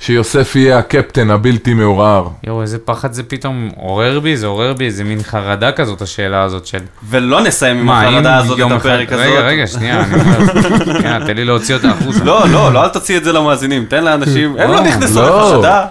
שיוסף 0.00 0.56
יהיה 0.56 0.78
הקפטן 0.78 1.30
הבלתי 1.30 1.74
מעורער. 1.74 2.28
יואו, 2.44 2.62
איזה 2.62 2.78
פחד 2.78 3.12
זה 3.12 3.22
פתאום 3.22 3.70
עורר 3.76 4.20
בי, 4.20 4.36
זה 4.36 4.46
עורר 4.46 4.72
בי 4.74 4.84
איזה 4.86 5.04
מין 5.04 5.22
חרדה 5.22 5.72
כזאת, 5.72 6.02
השאלה 6.02 6.42
הזאת 6.42 6.66
של... 6.66 6.78
ולא 7.08 7.40
נסיים 7.40 7.78
עם 7.78 7.86
מה, 7.86 8.02
החרדה 8.08 8.36
הזאת 8.36 8.58
את 8.60 8.72
הפרק 8.72 9.12
הזאת. 9.12 9.24
רגע, 9.26 9.40
רגע, 9.40 9.66
שנייה, 9.66 10.04
אני 10.04 10.14
אומר... 10.20 10.62
כן, 11.02 11.26
תן 11.26 11.36
לי 11.36 11.44
להוציא 11.44 11.74
אותה 11.74 11.88
החוצה. 11.90 12.24
לא, 12.24 12.48
לא, 12.48 12.72
לא, 12.72 12.84
אל 12.84 12.88
תוציא 12.88 13.16
את 13.16 13.24
זה 13.24 13.32
למאזינים, 13.32 13.84
תן 13.84 14.04
לאנשים, 14.04 14.50
הם 14.50 14.70
לא 14.70 14.74
לא, 14.76 14.80
נכנסו 14.80 15.20
לא, 15.22 15.52
לחשדה. 15.52 15.86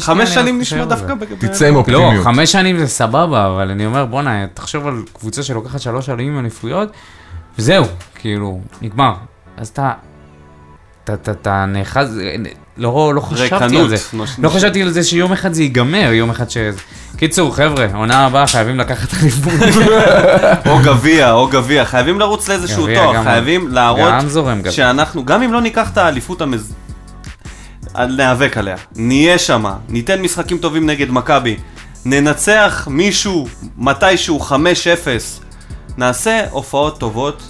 חמש 0.00 0.34
שנים 0.34 0.60
נשמע 0.60 0.84
דווקא 0.84 1.12
תצא 1.38 1.66
עם 1.66 1.74
לא, 1.74 1.78
אופטימיות. 1.78 2.24
חמש 2.24 2.52
שנים 2.52 2.78
זה 2.78 2.86
סבבה, 2.86 3.46
אבל 3.46 3.70
אני 3.70 3.86
אומר, 3.86 4.04
בואנה, 4.04 4.46
תחשוב 4.54 4.86
על 4.86 5.02
קבוצה 5.12 5.42
שלוקחת 5.42 5.80
שלוש 5.80 6.08
עלים 6.08 6.38
אליפויות, 6.38 6.88
וזהו, 7.58 7.84
כאילו, 8.14 8.60
נגמר. 8.82 9.12
אז 9.56 9.68
אתה- 9.68 9.92
אתה 11.30 11.64
נאחז, 11.68 12.20
לא 12.78 13.12
לא 13.14 13.20
חשבתי 13.20 13.54
על 13.54 13.62
ריקנות. 13.70 13.90
זה. 13.90 13.96
נוש- 14.12 14.36
לא 14.38 14.48
חשבתי 14.48 14.82
על 14.82 14.90
זה 14.90 15.04
שיום 15.04 15.32
אחד 15.32 15.52
זה 15.52 15.62
ייגמר, 15.62 16.10
יום 16.12 16.30
אחד 16.30 16.50
ש... 16.50 16.56
קיצור, 17.16 17.56
חבר'ה, 17.56 17.86
עונה 17.94 18.26
הבאה 18.26 18.46
חייבים 18.46 18.78
לקחת 18.78 19.08
אליפות. 19.22 19.52
או 20.70 20.78
גביע, 20.84 21.32
או 21.32 21.46
גביע, 21.48 21.84
חייבים 21.84 22.20
לרוץ 22.20 22.48
לאיזשהו 22.48 22.86
תואר, 22.94 23.22
חייבים 23.24 23.68
להראות. 23.68 24.08
שאנחנו, 24.72 25.24
גם 25.24 25.42
אם 25.42 25.52
לא 25.52 25.60
ניקח 25.60 25.90
את 25.92 25.98
האליפות 25.98 26.40
המז... 26.40 26.72
ניאבק 28.16 28.56
עליה, 28.56 28.76
נהיה 28.96 29.38
שמה, 29.38 29.76
ניתן 29.88 30.22
משחקים 30.22 30.58
טובים 30.58 30.86
נגד 30.86 31.10
מכבי, 31.10 31.56
ננצח 32.04 32.88
מישהו 32.90 33.48
מתישהו 33.78 34.40
5-0, 34.48 34.52
נעשה 35.98 36.40
הופעות 36.50 36.98
טובות, 37.00 37.42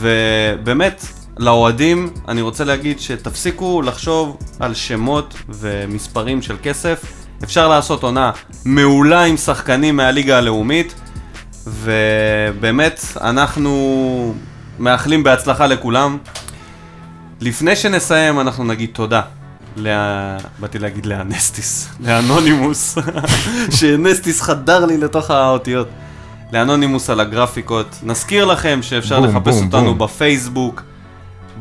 ובאמת, 0.00 1.06
לאוהדים, 1.38 2.10
אני 2.28 2.40
רוצה 2.40 2.64
להגיד 2.64 3.00
שתפסיקו 3.00 3.82
לחשוב 3.82 4.36
על 4.60 4.74
שמות 4.74 5.34
ומספרים 5.48 6.42
של 6.42 6.56
כסף. 6.62 7.04
אפשר 7.44 7.68
לעשות 7.68 8.02
עונה 8.02 8.30
מעולה 8.64 9.24
עם 9.24 9.36
שחקנים 9.36 9.96
מהליגה 9.96 10.38
הלאומית, 10.38 10.94
ובאמת, 11.66 13.00
אנחנו 13.20 14.34
מאחלים 14.78 15.22
בהצלחה 15.22 15.66
לכולם. 15.66 16.18
לפני 17.40 17.76
שנסיים, 17.76 18.40
אנחנו 18.40 18.64
נגיד 18.64 18.90
תודה. 18.92 19.20
לה... 19.76 20.36
באתי 20.58 20.78
להגיד 20.78 21.06
לאנסטיס, 21.06 21.88
לאנונימוס, 22.00 22.98
שנסטיס 23.78 24.42
חדר 24.42 24.84
לי 24.84 24.98
לתוך 24.98 25.30
האותיות. 25.30 25.88
לאנונימוס 26.52 27.10
על 27.10 27.20
הגרפיקות. 27.20 27.96
נזכיר 28.02 28.44
לכם 28.44 28.78
שאפשר 28.82 29.20
בום, 29.20 29.28
לחפש 29.28 29.54
בום, 29.54 29.64
אותנו 29.64 29.94
בום. 29.94 29.98
בפייסבוק, 29.98 30.82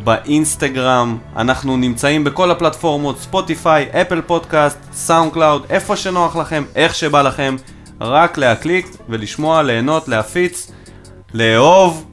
באינסטגרם, 0.03 1.17
אנחנו 1.35 1.77
נמצאים 1.77 2.23
בכל 2.23 2.51
הפלטפורמות, 2.51 3.19
ספוטיפיי, 3.19 3.89
אפל 4.01 4.21
פודקאסט, 4.21 4.77
סאונד 4.93 5.33
קלאוד, 5.33 5.65
איפה 5.69 5.95
שנוח 5.95 6.35
לכם, 6.35 6.63
איך 6.75 6.95
שבא 6.95 7.21
לכם, 7.21 7.55
רק 8.01 8.37
להקליק 8.37 8.97
ולשמוע, 9.09 9.63
ליהנות, 9.63 10.07
להפיץ, 10.07 10.71
לאהוב. 11.33 12.05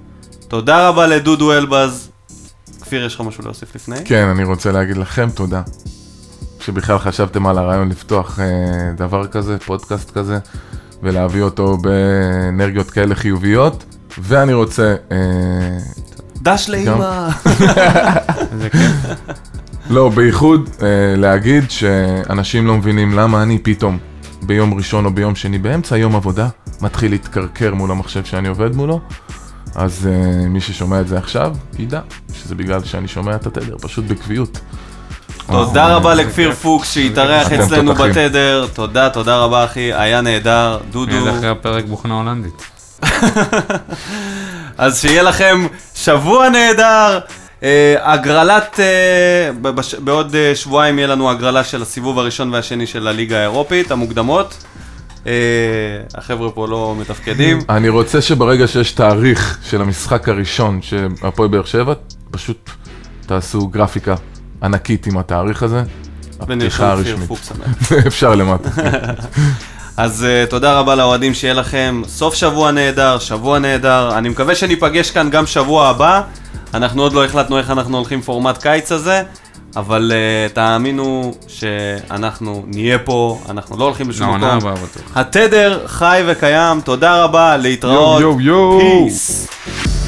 תודה 0.48 0.88
רבה 0.88 1.06
לדודו 1.06 1.52
אלבז. 1.52 2.10
כפיר, 2.80 3.04
יש 3.04 3.14
לך 3.14 3.20
משהו 3.20 3.44
להוסיף 3.44 3.74
לפני? 3.74 3.96
כן, 4.04 4.28
אני 4.28 4.44
רוצה 4.44 4.72
להגיד 4.72 4.96
לכם 4.96 5.30
תודה. 5.30 5.62
שבכלל 6.60 6.98
חשבתם 6.98 7.46
על 7.46 7.58
הרעיון 7.58 7.88
לפתוח 7.88 8.40
אה, 8.40 8.44
דבר 8.96 9.26
כזה, 9.26 9.58
פודקאסט 9.58 10.10
כזה, 10.10 10.38
ולהביא 11.02 11.42
אותו 11.42 11.76
באנרגיות 11.76 12.90
כאלה 12.90 13.14
חיוביות. 13.14 13.84
ואני 14.18 14.52
רוצה, 14.52 14.94
אה, 15.12 15.18
דש 16.42 16.68
לאמא. 16.68 17.28
איזה 18.52 18.70
כיף. 18.70 19.16
לא, 19.90 20.08
בייחוד 20.08 20.70
אה, 20.82 20.86
להגיד 21.16 21.70
שאנשים 21.70 22.66
לא 22.66 22.74
מבינים 22.74 23.12
למה 23.12 23.42
אני 23.42 23.58
פתאום 23.58 23.98
ביום 24.42 24.74
ראשון 24.74 25.04
או 25.04 25.10
ביום 25.10 25.34
שני 25.34 25.58
באמצע 25.58 25.96
יום 25.96 26.16
עבודה 26.16 26.48
מתחיל 26.80 27.10
להתקרקר 27.10 27.74
מול 27.74 27.90
המחשב 27.90 28.24
שאני 28.24 28.48
עובד 28.48 28.76
מולו. 28.76 29.00
אז 29.74 30.08
אה, 30.12 30.48
מי 30.48 30.60
ששומע 30.60 31.00
את 31.00 31.08
זה 31.08 31.18
עכשיו, 31.18 31.56
ידע 31.78 32.00
שזה 32.34 32.54
בגלל 32.54 32.84
שאני 32.84 33.08
שומע 33.08 33.34
את 33.34 33.46
התדר, 33.46 33.76
פשוט 33.80 34.04
בקביעות. 34.04 34.60
תודה 35.46 35.96
רבה 35.96 36.14
לכפיר 36.14 36.52
פוקס 36.52 36.92
שהתארח 36.92 37.52
אצלנו. 37.52 37.94
בתדר. 37.94 38.66
תודה, 38.74 39.10
תודה 39.10 39.36
רבה 39.38 39.64
אחי, 39.64 39.92
היה 39.92 40.20
נהדר. 40.20 40.78
דודו. 40.90 41.12
מיד 41.12 41.34
אחרי 41.34 41.48
הפרק 41.48 41.84
בוכנה 41.84 42.14
הולנדית. 42.14 42.62
אז 44.82 45.00
שיהיה 45.00 45.22
לכם 45.22 45.66
שבוע 45.94 46.48
נהדר, 46.48 47.18
אה, 47.62 47.94
הגרלת, 48.00 48.80
אה, 48.80 49.72
בעוד 49.98 50.34
אה, 50.34 50.52
שבועיים 50.54 50.98
יהיה 50.98 51.08
לנו 51.08 51.30
הגרלה 51.30 51.64
של 51.64 51.82
הסיבוב 51.82 52.18
הראשון 52.18 52.54
והשני 52.54 52.86
של 52.86 53.08
הליגה 53.08 53.38
האירופית, 53.38 53.90
המוקדמות. 53.90 54.64
החבר'ה 56.14 56.50
פה 56.50 56.68
לא 56.68 56.94
מתפקדים. 57.00 57.58
אני 57.68 57.88
רוצה 57.88 58.22
שברגע 58.22 58.66
שיש 58.66 58.92
תאריך 58.92 59.58
של 59.62 59.80
המשחק 59.80 60.28
הראשון 60.28 60.82
של 60.82 61.08
הפועל 61.22 61.48
באר 61.48 61.64
שבע, 61.64 61.94
פשוט 62.30 62.70
תעשו 63.26 63.66
גרפיקה 63.66 64.14
ענקית 64.62 65.06
עם 65.06 65.18
התאריך 65.18 65.62
הזה. 65.62 65.82
הפתיחה 66.40 66.92
הרשמית. 66.92 67.30
אפשר 68.06 68.34
למטה. 68.34 68.68
אז 69.96 70.26
uh, 70.26 70.50
תודה 70.50 70.78
רבה 70.78 70.94
לאוהדים 70.94 71.34
שיהיה 71.34 71.54
לכם 71.54 72.02
סוף 72.06 72.34
שבוע 72.34 72.70
נהדר, 72.70 73.18
שבוע 73.18 73.58
נהדר. 73.58 74.18
אני 74.18 74.28
מקווה 74.28 74.54
שניפגש 74.54 75.10
כאן 75.10 75.30
גם 75.30 75.46
שבוע 75.46 75.88
הבא. 75.88 76.22
אנחנו 76.74 77.02
עוד 77.02 77.12
לא 77.12 77.24
החלטנו 77.24 77.58
איך 77.58 77.70
אנחנו 77.70 77.96
הולכים 77.96 78.22
פורמט 78.22 78.58
קיץ 78.58 78.92
הזה, 78.92 79.22
אבל 79.76 80.12
uh, 80.12 80.52
תאמינו 80.54 81.34
שאנחנו 81.48 82.64
נהיה 82.66 82.98
פה, 82.98 83.40
אנחנו 83.48 83.78
לא 83.78 83.84
הולכים 83.84 84.10
לשום 84.10 84.28
לעונה 84.28 84.56
מקום. 84.56 84.74
בטוח. 84.74 85.16
התדר 85.16 85.86
חי 85.86 86.22
וקיים, 86.26 86.80
תודה 86.80 87.24
רבה, 87.24 87.56
להתראות. 87.56 88.20
יו, 88.20 88.40
יו, 88.40 88.40
יו. 88.40 88.80
Peace. 88.80 90.01